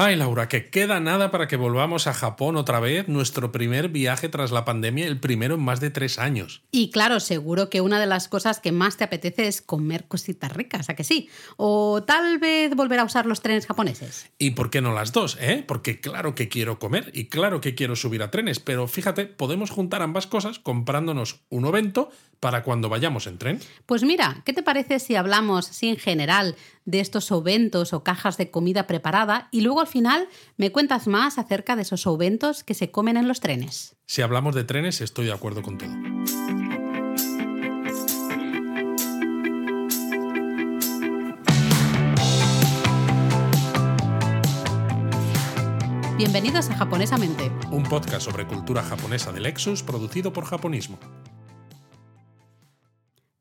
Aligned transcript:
Ay, 0.00 0.14
Laura, 0.14 0.46
que 0.46 0.70
queda 0.70 1.00
nada 1.00 1.32
para 1.32 1.48
que 1.48 1.56
volvamos 1.56 2.06
a 2.06 2.14
Japón 2.14 2.54
otra 2.54 2.78
vez, 2.78 3.08
nuestro 3.08 3.50
primer 3.50 3.88
viaje 3.88 4.28
tras 4.28 4.52
la 4.52 4.64
pandemia, 4.64 5.08
el 5.08 5.18
primero 5.18 5.56
en 5.56 5.60
más 5.60 5.80
de 5.80 5.90
tres 5.90 6.20
años. 6.20 6.62
Y 6.70 6.92
claro, 6.92 7.18
seguro 7.18 7.68
que 7.68 7.80
una 7.80 7.98
de 7.98 8.06
las 8.06 8.28
cosas 8.28 8.60
que 8.60 8.70
más 8.70 8.96
te 8.96 9.02
apetece 9.02 9.48
es 9.48 9.60
comer 9.60 10.06
cositas 10.06 10.52
ricas, 10.52 10.88
¿a 10.88 10.94
que 10.94 11.02
sí? 11.02 11.28
O 11.56 12.04
tal 12.04 12.38
vez 12.38 12.76
volver 12.76 13.00
a 13.00 13.04
usar 13.04 13.26
los 13.26 13.40
trenes 13.40 13.66
japoneses. 13.66 14.30
¿Y 14.38 14.52
por 14.52 14.70
qué 14.70 14.80
no 14.80 14.92
las 14.92 15.10
dos, 15.10 15.36
eh? 15.40 15.64
Porque 15.66 15.98
claro 15.98 16.36
que 16.36 16.48
quiero 16.48 16.78
comer 16.78 17.10
y 17.12 17.24
claro 17.24 17.60
que 17.60 17.74
quiero 17.74 17.96
subir 17.96 18.22
a 18.22 18.30
trenes, 18.30 18.60
pero 18.60 18.86
fíjate, 18.86 19.26
podemos 19.26 19.70
juntar 19.70 20.02
ambas 20.02 20.28
cosas 20.28 20.60
comprándonos 20.60 21.40
un 21.48 21.64
ovento 21.64 22.10
para 22.40 22.62
cuando 22.62 22.88
vayamos 22.88 23.26
en 23.26 23.38
tren. 23.38 23.60
Pues 23.86 24.02
mira, 24.02 24.42
¿qué 24.44 24.52
te 24.52 24.62
parece 24.62 24.98
si 24.98 25.16
hablamos, 25.16 25.66
sí, 25.66 25.88
en 25.88 25.96
general, 25.96 26.56
de 26.84 27.00
estos 27.00 27.32
oventos 27.32 27.92
o 27.92 28.02
cajas 28.04 28.36
de 28.36 28.50
comida 28.50 28.86
preparada 28.86 29.48
y 29.50 29.60
luego 29.60 29.80
al 29.80 29.86
final 29.86 30.28
me 30.56 30.72
cuentas 30.72 31.06
más 31.06 31.38
acerca 31.38 31.76
de 31.76 31.82
esos 31.82 32.06
oventos 32.06 32.64
que 32.64 32.74
se 32.74 32.90
comen 32.90 33.16
en 33.16 33.28
los 33.28 33.40
trenes? 33.40 33.96
Si 34.06 34.22
hablamos 34.22 34.54
de 34.54 34.64
trenes, 34.64 35.00
estoy 35.00 35.26
de 35.26 35.32
acuerdo 35.32 35.62
con 35.62 35.78
todo. 35.78 35.90
Bienvenidos 46.18 46.68
a 46.68 46.76
Japonesamente, 46.76 47.52
un 47.70 47.84
podcast 47.84 48.24
sobre 48.24 48.44
cultura 48.44 48.82
japonesa 48.82 49.30
de 49.30 49.38
Lexus 49.38 49.84
producido 49.84 50.32
por 50.32 50.46
Japonismo. 50.46 50.98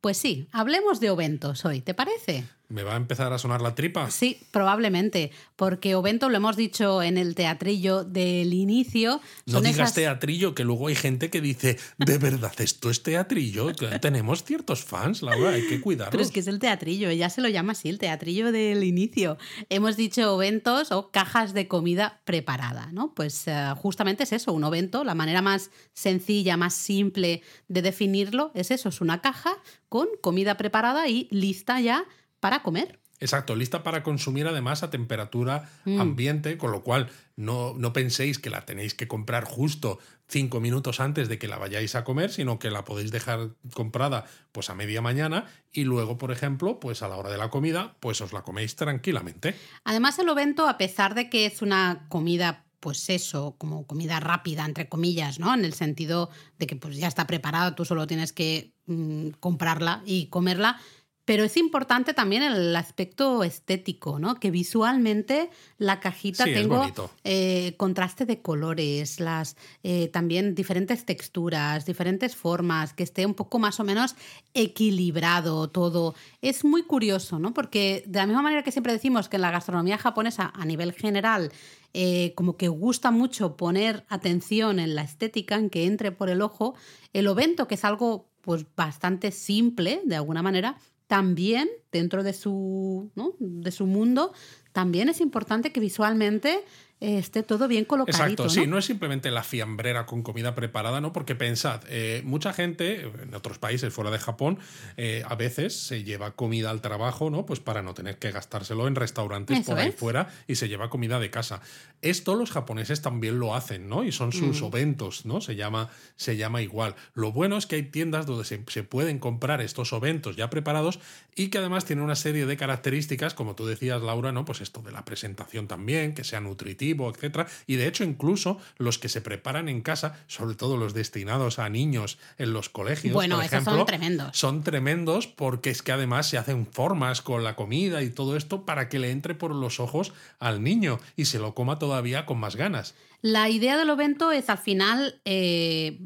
Pues 0.07 0.19
sí, 0.19 0.47
hablemos 0.53 1.01
de 1.01 1.09
oventos 1.09 1.65
hoy, 1.65 1.81
¿te 1.81 1.93
parece? 1.93 2.45
¿Me 2.69 2.83
va 2.83 2.93
a 2.93 2.97
empezar 2.97 3.31
a 3.31 3.37
sonar 3.37 3.61
la 3.61 3.75
tripa? 3.75 4.11
Sí, 4.11 4.41
probablemente, 4.51 5.31
porque 5.55 5.95
Ovento, 5.95 6.27
lo 6.27 6.35
hemos 6.35 6.57
dicho 6.57 7.01
en 7.01 7.17
el 7.17 7.33
teatrillo 7.33 8.03
del 8.03 8.53
inicio. 8.53 9.21
No 9.45 9.61
digas 9.61 9.93
teatrillo, 9.93 10.53
que 10.53 10.65
luego 10.65 10.87
hay 10.87 10.95
gente 10.95 11.29
que 11.29 11.39
dice, 11.39 11.77
de 11.97 12.17
verdad, 12.17 12.51
esto 12.59 12.89
es 12.89 13.03
teatrillo. 13.03 13.71
Tenemos 14.01 14.43
ciertos 14.43 14.83
fans, 14.83 15.21
Laura, 15.21 15.51
hay 15.51 15.65
que 15.65 15.79
cuidarlos. 15.79 16.11
Pero 16.11 16.23
es 16.23 16.31
que 16.31 16.41
es 16.41 16.47
el 16.47 16.59
teatrillo, 16.59 17.09
ya 17.11 17.29
se 17.29 17.41
lo 17.41 17.47
llama 17.47 17.71
así, 17.71 17.87
el 17.87 17.99
teatrillo 17.99 18.51
del 18.51 18.83
inicio. 18.83 19.37
Hemos 19.69 19.95
dicho 19.95 20.35
oventos 20.35 20.91
o 20.91 21.09
cajas 21.11 21.53
de 21.53 21.69
comida 21.69 22.19
preparada, 22.25 22.89
¿no? 22.91 23.13
Pues 23.13 23.47
eh, 23.47 23.73
justamente 23.77 24.23
es 24.23 24.33
eso, 24.33 24.51
un 24.51 24.65
ovento, 24.65 25.05
la 25.05 25.15
manera 25.15 25.41
más 25.41 25.71
sencilla, 25.93 26.57
más 26.57 26.73
simple 26.73 27.43
de 27.69 27.81
definirlo 27.81 28.51
es 28.53 28.71
eso, 28.71 28.89
es 28.89 29.01
una 29.01 29.21
caja 29.21 29.57
con 29.89 30.07
comida 30.21 30.57
preparada 30.57 31.07
y 31.07 31.27
lista 31.31 31.79
ya 31.79 32.03
para 32.39 32.63
comer. 32.63 32.99
Exacto, 33.19 33.55
lista 33.55 33.81
para 33.81 34.03
consumir 34.03 34.47
además 34.47 34.83
a 34.83 34.91
temperatura 34.91 35.69
mm. 35.85 35.99
ambiente, 35.99 36.57
con 36.57 36.71
lo 36.71 36.83
cual 36.83 37.09
no, 37.35 37.73
no, 37.75 37.91
penséis 37.91 38.37
que 38.37 38.51
la 38.51 38.65
tenéis 38.65 38.93
que 38.93 39.07
comprar 39.07 39.43
justo 39.43 39.97
cinco 40.27 40.59
minutos 40.59 40.99
antes 40.99 41.27
de 41.27 41.39
que 41.39 41.47
la 41.47 41.57
vayáis 41.57 41.95
a 41.95 42.03
comer, 42.03 42.31
sino 42.31 42.59
que 42.59 42.69
la 42.69 42.85
podéis 42.85 43.11
dejar 43.11 43.55
comprada 43.73 44.25
pues 44.51 44.69
a 44.69 44.75
media 44.75 45.01
mañana 45.01 45.45
y 45.71 45.85
luego, 45.85 46.17
por 46.19 46.31
ejemplo, 46.31 46.79
pues 46.79 47.01
a 47.01 47.07
la 47.07 47.15
hora 47.15 47.31
de 47.31 47.37
la 47.37 47.49
comida, 47.49 47.95
pues 47.99 48.21
os 48.21 48.33
la 48.33 48.43
coméis 48.43 48.75
tranquilamente. 48.75 49.55
Además, 49.83 50.19
el 50.19 50.29
ovento, 50.29 50.67
a 50.67 50.77
pesar 50.77 51.15
de 51.15 51.29
que 51.29 51.47
es 51.47 51.61
una 51.63 52.05
comida 52.09 52.65
pues 52.79 53.09
eso, 53.09 53.55
como 53.57 53.87
comida 53.87 54.19
rápida, 54.19 54.63
entre 54.63 54.87
comillas, 54.87 55.39
¿no? 55.39 55.53
En 55.53 55.65
el 55.65 55.73
sentido 55.73 56.29
de 56.59 56.67
que 56.67 56.75
pues 56.75 56.97
ya 56.97 57.07
está 57.07 57.25
preparada, 57.25 57.75
tú 57.75 57.85
solo 57.85 58.05
tienes 58.05 58.33
que 58.33 58.75
mm, 58.85 59.29
comprarla 59.39 60.03
y 60.05 60.27
comerla 60.27 60.79
pero 61.27 61.43
es 61.43 61.57
importante 61.57 62.13
también 62.13 62.41
el 62.41 62.73
aspecto 62.73 63.43
estético, 63.43 64.17
¿no? 64.17 64.35
Que 64.35 64.49
visualmente 64.49 65.49
la 65.77 65.99
cajita 65.99 66.45
tengo 66.45 66.89
eh, 67.25 67.73
contraste 67.75 68.25
de 68.25 68.41
colores, 68.41 69.19
las 69.19 69.57
eh, 69.83 70.07
también 70.07 70.55
diferentes 70.55 71.03
texturas, 71.03 71.85
diferentes 71.85 72.33
formas, 72.33 72.93
que 72.93 73.03
esté 73.03 73.25
un 73.25 73.33
poco 73.33 73.59
más 73.59 73.77
o 73.81 73.83
menos 73.83 74.15
equilibrado 74.53 75.69
todo. 75.69 76.15
Es 76.41 76.63
muy 76.63 76.83
curioso, 76.83 77.39
¿no? 77.39 77.53
Porque 77.53 78.05
de 78.07 78.19
la 78.19 78.25
misma 78.25 78.41
manera 78.41 78.63
que 78.63 78.71
siempre 78.71 78.93
decimos 78.93 79.27
que 79.27 79.35
en 79.35 79.41
la 79.41 79.51
gastronomía 79.51 79.97
japonesa 79.97 80.53
a 80.55 80.63
nivel 80.63 80.93
general 80.93 81.51
eh, 81.93 82.31
como 82.35 82.55
que 82.55 82.69
gusta 82.69 83.11
mucho 83.11 83.57
poner 83.57 84.05
atención 84.07 84.79
en 84.79 84.95
la 84.95 85.01
estética, 85.01 85.55
en 85.55 85.69
que 85.69 85.87
entre 85.87 86.13
por 86.13 86.29
el 86.29 86.41
ojo, 86.41 86.73
el 87.11 87.27
ovento, 87.27 87.67
que 87.67 87.75
es 87.75 87.83
algo 87.83 88.29
pues 88.39 88.65
bastante 88.77 89.31
simple 89.31 89.99
de 90.05 90.15
alguna 90.15 90.41
manera, 90.41 90.77
también 91.07 91.69
dentro 91.91 92.23
de 92.23 92.33
su, 92.33 93.11
de 93.39 93.71
su 93.71 93.85
mundo, 93.85 94.33
también 94.73 95.09
es 95.09 95.21
importante 95.21 95.71
que 95.71 95.79
visualmente 95.79 96.63
esté 96.99 97.43
todo 97.43 97.67
bien 97.67 97.85
colocadito. 97.85 98.43
Exacto, 98.43 98.49
sí, 98.49 98.65
no 98.65 98.77
es 98.77 98.85
simplemente 98.85 99.29
la 99.29 99.43
fiambrera 99.43 100.05
con 100.05 100.23
comida 100.23 100.55
preparada, 100.55 100.99
¿no? 100.99 101.13
Porque 101.13 101.35
pensad, 101.35 101.81
eh, 101.89 102.21
mucha 102.25 102.53
gente 102.53 103.01
en 103.01 103.33
otros 103.35 103.59
países 103.59 103.93
fuera 103.93 104.09
de 104.09 104.17
Japón 104.17 104.57
eh, 104.97 105.23
a 105.27 105.35
veces 105.35 105.75
se 105.75 106.03
lleva 106.03 106.31
comida 106.31 106.71
al 106.71 106.81
trabajo, 106.81 107.29
¿no? 107.29 107.45
Pues 107.45 107.59
para 107.59 107.83
no 107.83 107.93
tener 107.93 108.17
que 108.17 108.31
gastárselo 108.31 108.87
en 108.87 108.95
restaurantes 108.95 109.65
por 109.65 109.77
ahí 109.77 109.91
fuera 109.91 110.29
y 110.47 110.55
se 110.55 110.69
lleva 110.69 110.89
comida 110.89 111.19
de 111.19 111.29
casa. 111.29 111.61
Esto 112.01 112.35
los 112.35 112.51
japoneses 112.51 113.01
también 113.01 113.39
lo 113.39 113.55
hacen, 113.55 113.87
¿no? 113.89 114.03
Y 114.03 114.11
son 114.11 114.31
sus 114.31 114.61
oventos, 114.61 115.25
¿no? 115.25 115.41
Se 115.41 115.55
llama, 115.55 115.89
se 116.15 116.35
llama 116.35 116.61
igual. 116.61 116.95
Lo 117.13 117.31
bueno 117.31 117.57
es 117.57 117.67
que 117.67 117.75
hay 117.75 117.83
tiendas 117.83 118.25
donde 118.25 118.45
se, 118.45 118.63
se 118.67 118.83
pueden 118.83 119.19
comprar 119.19 119.61
estos 119.61 119.93
oventos 119.93 120.35
ya 120.35 120.49
preparados 120.49 120.99
y 121.35 121.49
que 121.49 121.59
además 121.59 121.85
tienen 121.85 122.03
una 122.03 122.15
serie 122.15 122.47
de 122.47 122.57
características, 122.57 123.35
como 123.35 123.55
tú 123.55 123.67
decías, 123.67 124.01
Laura, 124.01 124.31
¿no? 124.31 124.45
Pues 124.45 124.61
esto 124.61 124.81
de 124.81 124.91
la 124.91 125.05
presentación 125.05 125.67
también, 125.67 126.15
que 126.15 126.23
sea 126.23 126.39
nutritivo 126.87 127.09
etcétera. 127.09 127.47
Y 127.65 127.75
de 127.75 127.87
hecho, 127.87 128.03
incluso 128.03 128.57
los 128.77 128.97
que 128.97 129.09
se 129.09 129.21
preparan 129.21 129.69
en 129.69 129.81
casa, 129.81 130.17
sobre 130.27 130.55
todo 130.55 130.77
los 130.77 130.93
destinados 130.93 131.59
a 131.59 131.69
niños 131.69 132.17
en 132.37 132.53
los 132.53 132.69
colegios, 132.69 133.13
bueno, 133.13 133.35
por 133.35 133.45
ejemplo, 133.45 133.75
son 133.75 133.85
tremendos. 133.85 134.37
Son 134.37 134.63
tremendos 134.63 135.27
porque 135.27 135.69
es 135.69 135.81
que 135.81 135.91
además 135.91 136.27
se 136.27 136.37
hacen 136.37 136.65
formas 136.67 137.21
con 137.21 137.43
la 137.43 137.55
comida 137.55 138.01
y 138.01 138.09
todo 138.09 138.35
esto 138.37 138.65
para 138.65 138.89
que 138.89 138.99
le 138.99 139.11
entre 139.11 139.35
por 139.35 139.53
los 139.53 139.79
ojos 139.79 140.13
al 140.39 140.63
niño 140.63 140.99
y 141.15 141.25
se 141.25 141.39
lo 141.39 141.53
coma 141.53 141.79
todavía 141.79 142.25
con 142.25 142.39
más 142.39 142.55
ganas. 142.55 142.95
La 143.21 143.49
idea 143.49 143.77
del 143.77 143.89
ovento 143.89 144.31
es 144.31 144.49
al 144.49 144.59
final 144.59 145.19
eh, 145.25 145.99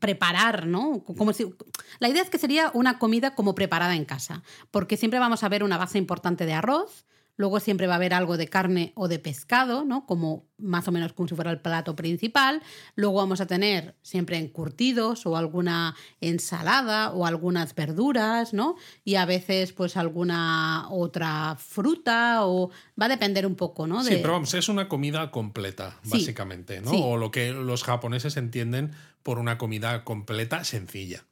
preparar, 0.00 0.66
¿no? 0.66 1.02
Como 1.02 1.32
si, 1.32 1.46
la 1.98 2.08
idea 2.08 2.22
es 2.22 2.28
que 2.28 2.38
sería 2.38 2.70
una 2.74 2.98
comida 2.98 3.34
como 3.34 3.54
preparada 3.54 3.96
en 3.96 4.04
casa, 4.04 4.42
porque 4.70 4.98
siempre 4.98 5.18
vamos 5.18 5.42
a 5.42 5.48
ver 5.48 5.64
una 5.64 5.78
base 5.78 5.96
importante 5.96 6.44
de 6.44 6.52
arroz, 6.52 7.06
Luego 7.40 7.58
siempre 7.58 7.86
va 7.86 7.94
a 7.94 7.96
haber 7.96 8.12
algo 8.12 8.36
de 8.36 8.48
carne 8.48 8.92
o 8.96 9.08
de 9.08 9.18
pescado, 9.18 9.86
¿no? 9.86 10.04
Como 10.04 10.44
más 10.58 10.86
o 10.88 10.92
menos 10.92 11.14
como 11.14 11.26
si 11.26 11.34
fuera 11.34 11.50
el 11.50 11.58
plato 11.58 11.96
principal. 11.96 12.62
Luego 12.96 13.14
vamos 13.14 13.40
a 13.40 13.46
tener 13.46 13.96
siempre 14.02 14.36
encurtidos 14.36 15.24
o 15.24 15.38
alguna 15.38 15.96
ensalada 16.20 17.12
o 17.12 17.24
algunas 17.24 17.74
verduras, 17.74 18.52
¿no? 18.52 18.76
Y 19.04 19.14
a 19.14 19.24
veces 19.24 19.72
pues 19.72 19.96
alguna 19.96 20.86
otra 20.90 21.56
fruta 21.58 22.44
o 22.44 22.68
va 23.00 23.06
a 23.06 23.08
depender 23.08 23.46
un 23.46 23.54
poco, 23.54 23.86
¿no? 23.86 24.04
Sí, 24.04 24.18
pero 24.20 24.34
vamos, 24.34 24.52
es 24.52 24.68
una 24.68 24.86
comida 24.86 25.30
completa, 25.30 25.98
básicamente, 26.04 26.82
¿no? 26.82 26.90
O 26.90 27.16
lo 27.16 27.30
que 27.30 27.52
los 27.52 27.84
japoneses 27.84 28.36
entienden 28.36 28.92
por 29.22 29.38
una 29.38 29.56
comida 29.56 30.04
completa 30.04 30.62
sencilla 30.64 31.24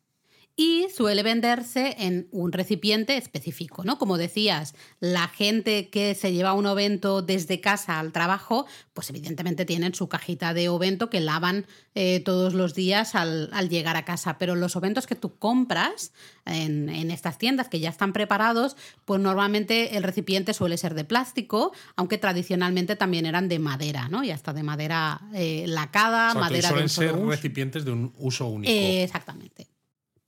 y 0.60 0.88
suele 0.92 1.22
venderse 1.22 1.94
en 2.00 2.26
un 2.32 2.50
recipiente 2.50 3.16
específico, 3.16 3.84
¿no? 3.84 3.96
Como 3.96 4.19
decías, 4.19 4.74
la 4.98 5.28
gente 5.28 5.88
que 5.88 6.16
se 6.16 6.32
lleva 6.32 6.52
un 6.52 6.66
ovento 6.66 7.22
desde 7.22 7.60
casa 7.60 8.00
al 8.00 8.10
trabajo, 8.10 8.66
pues 8.92 9.08
evidentemente 9.08 9.64
tienen 9.64 9.94
su 9.94 10.08
cajita 10.08 10.54
de 10.54 10.69
ovento 10.69 11.10
que 11.10 11.20
lavan 11.20 11.64
eh, 11.94 12.19
todos 12.24 12.54
los 12.54 12.74
días 12.74 13.14
al, 13.14 13.50
llegar 13.69 13.96
a 13.96 14.04
casa, 14.04 14.36
pero 14.36 14.56
los 14.56 14.74
oventos 14.74 15.06
que 15.06 15.14
tú 15.14 15.38
compras 15.38 16.12
en, 16.44 16.88
estas 17.12 17.38
tiendas 17.38 17.69
que 17.69 17.78
ya 17.78 17.90
están 17.90 18.12
preparados, 18.12 18.76
pues 19.04 19.20
normalmente 19.20 19.96
el 19.96 20.02
recipiente 20.02 20.54
suele 20.54 20.76
ser 20.76 20.94
de 20.94 21.04
plástico, 21.04 21.70
aunque 21.94 22.19
tradicionalmente 22.19 22.96
también 22.96 23.26
eran 23.26 23.48
de 23.48 23.60
madera, 23.60 24.08
¿no? 24.08 24.25
Y 24.25 24.32
hasta 24.32 24.52
de 24.52 24.64
madera 24.64 25.20
eh, 25.34 25.66
lacada, 25.69 26.34
madera 26.34 26.70
suelen 26.70 26.88
ser 26.88 27.16
recipientes 27.16 27.84
de 27.84 27.93
un 27.93 28.12
uso 28.19 28.49
único. 28.49 28.72
exactamente. 28.72 29.77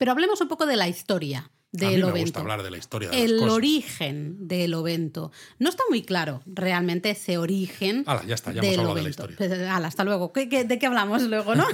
Pero 0.01 0.13
hablemos 0.13 0.41
un 0.41 0.49
poco 0.49 0.65
de 0.65 0.77
la 0.77 0.89
historia 0.89 1.51
del 1.73 2.03
Gusta 2.11 2.41
hablar 2.41 2.63
de 2.63 2.71
la 2.71 2.79
historia 2.79 3.11
de 3.11 3.23
el 3.23 3.33
las 3.33 3.41
cosas. 3.41 3.55
origen 3.55 4.49
del 4.49 4.73
ovento. 4.73 5.31
No 5.59 5.69
está 5.69 5.83
muy 5.91 6.05
claro 6.05 6.41
realmente 6.47 7.11
ese 7.11 7.37
origen. 7.37 8.07
Ya 8.27 8.35
está, 8.35 8.51
ya 8.51 8.63
hemos 8.63 8.79
hablado 8.79 8.95
de 8.95 9.03
la 9.03 9.11
historia. 9.11 9.37
Pues, 9.37 9.53
hasta 9.53 10.05
luego. 10.05 10.33
de 10.35 10.79
qué 10.79 10.87
hablamos 10.87 11.25
luego, 11.25 11.55
no? 11.55 11.67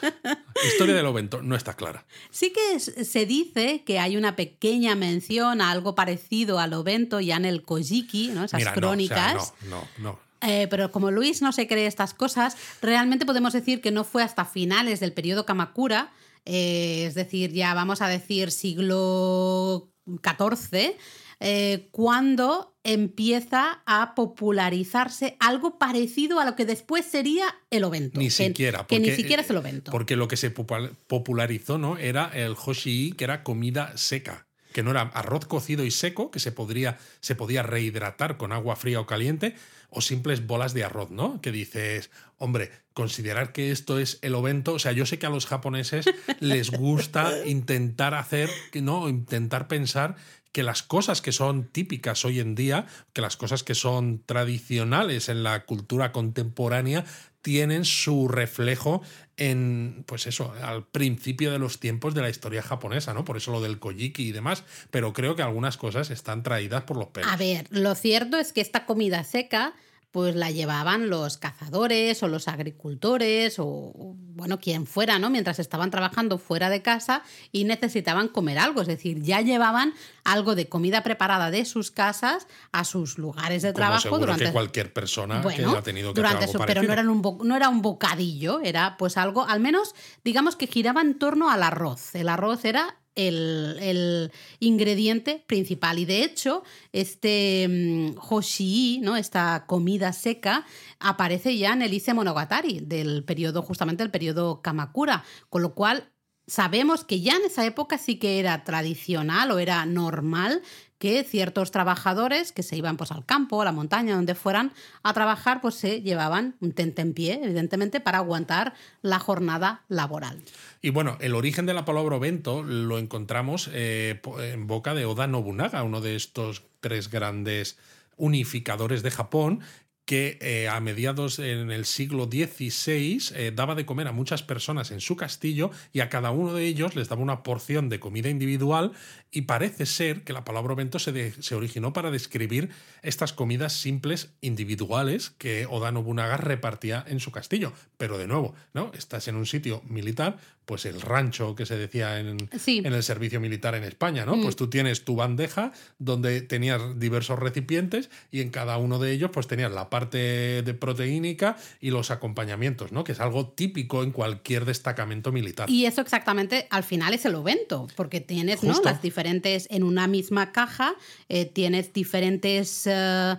historia 0.72 0.94
del 0.94 1.04
ovento 1.04 1.42
no 1.42 1.54
está 1.54 1.74
clara. 1.74 2.06
Sí 2.30 2.50
que 2.50 2.80
se 2.80 3.26
dice 3.26 3.84
que 3.84 3.98
hay 3.98 4.16
una 4.16 4.36
pequeña 4.36 4.94
mención 4.94 5.60
a 5.60 5.70
algo 5.70 5.94
parecido 5.94 6.60
al 6.60 6.72
ovento 6.72 7.20
ya 7.20 7.36
en 7.36 7.44
el 7.44 7.60
Kojiki, 7.60 8.28
¿no? 8.28 8.44
esas 8.44 8.72
crónicas. 8.72 9.52
no, 9.68 9.86
no, 9.98 9.98
no. 9.98 10.18
Eh, 10.40 10.66
pero 10.70 10.90
como 10.90 11.10
Luis 11.10 11.42
no 11.42 11.52
se 11.52 11.68
cree 11.68 11.86
estas 11.86 12.14
cosas, 12.14 12.56
realmente 12.80 13.26
podemos 13.26 13.52
decir 13.52 13.82
que 13.82 13.90
no 13.90 14.04
fue 14.04 14.22
hasta 14.22 14.46
finales 14.46 14.98
del 14.98 15.12
periodo 15.12 15.44
Kamakura 15.44 16.10
eh, 16.44 17.04
es 17.06 17.14
decir, 17.14 17.52
ya 17.52 17.74
vamos 17.74 18.02
a 18.02 18.08
decir 18.08 18.50
siglo 18.50 19.90
XIV, 20.06 20.96
eh, 21.42 21.88
cuando 21.90 22.76
empieza 22.82 23.82
a 23.86 24.14
popularizarse 24.14 25.36
algo 25.40 25.78
parecido 25.78 26.40
a 26.40 26.44
lo 26.44 26.56
que 26.56 26.64
después 26.66 27.04
sería 27.06 27.44
el 27.70 27.84
ovento. 27.84 28.18
Ni 28.18 28.26
que, 28.26 28.30
siquiera. 28.30 28.86
que 28.86 28.98
ni 28.98 29.06
porque- 29.08 29.16
siquiera 29.16 29.42
es 29.42 29.50
el 29.50 29.56
ovento. 29.56 29.90
Porque 29.90 30.16
lo 30.16 30.28
que 30.28 30.36
se 30.36 30.54
popul- 30.54 30.94
popularizó 31.06 31.78
¿no? 31.78 31.96
era 31.98 32.30
el 32.34 32.54
hoshi, 32.62 33.12
que 33.12 33.24
era 33.24 33.42
comida 33.42 33.96
seca. 33.96 34.46
Que 34.72 34.82
no 34.84 34.92
era 34.92 35.02
arroz 35.02 35.46
cocido 35.46 35.84
y 35.84 35.90
seco, 35.90 36.30
que 36.30 36.38
se, 36.38 36.52
podría, 36.52 36.96
se 37.20 37.34
podía 37.34 37.62
rehidratar 37.64 38.36
con 38.36 38.52
agua 38.52 38.76
fría 38.76 39.00
o 39.00 39.06
caliente, 39.06 39.56
o 39.90 40.00
simples 40.00 40.46
bolas 40.46 40.72
de 40.72 40.84
arroz, 40.84 41.10
¿no? 41.10 41.40
Que 41.40 41.52
dices, 41.52 42.10
hombre, 42.38 42.70
considerar 42.94 43.52
que 43.52 43.70
esto 43.70 43.98
es 43.98 44.18
el 44.22 44.34
ovento. 44.34 44.74
O 44.74 44.78
sea, 44.78 44.92
yo 44.92 45.06
sé 45.06 45.18
que 45.18 45.26
a 45.26 45.30
los 45.30 45.46
japoneses 45.46 46.06
les 46.38 46.70
gusta 46.70 47.32
intentar 47.46 48.14
hacer, 48.14 48.50
¿no? 48.74 49.08
Intentar 49.08 49.68
pensar 49.68 50.16
que 50.52 50.62
las 50.62 50.82
cosas 50.82 51.22
que 51.22 51.32
son 51.32 51.64
típicas 51.64 52.24
hoy 52.24 52.40
en 52.40 52.54
día, 52.54 52.86
que 53.12 53.20
las 53.20 53.36
cosas 53.36 53.62
que 53.62 53.74
son 53.74 54.22
tradicionales 54.24 55.28
en 55.28 55.42
la 55.42 55.64
cultura 55.64 56.12
contemporánea, 56.12 57.04
tienen 57.42 57.84
su 57.84 58.28
reflejo 58.28 59.02
en, 59.36 60.04
pues 60.06 60.26
eso, 60.26 60.52
al 60.62 60.86
principio 60.86 61.50
de 61.50 61.58
los 61.58 61.80
tiempos 61.80 62.14
de 62.14 62.20
la 62.20 62.28
historia 62.28 62.62
japonesa, 62.62 63.14
¿no? 63.14 63.24
Por 63.24 63.36
eso 63.36 63.50
lo 63.52 63.62
del 63.62 63.78
kojiki 63.78 64.28
y 64.28 64.32
demás. 64.32 64.64
Pero 64.90 65.12
creo 65.12 65.36
que 65.36 65.42
algunas 65.42 65.76
cosas 65.76 66.10
están 66.10 66.42
traídas 66.42 66.82
por 66.82 66.98
los 66.98 67.08
pelos. 67.08 67.32
A 67.32 67.36
ver, 67.36 67.66
lo 67.70 67.94
cierto 67.94 68.36
es 68.36 68.52
que 68.52 68.60
esta 68.60 68.84
comida 68.84 69.24
seca 69.24 69.74
pues 70.10 70.34
la 70.34 70.50
llevaban 70.50 71.08
los 71.08 71.36
cazadores 71.38 72.22
o 72.22 72.28
los 72.28 72.48
agricultores 72.48 73.56
o, 73.58 73.92
bueno, 74.16 74.58
quien 74.58 74.86
fuera, 74.86 75.18
¿no? 75.18 75.30
Mientras 75.30 75.58
estaban 75.58 75.90
trabajando 75.90 76.38
fuera 76.38 76.68
de 76.70 76.82
casa 76.82 77.22
y 77.52 77.64
necesitaban 77.64 78.28
comer 78.28 78.58
algo, 78.58 78.80
es 78.82 78.88
decir, 78.88 79.22
ya 79.22 79.40
llevaban 79.40 79.94
algo 80.24 80.54
de 80.54 80.68
comida 80.68 81.02
preparada 81.02 81.50
de 81.50 81.64
sus 81.64 81.90
casas 81.90 82.46
a 82.72 82.84
sus 82.84 83.18
lugares 83.18 83.62
de 83.62 83.72
trabajo 83.72 84.02
seguro 84.02 84.20
durante 84.22 84.46
que 84.46 84.52
cualquier 84.52 84.92
persona 84.92 85.40
bueno, 85.42 85.72
que 85.72 85.78
ha 85.78 85.82
tenido 85.82 86.12
que 86.12 86.20
durante 86.20 86.44
hacer 86.44 86.56
algo 86.56 86.66
pero 86.66 86.82
no, 86.82 86.92
eran 86.92 87.08
un 87.08 87.22
bo- 87.22 87.38
no 87.44 87.56
era 87.56 87.68
un 87.68 87.82
bocadillo, 87.82 88.60
era 88.62 88.96
pues 88.96 89.16
algo, 89.16 89.46
al 89.46 89.60
menos 89.60 89.94
digamos 90.24 90.56
que 90.56 90.66
giraba 90.66 91.00
en 91.02 91.18
torno 91.18 91.50
al 91.50 91.62
arroz. 91.62 92.14
El 92.14 92.28
arroz 92.28 92.64
era 92.64 92.96
el, 93.14 93.76
el 93.80 94.32
ingrediente 94.58 95.44
principal 95.46 95.98
y 95.98 96.04
de 96.04 96.24
hecho 96.24 96.62
este 96.92 97.66
mm, 97.68 98.18
hoshii, 98.18 99.00
¿no? 99.00 99.16
esta 99.16 99.64
comida 99.66 100.12
seca, 100.12 100.66
aparece 100.98 101.56
ya 101.56 101.72
en 101.72 101.82
el 101.82 101.94
Ise 101.94 102.14
Monogatari 102.14 102.80
del 102.80 103.24
periodo, 103.24 103.62
justamente 103.62 104.02
el 104.02 104.10
periodo 104.10 104.62
Kamakura, 104.62 105.24
con 105.48 105.62
lo 105.62 105.74
cual 105.74 106.10
sabemos 106.46 107.04
que 107.04 107.20
ya 107.20 107.36
en 107.36 107.44
esa 107.44 107.64
época 107.64 107.96
sí 107.98 108.18
que 108.18 108.40
era 108.40 108.64
tradicional 108.64 109.50
o 109.52 109.58
era 109.58 109.86
normal 109.86 110.62
que 111.00 111.24
ciertos 111.24 111.70
trabajadores 111.70 112.52
que 112.52 112.62
se 112.62 112.76
iban 112.76 112.98
pues 112.98 113.10
al 113.10 113.24
campo, 113.24 113.62
a 113.62 113.64
la 113.64 113.72
montaña, 113.72 114.14
donde 114.14 114.34
fueran 114.34 114.70
a 115.02 115.14
trabajar, 115.14 115.62
pues 115.62 115.74
se 115.74 116.02
llevaban 116.02 116.56
un 116.60 116.72
tentempié, 116.72 117.40
evidentemente, 117.42 118.00
para 118.00 118.18
aguantar 118.18 118.74
la 119.00 119.18
jornada 119.18 119.82
laboral. 119.88 120.42
Y 120.82 120.90
bueno, 120.90 121.16
el 121.20 121.34
origen 121.34 121.64
de 121.64 121.72
la 121.72 121.86
palabra 121.86 122.16
ovento 122.16 122.62
lo 122.62 122.98
encontramos 122.98 123.70
eh, 123.72 124.20
en 124.40 124.66
boca 124.66 124.92
de 124.94 125.06
Oda 125.06 125.26
Nobunaga, 125.26 125.82
uno 125.82 126.02
de 126.02 126.16
estos 126.16 126.64
tres 126.80 127.10
grandes 127.10 127.78
unificadores 128.18 129.02
de 129.02 129.10
Japón, 129.10 129.60
que 130.10 130.38
eh, 130.40 130.68
a 130.68 130.80
mediados 130.80 131.38
en 131.38 131.70
el 131.70 131.84
siglo 131.84 132.24
XVI 132.24 133.32
eh, 133.36 133.52
daba 133.54 133.76
de 133.76 133.86
comer 133.86 134.08
a 134.08 134.12
muchas 134.12 134.42
personas 134.42 134.90
en 134.90 135.00
su 135.00 135.14
castillo 135.14 135.70
y 135.92 136.00
a 136.00 136.08
cada 136.08 136.32
uno 136.32 136.52
de 136.52 136.66
ellos 136.66 136.96
les 136.96 137.08
daba 137.08 137.22
una 137.22 137.44
porción 137.44 137.88
de 137.88 138.00
comida 138.00 138.28
individual 138.28 138.90
y 139.30 139.42
parece 139.42 139.86
ser 139.86 140.24
que 140.24 140.32
la 140.32 140.42
palabra 140.42 140.72
ovento 140.72 140.98
se, 140.98 141.40
se 141.40 141.54
originó 141.54 141.92
para 141.92 142.10
describir 142.10 142.70
estas 143.02 143.32
comidas 143.32 143.72
simples 143.72 144.32
individuales 144.40 145.30
que 145.30 145.66
Oda 145.66 145.92
Nobunaga 145.92 146.36
repartía 146.36 147.04
en 147.06 147.20
su 147.20 147.30
castillo. 147.30 147.72
Pero 147.96 148.18
de 148.18 148.26
nuevo, 148.26 148.56
¿no? 148.74 148.90
Estás 148.98 149.28
en 149.28 149.36
un 149.36 149.46
sitio 149.46 149.80
militar, 149.88 150.38
pues 150.70 150.86
el 150.86 151.00
rancho 151.00 151.56
que 151.56 151.66
se 151.66 151.76
decía 151.76 152.20
en, 152.20 152.36
Sí. 152.56 152.78
en 152.84 152.92
el 152.94 153.02
servicio 153.02 153.40
militar 153.40 153.74
en 153.74 153.82
España, 153.82 154.24
¿no? 154.24 154.40
Pues 154.40 154.54
tú 154.54 154.70
tienes 154.70 155.04
tu 155.04 155.16
bandeja 155.16 155.72
donde 155.98 156.42
tenías 156.42 156.80
diversos 156.96 157.40
recipientes 157.40 158.08
y 158.30 158.40
en 158.40 158.50
cada 158.50 158.78
uno 158.78 159.00
de 159.00 159.10
ellos 159.10 159.32
pues 159.32 159.48
tenías 159.48 159.72
la 159.72 159.90
parte 159.90 160.62
de 160.62 160.74
proteínica 160.74 161.56
y 161.80 161.90
los 161.90 162.12
acompañamientos, 162.12 162.92
¿no? 162.92 163.02
Que 163.02 163.10
es 163.10 163.18
algo 163.20 163.48
típico 163.48 164.04
en 164.04 164.12
cualquier 164.12 164.64
destacamento 164.64 165.32
militar. 165.32 165.68
Y 165.68 165.86
eso 165.86 166.02
exactamente 166.02 166.68
al 166.70 166.84
final 166.84 167.14
es 167.14 167.24
el 167.24 167.34
ovento, 167.34 167.88
porque 167.96 168.20
tienes 168.20 168.62
¿no? 168.62 168.80
Las 168.84 169.02
diferentes, 169.02 169.66
en 169.70 169.82
una 169.82 170.06
misma 170.06 170.52
caja, 170.52 170.94
eh, 171.28 171.46
tienes 171.46 171.92
diferentes, 171.92 172.86
eh, 172.86 173.34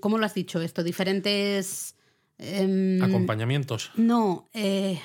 ¿cómo 0.00 0.18
lo 0.18 0.26
has 0.26 0.34
dicho 0.34 0.60
esto? 0.60 0.82
Diferentes... 0.82 1.94
em, 2.38 3.00
Acompañamientos. 3.00 3.92
No, 3.94 4.48
eh, 4.54 4.98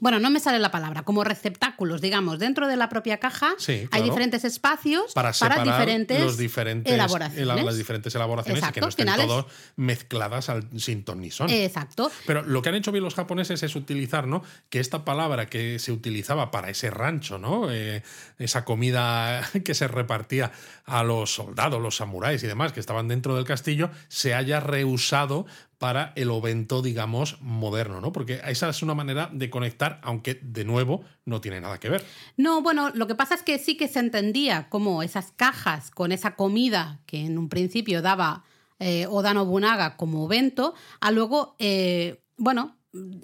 bueno, 0.00 0.18
no 0.18 0.30
me 0.30 0.40
sale 0.40 0.58
la 0.58 0.70
palabra, 0.70 1.02
como 1.02 1.24
receptáculos, 1.24 2.00
digamos, 2.00 2.38
dentro 2.38 2.68
de 2.68 2.76
la 2.76 2.88
propia 2.88 3.18
caja 3.18 3.54
Sí, 3.58 3.88
hay 3.90 4.02
diferentes 4.02 4.44
espacios 4.44 5.12
Para 5.14 5.32
separar 5.32 5.64
diferentes, 5.64 6.20
los 6.22 6.36
diferentes, 6.36 6.92
elaboraciones. 6.92 7.46
ela- 7.48 7.62
las 7.64 7.76
diferentes 7.76 8.14
elaboraciones 8.14 8.62
y 8.66 8.72
que 8.72 8.80
no 8.80 8.88
estén 8.88 9.04
finales. 9.06 9.26
todos 9.26 9.46
mezcladas 9.76 10.48
al 10.48 10.68
sin 10.78 11.04
ton 11.04 11.20
ni 11.20 11.30
son. 11.30 11.48
Exacto. 11.50 12.10
Pero 12.26 12.42
lo 12.42 12.62
que 12.62 12.68
han 12.70 12.74
hecho 12.74 12.92
bien 12.92 13.04
los 13.04 13.14
japoneses 13.14 13.62
es 13.62 13.76
utilizar, 13.76 14.26
¿no? 14.26 14.42
Que 14.70 14.80
esta 14.80 15.04
palabra 15.04 15.46
que 15.46 15.78
se 15.78 15.92
utilizaba 15.92 16.50
para 16.50 16.70
ese 16.70 16.90
rancho, 16.90 17.38
¿no? 17.38 17.70
Eh, 17.70 18.02
esa 18.38 18.64
comida 18.64 19.42
que 19.64 19.74
se 19.74 19.88
repartía 19.88 20.52
a 20.84 21.02
los 21.02 21.34
soldados, 21.34 21.80
los 21.80 21.96
samuráis 21.96 22.42
y 22.42 22.46
demás 22.46 22.72
que 22.72 22.80
estaban 22.80 23.08
dentro 23.08 23.34
del 23.36 23.44
castillo, 23.44 23.90
se 24.08 24.34
haya 24.34 24.60
reusado 24.60 25.46
para 25.78 26.12
el 26.16 26.30
ovento, 26.30 26.82
digamos, 26.82 27.38
moderno, 27.40 28.00
¿no? 28.00 28.12
Porque 28.12 28.40
esa 28.46 28.68
es 28.68 28.82
una 28.82 28.94
manera 28.94 29.30
de 29.32 29.50
conectar, 29.50 30.00
aunque 30.02 30.40
de 30.42 30.64
nuevo 30.64 31.04
no 31.24 31.40
tiene 31.40 31.60
nada 31.60 31.78
que 31.78 31.90
ver. 31.90 32.04
No, 32.36 32.62
bueno, 32.62 32.90
lo 32.94 33.06
que 33.06 33.14
pasa 33.14 33.34
es 33.34 33.42
que 33.42 33.58
sí 33.58 33.76
que 33.76 33.88
se 33.88 34.00
entendía 34.00 34.68
como 34.68 35.02
esas 35.02 35.32
cajas 35.32 35.90
con 35.90 36.12
esa 36.12 36.34
comida 36.34 37.00
que 37.06 37.26
en 37.26 37.38
un 37.38 37.48
principio 37.48 38.00
daba 38.00 38.44
eh, 38.78 39.06
Oda 39.08 39.34
Nobunaga 39.34 39.96
como 39.96 40.24
evento, 40.26 40.74
a 41.00 41.10
luego, 41.10 41.56
eh, 41.58 42.22
bueno, 42.36 42.76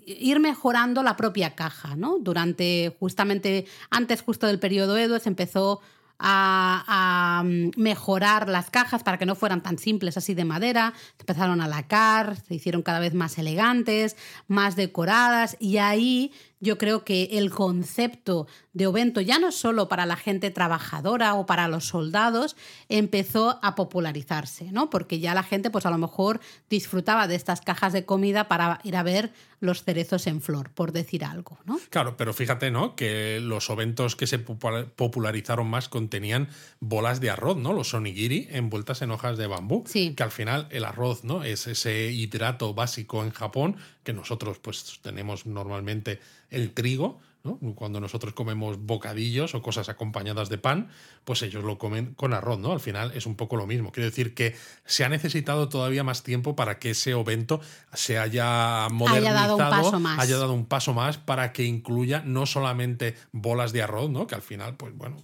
ir 0.07 0.41
mejorando 0.41 1.03
la 1.03 1.17
propia 1.17 1.55
caja, 1.55 1.97
¿no? 1.97 2.19
Durante 2.19 2.95
justamente, 2.99 3.67
antes 3.91 4.23
justo 4.23 4.47
del 4.47 4.59
periodo 4.59 4.99
Edo, 4.99 5.19
se 5.19 5.29
empezó 5.29 5.81
a, 6.19 6.85
a, 7.39 7.43
mm, 7.45 7.71
mejorar 7.77 8.49
las 8.49 8.71
cajas 8.71 9.03
para 9.03 9.19
que 9.19 9.27
no 9.27 9.35
fueran 9.35 9.63
tan 9.63 9.79
simples 9.79 10.17
así 10.17 10.35
de 10.35 10.45
madera, 10.45 10.95
empezaron 11.19 11.61
a 11.61 11.69
lacar, 11.69 12.37
se 12.37 12.55
hicieron 12.55 12.83
cada 12.83 13.01
vez 13.01 13.15
más 13.15 13.39
elegantes, 13.39 14.17
más 14.49 14.77
decoradas 14.77 15.57
y 15.59 15.79
ahí 15.79 16.33
yo 16.63 16.79
creo 16.79 17.05
que 17.05 17.25
el 17.33 17.51
concepto 17.51 18.47
de 18.73 18.87
Ovento, 18.87 19.21
ya 19.21 19.39
no 19.39 19.53
solo 19.53 19.89
para 19.89 20.07
la 20.07 20.17
gente 20.17 20.51
trabajadora 20.51 21.35
o 21.35 21.45
para 21.45 21.69
los 21.69 21.85
soldados, 21.89 22.57
empezó 22.89 23.59
a 23.63 23.75
popularizarse, 23.75 24.73
¿no? 24.73 24.89
Porque 24.89 25.21
ya 25.21 25.35
la 25.35 25.43
gente, 25.43 25.71
pues 25.71 25.85
a 25.85 25.91
lo 25.91 25.99
mejor 25.99 26.41
disfrutaba 26.71 27.27
de 27.29 27.35
estas 27.35 27.61
cajas 27.61 27.93
de 27.93 28.07
comida 28.07 28.49
para 28.49 28.81
ir 28.85 28.97
a 28.97 29.03
ver 29.03 29.33
los 29.61 29.85
cerezos 29.85 30.27
en 30.27 30.41
flor, 30.41 30.71
por 30.71 30.93
decir 30.93 31.25
algo, 31.25 31.59
¿no? 31.67 31.79
Claro, 31.91 32.17
pero 32.17 32.33
fíjate, 32.33 32.71
¿no? 32.71 32.97
Que 32.97 33.41
los 33.41 33.69
oventos 33.71 34.17
que 34.17 34.27
se 34.27 34.45
popula- 34.45 34.87
popularizaron 34.97 35.69
más 35.69 35.89
contenían 35.89 36.49
bolas 36.81 37.21
de 37.21 37.31
arroz, 37.31 37.57
¿no? 37.59 37.73
Los 37.73 37.93
onigiri 37.95 38.49
envueltas 38.51 39.03
en 39.03 39.11
hojas 39.11 39.37
de 39.37 39.47
bambú. 39.49 39.85
Sí. 39.87 40.15
Que 40.15 40.23
al 40.23 40.31
final 40.33 40.67
el 40.71 40.85
arroz, 40.85 41.25
¿no? 41.25 41.45
Es 41.45 41.67
ese 41.67 42.11
hidrato 42.11 42.73
básico 42.75 43.23
en 43.23 43.31
Japón 43.31 43.77
que 44.03 44.13
nosotros, 44.13 44.59
pues, 44.59 45.01
tenemos 45.03 45.47
normalmente 45.47 46.21
el 46.51 46.73
trigo, 46.73 47.21
¿no? 47.45 47.59
Cuando 47.75 48.01
nosotros 48.01 48.35
comemos 48.35 48.79
bocadillos 48.79 49.55
o 49.55 49.63
cosas 49.63 49.89
acompañadas 49.89 50.49
de 50.49 50.59
pan, 50.59 50.89
pues 51.25 51.43
ellos 51.43 51.65
lo 51.65 51.79
comen 51.79 52.15
con 52.15 52.33
arroz, 52.35 52.59
¿no? 52.59 52.73
Al 52.73 52.81
final 52.81 53.13
es 53.15 53.27
un 53.27 53.37
poco 53.37 53.57
lo 53.57 53.67
mismo. 53.67 53.91
Quiero 53.91 54.09
decir 54.09 54.35
que 54.35 54.55
se 54.85 55.05
ha 55.05 55.09
necesitado 55.09 55.69
todavía 55.69 56.05
más 56.05 56.23
tiempo 56.23 56.55
para 56.55 56.79
que 56.79 56.91
ese 56.91 57.15
ovento 57.15 57.61
se 57.93 58.19
haya 58.19 58.87
modernizado, 58.91 59.57
dado 59.57 59.57
un 59.57 59.83
paso 59.83 60.01
más. 60.01 60.19
haya 60.21 60.39
dado 60.39 60.53
un 60.53 60.67
paso 60.67 60.95
más 60.95 61.19
para 61.19 61.53
que 61.53 61.65
incluya 61.65 62.23
no 62.25 62.47
solamente 62.47 63.17
bolas 63.33 63.73
de 63.73 63.83
arroz, 63.83 64.11
¿no? 64.11 64.27
Que 64.27 64.37
al 64.37 64.43
final, 64.43 64.77
pues 64.77 64.97
bueno, 64.97 65.17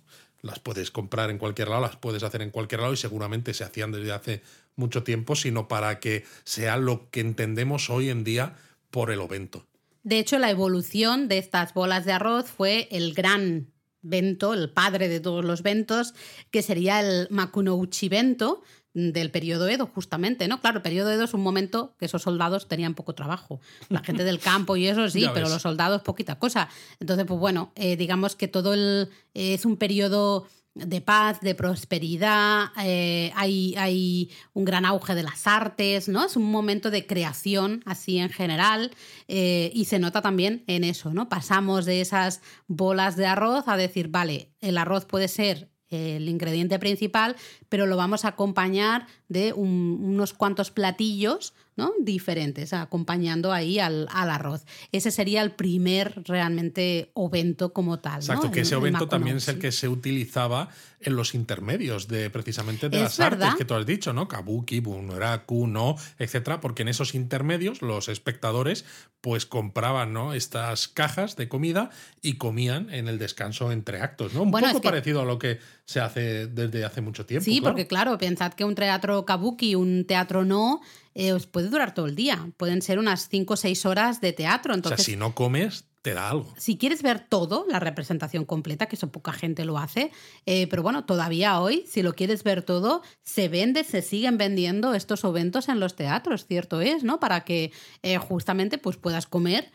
las 0.43 0.59
puedes 0.59 0.91
comprar 0.91 1.31
en 1.31 1.39
cualquier 1.39 1.69
lado, 1.69 1.83
las 1.83 1.97
puedes 1.97 2.23
hacer 2.23 2.43
en 2.43 2.51
cualquier 2.51 2.81
lado 2.81 2.93
y 2.93 2.97
seguramente 2.97 3.55
se 3.55 3.65
hacían 3.65 3.93
desde 3.93 4.13
hace 4.13 4.43
mucho 4.77 5.03
tiempo, 5.03 5.35
sino 5.35 5.69
para 5.69 5.99
que 5.99 6.25
sea 6.45 6.77
lo 6.77 7.11
que 7.11 7.21
entendemos 7.21 7.91
hoy 7.91 8.11
en 8.11 8.25
día 8.25 8.55
por 8.91 9.11
el 9.11 9.21
ovento. 9.21 9.67
De 10.03 10.19
hecho, 10.19 10.39
la 10.39 10.51
evolución 10.51 11.29
de 11.29 11.39
estas 11.39 11.75
bolas 11.75 12.05
de 12.05 12.13
arroz 12.13 12.47
fue 12.47 12.89
el 12.91 13.15
gran 13.15 13.73
bento, 14.01 14.55
el 14.55 14.71
padre 14.71 15.09
de 15.09 15.21
todos 15.21 15.45
los 15.45 15.63
bentos, 15.63 16.15
que 16.51 16.63
sería 16.63 17.01
el 17.01 17.29
Makunouchi 17.31 18.09
bento 18.09 18.63
del 18.95 19.31
periodo 19.31 19.69
Edo, 19.69 19.87
justamente, 19.87 20.49
¿no? 20.49 20.61
Claro, 20.61 20.79
el 20.79 20.83
periodo 20.83 21.11
Edo 21.13 21.25
es 21.25 21.35
un 21.35 21.43
momento 21.43 21.95
que 21.99 22.07
esos 22.07 22.23
soldados 22.23 22.69
tenían 22.69 22.95
poco 22.95 23.15
trabajo. 23.15 23.61
La 23.89 24.03
gente 24.03 24.25
del 24.25 24.41
campo 24.41 24.77
y 24.77 24.87
eso 24.87 25.09
sí, 25.09 25.27
pero 25.35 25.49
los 25.49 25.63
soldados 25.63 26.03
poquita 26.03 26.39
cosa. 26.39 26.69
Entonces, 26.99 27.27
pues 27.27 27.39
bueno, 27.39 27.73
eh, 27.77 27.97
digamos 27.97 28.35
que 28.35 28.49
todo 28.49 28.75
el, 28.75 29.11
es 29.35 29.65
un 29.65 29.77
periodo 29.77 30.49
de 30.87 31.01
paz, 31.01 31.41
de 31.41 31.55
prosperidad, 31.55 32.67
eh, 32.83 33.33
hay, 33.35 33.75
hay, 33.77 34.31
un 34.55 34.65
gran 34.65 34.85
auge 34.85 35.15
de 35.15 35.23
las 35.23 35.47
artes, 35.47 36.09
¿no? 36.09 36.25
Es 36.25 36.37
un 36.37 36.51
momento 36.51 36.91
de 36.91 37.07
creación 37.07 37.83
así 37.87 38.19
en 38.19 38.31
general 38.31 38.91
eh, 39.29 39.71
y 39.75 39.85
se 39.87 39.99
nota 39.99 40.23
también 40.23 40.65
en 40.67 40.85
eso, 40.85 41.13
¿no? 41.13 41.29
Pasamos 41.29 41.85
de 41.85 42.01
esas 42.01 42.41
bolas 42.67 43.17
de 43.17 43.27
arroz 43.27 43.69
a 43.69 43.77
decir, 43.77 44.09
vale, 44.09 44.53
el 44.61 44.79
arroz 44.79 45.05
puede 45.05 45.29
ser 45.29 45.71
el 45.91 46.29
ingrediente 46.29 46.79
principal, 46.79 47.37
pero 47.69 47.87
lo 47.87 47.97
vamos 47.97 48.25
a 48.25 48.29
acompañar 48.29 49.07
de 49.29 49.53
unos 49.55 50.35
cuantos 50.35 50.71
platillos 50.71 51.55
¿no? 51.79 51.93
diferentes, 52.01 52.73
acompañando 52.73 53.53
ahí 53.53 53.79
al, 53.79 54.09
arroz. 54.13 54.67
Ese 54.91 55.13
sería 55.13 55.43
el 55.43 55.53
primer 55.53 56.23
realmente 56.25 57.13
ovento 57.15 57.73
como 57.73 58.01
tal. 58.01 58.17
Exacto, 58.17 58.51
que 58.51 58.63
ese 58.63 58.75
ovento 58.75 59.07
también 59.07 59.37
es 59.37 59.47
el 59.47 59.61
que 59.61 59.71
se 59.71 59.89
utilizaba 59.89 60.71
en 61.01 61.15
los 61.15 61.37
intermedios 61.37 62.09
de 62.09 62.31
precisamente 62.31 62.89
de 62.89 62.99
las 62.99 63.21
artes 63.21 63.55
que 63.57 63.65
tú 63.65 63.75
has 63.75 63.87
dicho, 63.87 64.13
¿no? 64.13 64.27
Kabuki, 64.27 64.81
Bunraku, 64.81 65.69
no, 65.69 65.95
etcétera, 66.19 66.61
porque 66.61 66.83
en 66.83 66.89
esos 66.89 67.15
intermedios 67.15 67.81
los 67.81 68.09
espectadores 68.09 68.85
pues 69.21 69.47
compraban 69.47 70.13
¿no? 70.13 70.33
estas 70.33 70.89
cajas 70.89 71.37
de 71.37 71.49
comida 71.49 71.91
y 72.23 72.35
comían 72.35 72.91
en 72.91 73.09
el 73.09 73.19
descanso 73.19 73.73
entre 73.73 74.01
actos, 74.01 74.33
¿no? 74.35 74.43
Un 74.43 74.51
poco 74.51 74.81
parecido 74.81 75.21
a 75.21 75.25
lo 75.25 75.39
que 75.39 75.59
se 75.85 76.01
hace 76.01 76.47
desde 76.47 76.85
hace 76.85 77.01
mucho 77.01 77.27
tiempo. 77.27 77.45
Sí, 77.45 77.61
porque 77.61 77.87
claro, 77.87 78.17
pensad 78.19 78.53
que 78.53 78.65
un 78.65 78.75
teatro 78.75 79.25
kabuki, 79.25 79.75
un 79.75 80.05
teatro 80.07 80.45
no, 80.45 80.81
eh, 81.19 81.33
os 81.33 81.49
puede 81.49 81.69
durar 81.69 81.95
todo 81.95 82.07
el 82.07 82.15
día. 82.15 82.49
Pueden 82.57 82.81
ser 82.81 83.01
unas 83.01 83.29
5 83.29 83.55
o 83.55 83.57
6 83.57 83.87
horas 83.87 84.21
de 84.21 84.33
teatro. 84.33 84.73
Entonces, 84.73 85.01
o 85.01 85.03
sea, 85.03 85.13
si 85.13 85.17
no 85.17 85.35
comes, 85.35 85.85
te 86.01 86.15
da 86.15 86.31
algo. 86.31 86.55
Si 86.57 86.79
quieres 86.79 87.03
ver 87.03 87.19
todo, 87.19 87.67
la 87.69 87.81
representación 87.81 88.45
completa, 88.45 88.87
que 88.87 88.95
eso 88.95 89.11
poca 89.11 89.33
gente 89.33 89.65
lo 89.65 89.79
hace, 89.79 90.13
eh, 90.47 90.69
pero 90.69 90.85
bueno, 90.85 91.07
todavía 91.07 91.59
hoy, 91.61 91.85
si 91.89 92.03
lo 92.03 92.15
quieres 92.15 92.45
ver 92.45 92.63
todo, 92.63 93.03
se 93.23 93.49
vende, 93.49 93.83
se 93.83 94.01
siguen 94.01 94.39
vendiendo 94.39 94.95
estos 94.95 95.25
eventos 95.25 95.69
en 95.69 95.81
los 95.81 95.97
teatros, 95.97 96.47
cierto 96.47 96.81
es, 96.81 97.03
¿no? 97.03 97.19
Para 97.19 97.41
que 97.41 97.73
eh, 98.03 98.19
justamente 98.19 98.79
pues 98.79 98.97
puedas 98.97 99.27
comer 99.27 99.73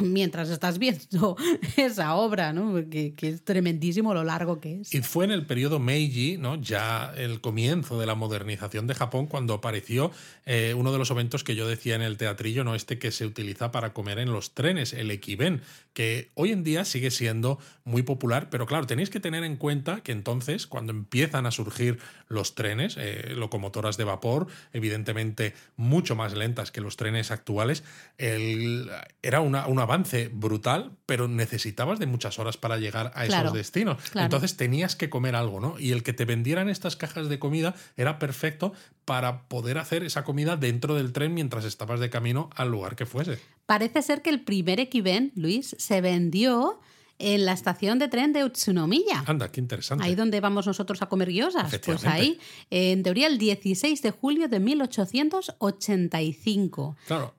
mientras 0.00 0.50
estás 0.50 0.78
viendo 0.78 1.36
esa 1.76 2.14
obra, 2.14 2.52
¿no? 2.52 2.74
Que, 2.90 3.14
es 3.22 3.44
tremendísimo 3.44 4.14
lo 4.14 4.24
largo 4.24 4.60
que 4.60 4.80
es. 4.80 4.94
Y 4.94 5.02
fue 5.02 5.24
en 5.24 5.30
el 5.30 5.46
periodo 5.46 5.78
Meiji, 5.78 6.36
¿no? 6.38 6.56
Ya 6.56 7.12
el 7.16 7.40
comienzo 7.40 7.98
de 7.98 8.06
la 8.06 8.14
modernización 8.14 8.86
de 8.86 8.94
Japón, 8.94 9.26
cuando 9.26 9.54
apareció 9.54 10.10
eh, 10.44 10.74
uno 10.76 10.92
de 10.92 10.98
los 10.98 11.10
eventos 11.10 11.44
que 11.44 11.54
yo 11.54 11.66
decía 11.66 11.94
en 11.94 12.02
el 12.02 12.16
teatrillo, 12.16 12.64
¿no? 12.64 12.74
Este 12.74 12.98
que 12.98 13.10
se 13.10 13.26
utiliza 13.26 13.72
para 13.72 13.92
comer 13.92 14.18
en 14.18 14.32
los 14.32 14.54
trenes, 14.54 14.92
el 14.92 15.10
ekiben, 15.10 15.62
que 15.92 16.30
hoy 16.34 16.52
en 16.52 16.64
día 16.64 16.84
sigue 16.84 17.10
siendo 17.10 17.58
muy 17.84 18.02
popular, 18.02 18.48
pero 18.50 18.66
claro, 18.66 18.86
tenéis 18.86 19.10
que 19.10 19.20
tener 19.20 19.44
en 19.44 19.56
cuenta 19.56 20.02
que 20.02 20.12
entonces, 20.12 20.66
cuando 20.66 20.92
empiezan 20.92 21.46
a 21.46 21.50
surgir 21.50 21.98
los 22.28 22.54
trenes, 22.54 22.96
eh, 22.98 23.32
locomotoras 23.34 23.96
de 23.96 24.04
vapor, 24.04 24.46
evidentemente 24.72 25.54
mucho 25.76 26.16
más 26.16 26.34
lentas 26.34 26.70
que 26.70 26.80
los 26.80 26.96
trenes 26.96 27.30
actuales, 27.30 27.84
el, 28.18 28.90
era 29.22 29.40
una 29.40 29.61
un 29.66 29.78
avance 29.78 30.30
brutal, 30.32 30.96
pero 31.06 31.28
necesitabas 31.28 31.98
de 31.98 32.06
muchas 32.06 32.38
horas 32.38 32.56
para 32.56 32.78
llegar 32.78 33.12
a 33.14 33.26
esos 33.26 33.52
destinos. 33.52 33.98
Entonces 34.14 34.56
tenías 34.56 34.96
que 34.96 35.10
comer 35.10 35.36
algo, 35.36 35.60
¿no? 35.60 35.78
Y 35.78 35.92
el 35.92 36.02
que 36.02 36.12
te 36.12 36.24
vendieran 36.24 36.68
estas 36.68 36.96
cajas 36.96 37.28
de 37.28 37.38
comida 37.38 37.74
era 37.96 38.18
perfecto 38.18 38.72
para 39.04 39.48
poder 39.48 39.78
hacer 39.78 40.02
esa 40.04 40.24
comida 40.24 40.56
dentro 40.56 40.94
del 40.94 41.12
tren 41.12 41.34
mientras 41.34 41.64
estabas 41.64 42.00
de 42.00 42.10
camino 42.10 42.50
al 42.54 42.70
lugar 42.70 42.96
que 42.96 43.06
fuese. 43.06 43.38
Parece 43.66 44.02
ser 44.02 44.22
que 44.22 44.30
el 44.30 44.42
primer 44.42 44.80
Equiven, 44.80 45.32
Luis, 45.34 45.76
se 45.78 46.00
vendió 46.00 46.80
en 47.18 47.44
la 47.44 47.52
estación 47.52 47.98
de 47.98 48.08
tren 48.08 48.32
de 48.32 48.42
Utsunomiya. 48.44 49.24
Anda, 49.26 49.52
qué 49.52 49.60
interesante. 49.60 50.04
Ahí 50.04 50.16
donde 50.16 50.40
vamos 50.40 50.66
nosotros 50.66 51.02
a 51.02 51.06
comer 51.06 51.28
guiosas. 51.28 51.78
Pues 51.84 52.04
ahí, 52.04 52.38
en 52.70 53.02
teoría, 53.02 53.26
el 53.28 53.38
16 53.38 54.02
de 54.02 54.10
julio 54.10 54.48
de 54.48 54.60
1885. 54.60 56.96
Claro. 57.06 57.34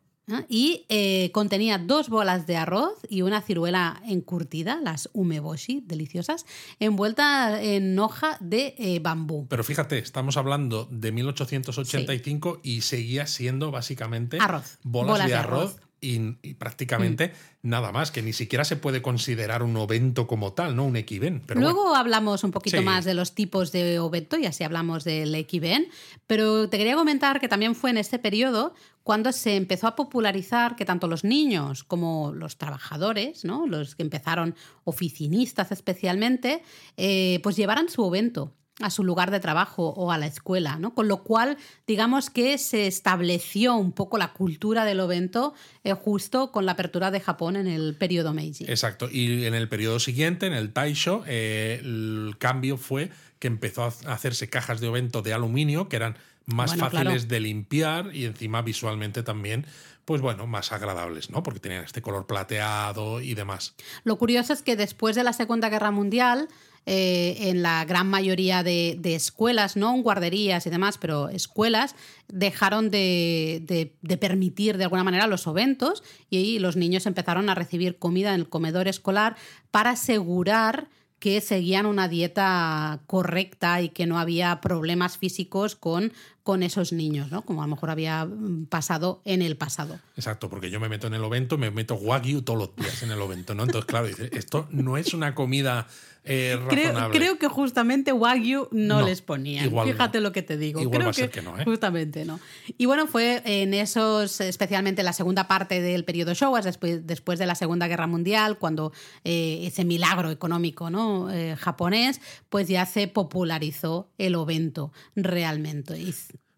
Y 0.48 0.86
eh, 0.88 1.32
contenía 1.34 1.78
dos 1.78 2.08
bolas 2.08 2.48
de 2.48 2.56
arroz 2.56 2.94
y 3.10 3.24
una 3.24 3.42
ciruela 3.42 4.02
encurtida, 4.08 4.80
las 4.82 5.10
umeboshi, 5.14 5.84
deliciosas, 5.86 6.46
envuelta 6.80 7.62
en 7.62 8.00
hoja 8.00 8.38
de 8.40 8.76
eh, 8.78 9.00
bambú. 9.00 9.48
Pero 9.50 9.64
fíjate, 9.64 9.98
estamos 9.98 10.38
hablando 10.38 10.88
de 10.90 11.12
1885 11.12 12.62
y 12.64 12.82
seguía 12.82 13.28
siendo 13.28 13.72
básicamente 13.72 14.38
arroz. 14.40 14.80
bolas, 14.84 15.28
de, 15.28 15.36
arroz 15.36 15.78
y, 16.04 16.54
prácticamente 16.56 17.30
mm. 17.30 17.70
nada 17.70 17.92
más, 17.92 18.12
que 18.12 18.22
ni 18.22 18.34
siquiera 18.34 18.66
se 18.66 18.76
puede 18.76 19.02
considerar 19.02 19.64
un 19.64 19.76
ovento 19.78 20.28
como 20.28 20.54
tal, 20.54 20.76
¿no? 20.76 20.86
Un 20.86 20.96
equiven. 20.96 21.42
Pero 21.46 21.62
Luego 21.62 21.96
hablamos 21.96 22.44
un 22.44 22.52
poquito 22.52 22.82
más 22.82 23.06
de 23.06 23.14
los 23.14 23.34
tipos 23.34 23.72
de 23.72 24.00
ovento 24.00 24.38
y 24.38 24.46
así 24.46 24.64
hablamos 24.64 25.04
del 25.04 25.34
equiven, 25.36 25.88
pero 26.28 26.70
te 26.70 26.78
quería 26.78 26.96
comentar 26.96 27.40
que 27.40 27.48
también 27.48 27.76
fue 27.76 27.90
en 27.90 27.98
este 27.98 28.20
periodo 28.20 28.74
cuando 29.04 29.32
se 29.32 29.56
empezó 29.56 29.88
a 29.88 29.96
popularizar 29.96 30.76
que 30.76 30.86
tanto 30.86 31.08
los 31.08 31.24
niños 31.24 31.84
como 31.84 32.32
los 32.34 32.58
trabajadores, 32.58 33.44
¿no? 33.44 33.68
los 33.68 33.96
que 33.96 34.04
empezaron 34.04 34.56
oficinistas 34.86 35.72
especialmente, 35.72 36.64
eh, 36.98 37.40
pues 37.44 37.56
llevaran 37.56 37.90
su 37.90 38.04
ovento 38.04 38.54
a 38.80 38.90
su 38.90 39.04
lugar 39.04 39.30
de 39.30 39.40
trabajo 39.40 39.90
o 39.90 40.12
a 40.12 40.18
la 40.18 40.26
escuela, 40.26 40.78
¿no? 40.78 40.96
Con 40.96 41.08
lo 41.08 41.24
cual, 41.24 41.58
digamos 41.86 42.32
que 42.32 42.58
se 42.58 42.88
estableció 42.88 43.76
un 43.76 43.92
poco 43.92 44.18
la 44.18 44.34
cultura 44.34 44.84
del 44.84 45.00
ovento 45.00 45.54
eh, 45.84 45.94
justo 45.94 46.52
con 46.52 46.66
la 46.66 46.72
apertura 46.72 47.12
de 47.12 47.20
Japón 47.20 47.56
en 47.56 47.68
el 47.68 47.96
periodo 47.96 48.34
Meiji. 48.34 48.66
Exacto. 48.66 49.10
Y 49.12 49.46
en 49.46 49.54
el 49.54 49.70
periodo 49.70 50.00
siguiente, 50.00 50.48
en 50.48 50.54
el 50.54 50.74
Taisho, 50.74 51.24
eh, 51.28 51.82
el 51.84 52.36
cambio 52.40 52.78
fue 52.78 53.12
que 53.38 53.48
empezó 53.48 53.84
a 53.84 53.88
hacerse 54.12 54.50
cajas 54.50 54.82
de 54.82 54.88
ovento 54.88 55.22
de 55.22 55.34
aluminio 55.34 55.88
que 55.88 55.98
eran 55.98 56.18
más 56.46 56.76
fáciles 56.76 57.28
de 57.28 57.40
limpiar 57.40 58.16
y 58.16 58.26
encima 58.26 58.62
visualmente 58.62 59.24
también 59.24 59.66
pues 60.06 60.22
bueno, 60.22 60.48
más 60.48 60.72
agradables, 60.72 61.30
¿no? 61.30 61.44
Porque 61.44 61.60
tenían 61.60 61.84
este 61.84 62.02
color 62.02 62.28
plateado 62.28 63.22
y 63.22 63.36
demás. 63.36 63.74
Lo 64.04 64.18
curioso 64.18 64.52
es 64.52 64.62
que 64.62 64.76
después 64.76 65.16
de 65.16 65.24
la 65.24 65.32
Segunda 65.32 65.70
Guerra 65.70 65.92
Mundial, 65.92 66.50
eh, 66.86 67.50
en 67.50 67.62
la 67.62 67.86
gran 67.86 68.10
mayoría 68.10 68.64
de, 68.64 69.00
escuelas, 69.04 69.78
no 69.78 69.96
en 69.96 70.04
guarderías 70.04 70.68
y 70.68 70.70
demás, 70.70 70.98
pero 70.98 71.30
escuelas, 71.30 71.96
dejaron 72.28 72.90
de, 72.90 73.96
permitir 74.20 74.78
de 74.78 74.84
alguna 74.84 75.06
manera 75.06 75.28
los 75.28 75.48
eventos 75.48 76.04
y 76.30 76.60
los 76.60 76.76
niños 76.76 77.06
empezaron 77.06 77.50
a 77.50 77.56
recibir 77.56 77.98
comida 77.98 78.34
en 78.34 78.42
el 78.42 78.50
comedor 78.50 78.90
escolar 78.90 79.38
para 79.72 79.92
asegurar 79.92 80.90
que 81.20 81.40
seguían 81.40 81.86
una 81.86 82.10
dieta 82.10 83.02
correcta 83.08 83.82
y 83.82 83.88
que 83.88 84.06
no 84.06 84.20
había 84.20 84.60
problemas 84.60 85.18
físicos 85.18 85.78
con 85.78 86.12
con 86.44 86.62
esos 86.62 86.92
niños, 86.92 87.32
¿no? 87.32 87.42
Como 87.44 87.64
a 87.64 87.66
lo 87.66 87.72
mejor 87.72 87.90
había 87.90 88.26
mm, 88.26 88.66
pasado 88.66 89.22
en 89.24 89.42
el 89.42 89.56
pasado. 89.56 90.00
Exacto, 90.18 90.50
porque 90.50 90.70
yo 90.70 90.80
me 90.80 90.90
meto 90.90 91.08
en 91.08 91.14
el 91.14 91.24
ovento, 91.24 91.58
me 91.58 91.72
meto 91.72 91.96
wagyu 91.96 92.42
todos 92.42 92.60
los 92.60 92.76
días 92.76 93.02
en 93.02 93.12
el 93.12 93.22
ovento, 93.22 93.56
¿no? 93.56 93.64
Entonces, 93.64 93.86
claro, 93.86 94.08
esto 94.08 94.68
no 94.70 94.98
es 94.98 95.14
una 95.14 95.34
comida 95.36 95.88
eh, 96.26 96.58
razonable. 96.58 97.18
Creo, 97.18 97.38
que 97.38 97.48
justamente 97.48 98.14
wagyu 98.14 98.70
no, 98.72 99.02
les 99.02 99.22
ponían. 99.22 99.70
Fíjate 99.70 100.22
lo 100.22 100.32
que 100.32 100.42
te 100.42 100.58
digo. 100.58 100.80
Igual 100.80 100.98
creo 100.98 101.06
va 101.08 101.12
a 101.12 101.14
ser 101.14 101.30
que, 101.30 101.42
no, 101.42 101.60
¿eh? 101.60 101.66
Justamente 101.66 102.24
no. 102.24 102.40
Y 102.78 102.86
bueno, 102.86 103.08
fue 103.08 103.42
en 103.46 103.74
esos, 103.74 104.40
especialmente 104.40 105.04
la 105.04 105.12
segunda 105.12 105.48
parte 105.48 105.82
del 105.82 106.06
periodo 106.06 106.34
Showa, 106.34 106.62
después, 106.62 107.06
después 107.06 107.40
de 107.40 107.46
la 107.46 107.56
Segunda 107.56 107.88
Guerra 107.88 108.08
Mundial, 108.08 108.58
cuando 108.58 108.94
eh, 109.26 109.62
ese 109.64 109.84
milagro 109.84 110.32
económico 110.32 110.90
¿no? 110.90 111.30
Eh, 111.32 111.56
japonés, 111.58 112.22
pues 112.50 112.68
ya 112.68 112.86
se 112.86 113.08
popularizó 113.08 114.10
el 114.18 114.36
ovento 114.36 114.94
realmente. 115.16 116.14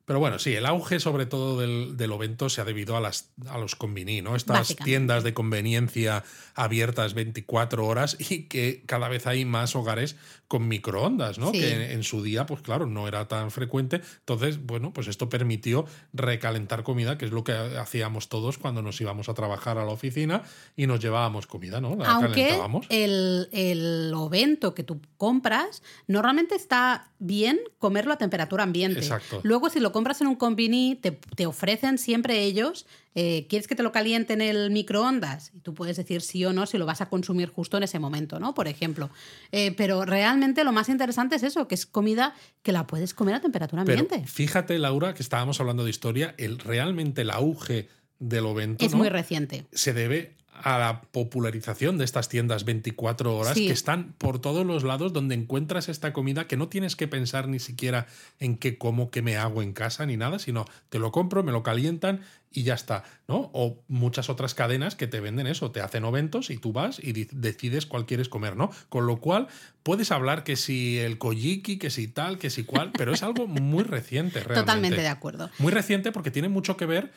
Pero 0.05 0.19
bueno, 0.19 0.37
sí, 0.37 0.53
el 0.53 0.65
auge 0.67 0.99
sobre 0.99 1.25
todo 1.25 1.59
del, 1.59 1.97
del 1.97 2.11
ovento 2.11 2.47
se 2.49 2.61
ha 2.61 2.63
debido 2.63 2.95
a, 2.95 2.99
las, 2.99 3.31
a 3.47 3.57
los 3.57 3.75
convení, 3.75 4.21
¿no? 4.21 4.35
Estas 4.35 4.75
tiendas 4.75 5.23
de 5.23 5.33
conveniencia 5.33 6.23
abiertas 6.53 7.15
24 7.15 7.85
horas 7.85 8.15
y 8.19 8.43
que 8.43 8.83
cada 8.85 9.09
vez 9.09 9.25
hay 9.25 9.45
más 9.45 9.75
hogares 9.75 10.15
con 10.47 10.67
microondas, 10.67 11.39
¿no? 11.39 11.51
Que 11.51 11.93
en, 11.93 12.03
su 12.03 12.21
día, 12.21 12.45
pues 12.45 12.61
claro, 12.61 12.85
no 12.85 13.07
era 13.07 13.27
tan 13.27 13.49
frecuente. 13.49 14.01
Entonces, 14.19 14.63
bueno, 14.63 14.93
pues 14.93 15.07
esto 15.07 15.27
permitió 15.27 15.85
recalentar 16.13 16.83
comida, 16.83 17.17
que 17.17 17.25
es 17.25 17.31
lo 17.31 17.43
que 17.43 17.53
hacíamos 17.53 18.29
todos 18.29 18.59
cuando 18.59 18.83
nos 18.83 19.01
íbamos 19.01 19.27
a 19.27 19.33
trabajar 19.33 19.79
a 19.79 19.85
la 19.85 19.91
oficina 19.91 20.43
y 20.75 20.85
nos 20.85 20.99
llevábamos 20.99 21.47
comida, 21.47 21.81
¿no? 21.81 21.95
La 21.95 22.11
Aunque 22.11 22.59
el, 22.89 23.49
el 23.51 24.13
ovento 24.15 24.75
que 24.75 24.83
tú 24.83 25.01
compras, 25.17 25.81
normalmente 26.07 26.53
está 26.53 27.09
bien 27.17 27.59
comerlo 27.79 28.13
a 28.13 28.17
temperatura 28.17 28.63
ambiente. 28.63 28.99
Exacto. 28.99 29.39
Luego, 29.43 29.69
si 29.69 29.79
lo 29.79 29.91
compras 29.95 30.19
en 30.19 30.27
un 30.27 30.35
convini, 30.35 30.95
te, 30.95 31.11
te 31.11 31.45
ofrecen 31.45 31.97
siempre 31.97 32.43
ellos 32.43 32.85
eh, 33.17 33.47
¿quieres 33.47 33.67
que 33.67 33.75
te 33.75 33.83
lo 33.83 33.93
caliente 33.93 34.33
en 34.33 34.41
el 34.41 34.69
microondas? 34.71 35.51
Y 35.55 35.61
tú 35.61 35.73
puedes 35.73 35.95
decir 35.95 36.21
sí 36.21 36.43
o 36.43 36.51
no 36.51 36.65
si 36.65 36.77
lo 36.77 36.85
vas 36.85 36.99
a 36.99 37.07
consumir 37.07 37.49
justo 37.49 37.77
en 37.77 37.83
ese 37.83 37.97
momento, 37.97 38.41
¿no? 38.41 38.53
Por 38.53 38.67
ejemplo. 38.67 39.09
Eh, 39.53 39.73
pero 39.77 40.03
realmente 40.03 40.65
lo 40.65 40.73
más 40.73 40.89
interesante 40.89 41.37
es 41.37 41.43
eso, 41.43 41.67
que 41.69 41.75
es 41.75 41.85
comida 41.85 42.35
que 42.61 42.73
la 42.73 42.85
puedes 42.85 43.13
comer 43.13 43.35
a 43.35 43.41
temperatura 43.41 43.83
ambiente. 43.83 44.21
fíjate, 44.27 44.77
Laura, 44.77 45.13
que 45.13 45.23
estábamos 45.23 45.61
hablando 45.61 45.85
de 45.85 45.91
historia, 45.91 46.35
el, 46.37 46.59
realmente 46.59 47.21
el 47.21 47.31
auge 47.31 47.87
del 48.19 48.45
ovento. 48.45 48.83
Es 48.83 48.93
muy 48.93 49.07
reciente. 49.07 49.65
Se 49.71 49.93
debe 49.93 50.33
a 50.63 50.77
la 50.79 51.01
popularización 51.01 51.97
de 51.97 52.05
estas 52.05 52.29
tiendas 52.29 52.65
24 52.65 53.35
horas 53.35 53.53
Sí. 53.53 53.67
que 53.67 53.73
están 53.73 54.13
por 54.17 54.39
todos 54.39 54.65
los 54.65 54.83
lados 54.83 55.13
donde 55.13 55.35
encuentras 55.35 55.89
esta 55.89 56.13
comida 56.13 56.47
que 56.47 56.57
no 56.57 56.67
tienes 56.69 56.95
que 56.95 57.07
pensar 57.07 57.47
ni 57.47 57.59
siquiera 57.59 58.07
en 58.39 58.57
qué 58.57 58.77
como, 58.77 59.11
qué 59.11 59.21
me 59.21 59.37
hago 59.37 59.61
en 59.61 59.73
casa 59.73 60.05
ni 60.05 60.17
nada, 60.17 60.39
sino 60.39 60.65
te 60.89 60.99
lo 60.99 61.11
compro, 61.11 61.43
me 61.43 61.51
lo 61.51 61.63
calientan 61.63 62.21
y 62.51 62.63
ya 62.63 62.73
está, 62.73 63.03
¿no? 63.27 63.49
O 63.53 63.83
muchas 63.89 64.29
otras 64.29 64.53
cadenas 64.55 64.95
que 64.95 65.07
te 65.07 65.19
venden 65.19 65.45
eso, 65.45 65.71
te 65.71 65.81
hacen 65.81 66.05
eventos 66.05 66.49
y 66.49 66.57
tú 66.57 66.71
vas 66.71 66.99
y 67.03 67.11
decides 67.31 67.85
cuál 67.85 68.05
quieres 68.05 68.29
comer, 68.29 68.55
¿no? 68.55 68.71
Con 68.87 69.07
lo 69.07 69.17
cual 69.19 69.47
puedes 69.83 70.09
hablar 70.11 70.45
que 70.45 70.55
si 70.55 70.97
el 70.97 71.17
kojiki, 71.17 71.77
que 71.77 71.89
si 71.89 72.07
tal, 72.07 72.37
que 72.37 72.49
si 72.49 72.63
cual, 72.63 72.91
pero 72.97 73.13
es 73.13 73.23
algo 73.23 73.45
muy 73.47 73.83
reciente 73.83 74.39
realmente. 74.39 74.61
Totalmente 74.61 75.01
de 75.01 75.07
acuerdo. 75.09 75.49
Muy 75.59 75.73
reciente 75.73 76.13
porque 76.13 76.31
tiene 76.31 76.47
mucho 76.47 76.77
que 76.77 76.85
ver 76.85 77.11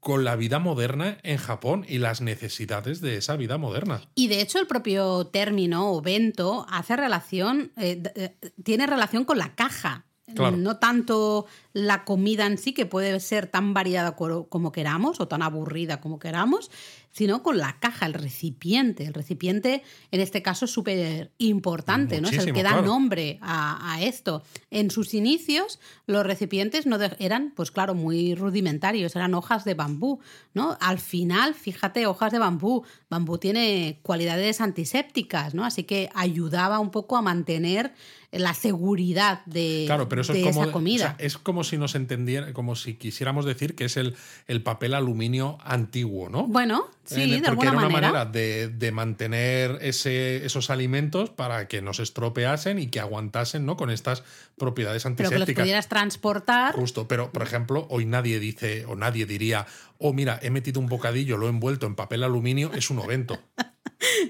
con 0.00 0.24
la 0.24 0.34
vida 0.34 0.58
moderna 0.58 1.18
en 1.22 1.36
Japón 1.36 1.84
y 1.88 1.98
las 1.98 2.20
necesidades 2.22 3.00
de 3.00 3.18
esa 3.18 3.36
vida 3.36 3.58
moderna. 3.58 4.00
Y 4.14 4.28
de 4.28 4.40
hecho 4.40 4.58
el 4.58 4.66
propio 4.66 5.26
término 5.26 5.92
o 5.92 6.00
bento 6.00 6.66
hace 6.70 6.96
relación, 6.96 7.70
eh, 7.76 8.02
eh, 8.16 8.34
tiene 8.64 8.86
relación 8.86 9.24
con 9.24 9.38
la 9.38 9.54
caja. 9.54 10.06
Claro. 10.34 10.56
No 10.56 10.76
tanto 10.76 11.46
la 11.72 12.04
comida 12.04 12.46
en 12.46 12.56
sí, 12.56 12.72
que 12.72 12.86
puede 12.86 13.18
ser 13.18 13.48
tan 13.48 13.74
variada 13.74 14.14
co- 14.14 14.48
como 14.48 14.70
queramos 14.70 15.18
o 15.18 15.26
tan 15.26 15.42
aburrida 15.42 16.00
como 16.00 16.20
queramos, 16.20 16.70
sino 17.12 17.42
con 17.42 17.58
la 17.58 17.78
caja, 17.80 18.06
el 18.06 18.14
recipiente. 18.14 19.04
El 19.04 19.14
recipiente, 19.14 19.82
en 20.12 20.20
este 20.20 20.42
caso, 20.42 20.64
es 20.66 20.70
súper 20.70 21.32
importante, 21.38 22.20
¿no? 22.20 22.28
Es 22.28 22.38
el 22.38 22.52
que 22.52 22.62
da 22.62 22.70
claro. 22.70 22.86
nombre 22.86 23.38
a, 23.42 23.94
a 23.94 24.02
esto. 24.02 24.42
En 24.70 24.90
sus 24.90 25.12
inicios, 25.14 25.80
los 26.06 26.24
recipientes 26.24 26.86
no 26.86 26.98
de- 26.98 27.16
eran, 27.18 27.52
pues 27.56 27.70
claro, 27.70 27.94
muy 27.94 28.34
rudimentarios, 28.34 29.16
eran 29.16 29.34
hojas 29.34 29.64
de 29.64 29.74
bambú, 29.74 30.20
¿no? 30.54 30.78
Al 30.80 30.98
final, 31.00 31.54
fíjate, 31.54 32.06
hojas 32.06 32.30
de 32.32 32.38
bambú. 32.38 32.84
Bambú 33.08 33.38
tiene 33.38 33.98
cualidades 34.02 34.60
antisépticas, 34.60 35.54
¿no? 35.54 35.64
Así 35.64 35.84
que 35.84 36.10
ayudaba 36.14 36.78
un 36.78 36.90
poco 36.90 37.16
a 37.16 37.22
mantener 37.22 37.92
la 38.32 38.54
seguridad 38.54 39.44
de, 39.46 39.82
Claro, 39.86 40.08
pero 40.08 40.22
eso 40.22 40.32
de 40.32 40.40
es 40.42 40.46
como, 40.46 40.62
esa 40.62 40.72
comida. 40.72 41.04
o 41.14 41.18
sea, 41.18 41.26
es 41.26 41.36
como 41.36 41.64
si 41.64 41.76
nos 41.78 41.96
entendiera, 41.96 42.52
como 42.52 42.76
si 42.76 42.94
quisiéramos 42.94 43.44
decir 43.44 43.74
que 43.74 43.86
es 43.86 43.96
el, 43.96 44.14
el 44.46 44.62
papel 44.62 44.94
aluminio 44.94 45.58
antiguo, 45.64 46.28
¿no? 46.28 46.46
bueno, 46.46 46.84
sí, 47.14 47.22
En- 47.22 47.30
de 47.30 47.36
porque 47.48 47.48
alguna 47.66 47.68
era 47.70 47.78
una 47.78 47.88
manera. 47.88 48.12
manera 48.12 48.30
de, 48.30 48.68
de 48.68 48.92
mantener 48.92 49.78
ese, 49.80 50.44
esos 50.46 50.70
alimentos 50.70 51.30
para 51.30 51.68
que 51.68 51.82
no 51.82 51.92
se 51.92 52.02
estropeasen 52.02 52.78
y 52.78 52.86
que 52.88 53.00
aguantasen 53.00 53.66
¿no? 53.66 53.76
con 53.76 53.90
estas 53.90 54.22
propiedades 54.60 55.02
pero 55.02 55.16
que 55.16 55.22
los 55.24 55.32
antisépticas. 55.32 55.62
pudieras 55.64 55.88
transportar. 55.88 56.74
Justo, 56.76 57.08
pero 57.08 57.32
por 57.32 57.42
ejemplo, 57.42 57.88
hoy 57.90 58.06
nadie 58.06 58.38
dice 58.38 58.84
o 58.86 58.94
nadie 58.94 59.26
diría, 59.26 59.66
oh 59.98 60.12
mira, 60.12 60.38
he 60.42 60.50
metido 60.50 60.78
un 60.78 60.86
bocadillo, 60.86 61.36
lo 61.36 61.46
he 61.46 61.50
envuelto 61.50 61.86
en 61.86 61.96
papel 61.96 62.22
aluminio, 62.22 62.70
es 62.74 62.90
un 62.90 63.00
ovento. 63.00 63.40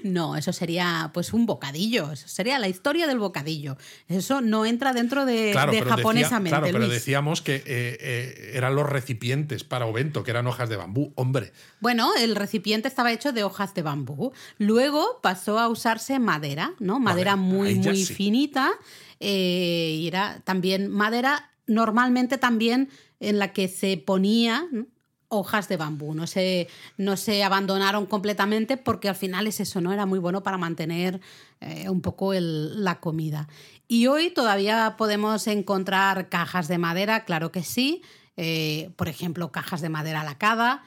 No, 0.03 0.35
eso 0.35 0.51
sería 0.51 1.11
pues 1.13 1.31
un 1.31 1.45
bocadillo. 1.45 2.11
Eso 2.11 2.27
sería 2.27 2.59
la 2.59 2.67
historia 2.67 3.07
del 3.07 3.19
bocadillo. 3.19 3.77
Eso 4.09 4.41
no 4.41 4.65
entra 4.65 4.91
dentro 4.91 5.25
de, 5.25 5.51
Claro, 5.53 5.71
de 5.71 5.79
decía- 5.79 5.95
japonesamente. 5.95 6.49
claro, 6.57 6.67
pero 6.73 6.87
decíamos 6.89 7.41
que 7.41 7.55
eh, 7.55 7.63
eh, 7.65 8.51
eran 8.55 8.75
los 8.75 8.89
recipientes 8.89 9.63
para 9.63 9.85
ovento, 9.85 10.23
que 10.23 10.31
eran 10.31 10.45
hojas 10.47 10.67
de 10.69 10.75
bambú. 10.75 11.13
Hombre, 11.15 11.53
Bueno, 11.79 12.11
el 12.19 12.35
recipiente 12.35 12.87
estaba 12.89 13.11
hecho 13.13 13.31
de 13.31 13.43
hojas 13.43 13.73
de 13.73 13.81
bambú. 13.81 14.33
Luego 14.57 15.19
pasó 15.21 15.57
a 15.59 15.69
usarse 15.69 16.19
madera, 16.19 16.73
¿no? 16.79 16.99
Madera 16.99 17.35
Vale, 17.35 17.47
muy, 17.47 17.75
muy 17.75 18.05
sí. 18.05 18.13
finita. 18.13 18.71
Eh, 19.21 19.97
y 19.99 20.07
era 20.07 20.41
también 20.43 20.89
madera, 20.89 21.51
normalmente 21.67 22.37
también 22.37 22.89
en 23.19 23.39
la 23.39 23.53
que 23.53 23.67
se 23.67 23.97
ponía 23.97 24.67
hojas 25.29 25.69
de 25.69 25.77
bambú. 25.77 26.13
No 26.13 26.27
se, 26.27 26.67
no 26.97 27.15
se 27.15 27.43
abandonaron 27.43 28.05
completamente 28.05 28.75
porque 28.75 29.07
al 29.07 29.15
final 29.15 29.47
es 29.47 29.59
eso, 29.61 29.79
¿no? 29.79 29.93
Era 29.93 30.05
muy 30.05 30.19
bueno 30.19 30.43
para 30.43 30.57
mantener 30.57 31.21
eh, 31.61 31.87
un 31.89 32.01
poco 32.01 32.33
la 32.33 32.99
comida. 32.99 33.47
Y 33.87 34.07
hoy 34.07 34.31
todavía 34.31 34.95
podemos 34.97 35.47
encontrar 35.47 36.27
cajas 36.27 36.67
de 36.67 36.77
madera, 36.77 37.23
claro 37.23 37.51
que 37.51 37.63
sí. 37.63 38.01
eh, 38.37 38.91
por 38.95 39.07
ejemplo, 39.07 39.51
cajas 39.51 39.81
de 39.81 39.89
madera 39.89 40.23
lacada, 40.23 40.83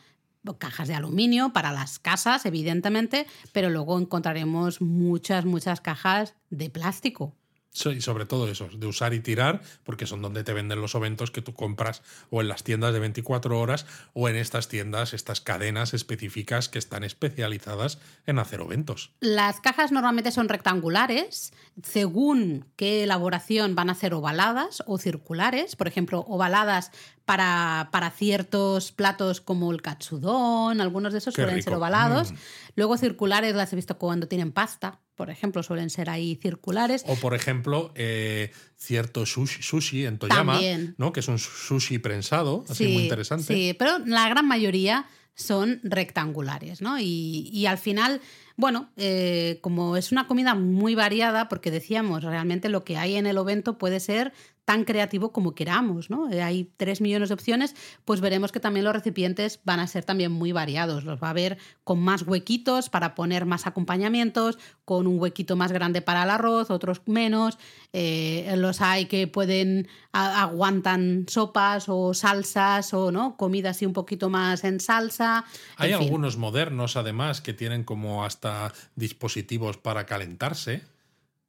cajas 0.59 0.89
de 0.89 0.95
aluminio 0.95 1.53
para 1.53 1.73
las 1.73 1.99
casas, 1.99 2.45
evidentemente, 2.45 3.27
pero 3.53 3.71
luego 3.71 3.99
encontraremos 3.99 4.81
muchas, 4.83 5.45
muchas 5.47 5.81
cajas 5.81 6.35
de 6.51 6.69
plástico. 6.69 7.35
Sobre 7.75 8.25
todo 8.25 8.49
eso, 8.49 8.69
de 8.73 8.87
usar 8.87 9.15
y 9.15 9.21
tirar, 9.21 9.61
porque 9.83 10.07
son 10.07 10.23
donde 10.23 10.45
te 10.45 10.53
venden 10.53 10.81
los 10.81 10.95
oventos 10.95 11.33
que 11.33 11.43
tú 11.43 11.55
compras 11.55 12.03
o 12.31 12.41
en 12.41 12.47
las 12.47 12.63
tiendas 12.63 12.93
de 12.93 13.01
24 13.01 13.59
horas 13.59 13.85
o 14.13 14.29
en 14.29 14.37
estas 14.37 14.69
tiendas, 14.69 15.13
estas 15.13 15.41
cadenas 15.41 15.93
específicas 15.93 16.69
que 16.69 16.79
están 16.79 17.03
especializadas 17.03 17.99
en 18.27 18.39
hacer 18.39 18.61
oventos. 18.61 19.11
Las 19.19 19.61
cajas 19.61 19.91
normalmente 19.91 20.31
son 20.31 20.49
rectangulares, 20.49 21.53
según 21.83 22.67
qué 22.77 23.03
elaboración 23.03 23.75
van 23.75 23.91
a 23.91 23.95
ser 23.97 24.15
ovaladas 24.15 24.85
o 24.87 24.97
circulares. 24.97 25.75
Por 25.75 25.89
ejemplo, 25.89 26.21
ovaladas 26.29 26.93
para, 27.25 27.89
para 27.91 28.11
ciertos 28.11 28.93
platos 28.93 29.41
como 29.41 29.73
el 29.73 29.83
katsudon, 29.83 30.81
algunos 30.81 31.13
de 31.13 31.19
esos 31.19 31.35
Qué 31.35 31.43
suelen 31.43 31.63
ser 31.63 31.75
ovalados. 31.75 32.33
Mm. 32.33 32.37
Luego 32.77 32.97
circulares 32.97 33.55
las 33.55 33.73
he 33.73 33.77
visto 33.77 33.99
cuando 33.99 34.29
tienen 34.29 34.53
pasta, 34.53 35.01
por 35.15 35.31
ejemplo, 35.31 35.63
suelen 35.63 35.91
ser 35.91 36.11
ahí 36.11 36.37
circulares. 36.43 37.05
O, 37.07 37.15
por 37.17 37.35
ejemplo, 37.35 37.93
eh, 37.95 38.53
cierto 38.77 39.27
sushi, 39.27 39.63
sushi 39.63 40.07
en 40.07 40.19
Toyama, 40.19 40.55
También. 40.55 40.95
¿no? 40.99 41.13
que 41.13 41.21
es 41.21 41.29
un 41.29 41.39
sushi 41.39 41.99
prensado, 41.99 42.65
así 42.69 42.89
muy 42.89 43.05
interesante. 43.05 43.55
Sí, 43.55 43.75
pero 43.79 43.99
la 44.01 44.29
gran 44.29 44.47
mayoría 44.47 45.07
son 45.35 45.81
rectangulares, 45.83 46.81
¿no? 46.81 46.99
Y, 46.99 47.51
y 47.53 47.67
al 47.67 47.79
final, 47.79 48.21
bueno, 48.57 48.91
eh, 48.97 49.59
como 49.63 49.97
es 49.97 50.13
una 50.13 50.27
comida 50.27 50.55
muy 50.55 50.95
variada, 50.95 51.49
porque 51.49 51.71
decíamos, 51.71 52.23
realmente 52.23 52.69
lo 52.69 52.85
que 52.85 52.97
hay 52.97 53.17
en 53.17 53.27
el 53.27 53.39
ovento 53.39 53.77
puede 53.77 53.99
ser 54.01 54.33
tan 54.65 54.85
creativo 54.85 55.33
como 55.33 55.55
queramos, 55.55 56.11
¿no? 56.11 56.31
Eh, 56.31 56.43
Hay 56.43 56.71
tres 56.77 57.01
millones 57.01 57.29
de 57.29 57.35
opciones, 57.35 57.75
pues 58.05 58.21
veremos 58.21 58.51
que 58.51 58.61
también 58.61 58.85
los 58.85 58.95
recipientes 58.95 59.61
van 59.65 59.81
a 59.81 59.87
ser 59.87 60.05
también 60.05 60.33
muy 60.33 60.53
variados. 60.53 61.05
Los 61.05 61.23
va 61.23 61.29
a 61.29 61.31
haber 61.31 61.59
con 61.85 62.01
más 62.01 62.23
huequitos 62.23 62.89
para 62.89 63.15
poner 63.15 63.45
más 63.45 63.67
acompañamientos, 63.67 64.59
con 64.85 65.07
un 65.07 65.19
huequito 65.19 65.57
más 65.57 65.73
grande 65.73 66.01
para 66.03 66.23
el 66.23 66.31
arroz, 66.31 66.71
otros 66.71 67.03
menos. 67.07 67.59
Eh, 67.93 68.55
los 68.57 68.81
hay 68.81 69.07
que 69.07 69.27
pueden 69.27 69.89
aguantan 70.13 71.27
sopas 71.29 71.89
o 71.89 72.15
salsas 72.15 72.95
o 72.95 73.11
no 73.11 73.37
comida 73.37 73.71
así 73.71 73.85
un 73.85 73.93
poquito 73.93 74.31
más 74.31 74.65
en 74.65 74.81
salsa. 74.81 75.45
Hay 75.77 75.93
en 75.93 75.99
fin. 75.99 76.07
algunos 76.07 76.37
modernos, 76.37 76.97
además, 76.97 77.41
que 77.41 77.53
tienen 77.53 77.85
como 77.85 78.25
hasta 78.25 78.73
dispositivos 78.95 79.77
para 79.77 80.07
calentarse, 80.07 80.83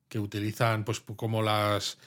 que 0.09 0.19
utilizan 0.19 0.83
pues 0.83 0.99
como 0.99 1.41
las, 1.41 1.97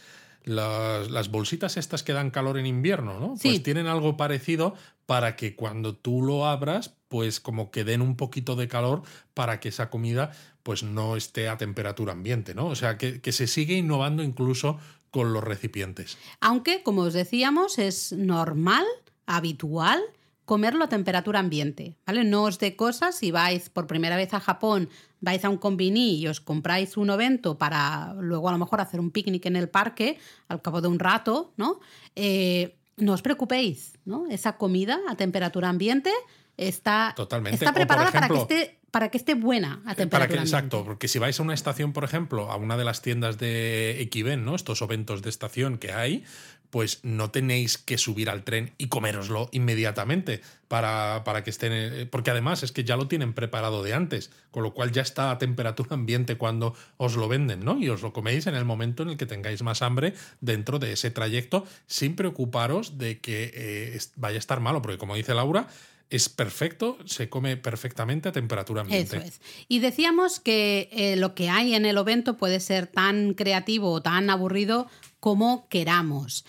las, 0.45 1.11
las 1.11 1.31
bolsitas 1.31 1.77
estas 1.77 2.03
que 2.03 2.13
dan 2.13 2.31
calor 2.31 2.59
en 2.59 2.67
invierno, 2.67 3.19
¿no? 3.19 3.37
Sí. 3.37 3.49
Pues 3.49 3.63
tienen 3.63 3.87
algo 3.87 4.17
parecido 4.17 4.75
para 5.07 5.37
que 5.37 5.57
cuando 5.57 5.95
tú 5.95 6.23
lo 6.23 6.47
abras, 6.47 6.95
pues 7.09 7.41
como 7.41 7.71
que 7.71 7.85
den 7.85 8.03
un 8.03 8.17
poquito 8.17 8.57
de 8.57 8.69
calor 8.69 9.03
para 9.35 9.61
que 9.61 9.69
esa 9.71 9.91
comida 9.91 10.33
pues 10.63 10.83
no 10.83 11.17
esté 11.17 11.49
a 11.49 11.57
temperatura 11.57 12.13
ambiente, 12.13 12.55
¿no? 12.55 12.67
O 12.67 12.75
sea, 12.75 12.99
que, 12.99 13.21
que 13.21 13.33
se 13.33 13.47
sigue 13.47 13.75
innovando 13.75 14.23
incluso 14.23 14.79
con 15.11 15.33
los 15.33 15.43
recipientes. 15.43 16.19
Aunque, 16.41 16.83
como 16.83 17.03
os 17.03 17.15
decíamos, 17.15 17.79
es 17.79 18.13
normal, 18.13 18.85
habitual, 19.27 20.03
comerlo 20.49 20.85
a 20.85 20.89
temperatura 20.89 21.41
ambiente, 21.41 21.99
¿vale? 22.07 22.25
No 22.25 22.49
os 22.49 22.57
dé 22.57 22.73
cosas 22.73 23.21
si 23.21 23.29
vais 23.29 23.69
por 23.69 23.85
primera 23.85 24.17
vez 24.17 24.33
a 24.33 24.41
Japón, 24.41 24.89
vais 25.21 25.45
a 25.45 25.53
un 25.53 25.61
convini 25.61 26.17
y 26.17 26.27
os 26.27 26.41
compráis 26.41 26.97
un 26.97 27.13
ovento 27.13 27.61
para 27.61 28.17
luego 28.17 28.49
a 28.49 28.53
lo 28.53 28.59
mejor 28.59 28.81
hacer 28.81 28.99
un 28.99 29.11
picnic 29.13 29.45
en 29.45 29.57
el 29.57 29.69
parque 29.69 30.17
al 30.49 30.63
cabo 30.63 30.81
de 30.81 30.89
un 30.89 30.99
rato, 30.99 31.53
¿no? 31.61 31.81
Eh, 32.17 32.81
no 32.97 33.13
os 33.13 33.21
preocupéis, 33.21 34.01
¿no? 34.09 34.25
Esa 34.33 34.57
comida 34.57 34.99
a 35.07 35.17
temperatura 35.17 35.69
ambiente 35.69 36.11
está, 36.57 37.13
Totalmente. 37.15 37.55
está 37.55 37.75
preparada 37.75 38.11
para, 38.11 38.29
que 38.29 38.39
esté, 38.41 38.79
para 38.91 39.11
que 39.11 39.19
esté 39.19 39.35
buena 39.35 39.83
a 39.85 39.95
temperatura 39.95 40.09
Para 40.11 40.27
que, 40.29 40.35
ambiente. 40.41 40.49
exacto, 40.57 40.83
porque 40.83 41.09
si 41.09 41.19
vais 41.19 41.39
a 41.39 41.43
una 41.43 41.53
estación, 41.53 41.93
por 41.93 42.05
ejemplo, 42.05 42.51
a 42.51 42.57
una 42.57 42.79
de 42.79 42.85
las 42.85 43.03
tiendas 43.03 43.37
de 43.37 44.01
Equiven, 44.01 44.47
¿no? 44.47 44.57
Estos 44.57 44.81
eventos 44.81 45.21
de 45.21 45.29
estación 45.29 45.77
que 45.77 45.93
hay, 45.93 46.25
pues 46.71 47.01
no 47.03 47.31
tenéis 47.31 47.79
que 47.79 47.99
subir 47.99 48.29
al 48.31 48.45
tren 48.45 48.73
y 48.79 48.89
coméroslo 48.89 49.49
inmediatamente 49.53 50.41
para, 50.69 51.23
para 51.25 51.43
que 51.45 51.51
estén. 51.51 51.73
eh, 51.73 52.07
Porque 52.07 52.31
además 52.31 52.63
es 52.63 52.73
que 52.73 52.85
ya 52.85 52.97
lo 52.97 53.09
tienen 53.09 53.33
preparado 53.33 53.83
de 53.83 53.95
antes, 53.95 54.31
con 54.51 54.63
lo 54.63 54.75
cual 54.75 54.93
ya 54.93 55.03
está 55.03 55.31
a 55.31 55.39
temperatura 55.39 55.95
ambiente 55.95 56.37
cuando 56.37 56.75
os 56.97 57.17
lo 57.17 57.29
venden, 57.29 57.65
¿no? 57.65 57.79
Y 57.79 57.89
os 57.89 58.03
lo 58.03 58.13
coméis 58.13 58.47
en 58.47 58.55
el 58.55 58.65
momento 58.65 59.03
en 59.03 59.11
el 59.11 59.17
que 59.17 59.27
tengáis 59.27 59.63
más 59.63 59.83
hambre 59.83 60.15
dentro 60.41 60.79
de 60.79 60.93
ese 60.93 61.11
trayecto, 61.11 61.67
sin 61.87 62.17
preocuparos 62.17 62.99
de 62.99 63.19
que 63.19 63.51
eh, 63.55 63.99
vaya 64.17 64.37
a 64.37 64.39
estar 64.39 64.61
malo, 64.61 64.83
porque 64.83 64.99
como 64.99 65.15
dice 65.15 65.35
Laura, 65.35 65.69
es 66.11 66.29
perfecto, 66.29 66.97
se 67.05 67.29
come 67.29 67.57
perfectamente 67.57 68.31
a 68.31 68.33
temperatura 68.33 68.81
ambiente. 68.83 69.23
Y 69.69 69.81
decíamos 69.81 70.41
que 70.41 70.89
eh, 70.91 71.17
lo 71.17 71.35
que 71.35 71.51
hay 71.51 71.75
en 71.75 71.85
el 71.85 71.99
ovento 71.99 72.37
puede 72.37 72.61
ser 72.61 72.87
tan 72.87 73.35
creativo 73.35 73.93
o 73.93 74.01
tan 74.01 74.31
aburrido 74.31 74.89
como 75.21 75.69
queramos. 75.69 76.45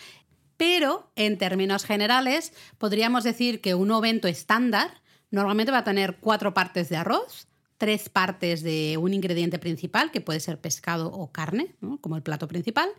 Pero, 0.58 1.10
en 1.16 1.38
términos 1.38 1.86
generales, 1.86 2.54
podríamos 2.78 3.24
decir 3.24 3.62
que 3.62 3.76
un 3.76 3.92
ovento 3.92 4.28
estándar 4.28 5.02
normalmente 5.32 5.72
va 5.72 5.80
a 5.80 5.84
tener 5.84 6.18
cuatro 6.18 6.54
partes 6.54 6.90
de 6.90 6.98
arroz, 6.98 7.48
tres 7.78 8.10
partes 8.10 8.62
de 8.62 8.98
un 8.98 9.14
ingrediente 9.14 9.58
principal, 9.58 10.12
que 10.12 10.22
puede 10.22 10.42
ser 10.42 10.60
pescado 10.60 11.12
o 11.12 11.32
carne, 11.32 11.76
¿no? 11.80 12.00
como 12.02 12.18
el 12.18 12.24
plato 12.24 12.48
principal, 12.48 12.90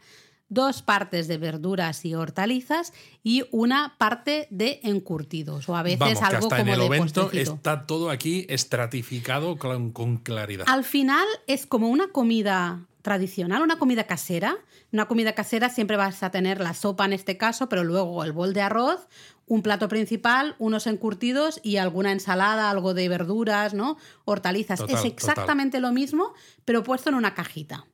dos 0.48 0.82
partes 0.82 1.28
de 1.28 1.38
verduras 1.38 2.04
y 2.04 2.14
hortalizas 2.14 2.92
y 3.22 3.44
una 3.52 3.96
parte 3.98 4.48
de 4.50 4.80
encurtidos 4.82 5.68
o 5.68 5.76
a 5.76 5.82
veces 5.82 6.00
Vamos, 6.00 6.18
que 6.18 6.24
algo 6.24 6.38
hasta 6.38 6.58
como 6.58 6.60
en 6.60 6.80
el 6.80 6.80
de 6.80 6.96
evento 6.96 7.30
está 7.32 7.86
todo 7.86 8.10
aquí 8.10 8.46
estratificado 8.48 9.56
con, 9.56 9.92
con 9.92 10.16
claridad. 10.16 10.66
Al 10.68 10.84
final 10.84 11.26
es 11.46 11.66
como 11.66 11.88
una 11.88 12.08
comida 12.08 12.88
tradicional, 13.02 13.62
una 13.62 13.78
comida 13.78 14.04
casera. 14.04 14.56
Una 14.92 15.06
comida 15.06 15.34
casera 15.34 15.68
siempre 15.68 15.96
vas 15.96 16.22
a 16.22 16.30
tener 16.30 16.60
la 16.60 16.74
sopa 16.74 17.04
en 17.04 17.12
este 17.12 17.36
caso, 17.36 17.68
pero 17.68 17.84
luego 17.84 18.24
el 18.24 18.32
bol 18.32 18.52
de 18.52 18.62
arroz, 18.62 19.08
un 19.46 19.62
plato 19.62 19.88
principal, 19.88 20.56
unos 20.58 20.86
encurtidos 20.86 21.60
y 21.62 21.76
alguna 21.76 22.12
ensalada, 22.12 22.70
algo 22.70 22.94
de 22.94 23.08
verduras, 23.08 23.74
¿no? 23.74 23.96
Hortalizas. 24.24 24.80
Total, 24.80 24.94
es 24.94 25.02
total. 25.02 25.12
exactamente 25.12 25.80
lo 25.80 25.92
mismo, 25.92 26.34
pero 26.64 26.82
puesto 26.82 27.08
en 27.08 27.16
una 27.16 27.34
cajita. 27.34 27.86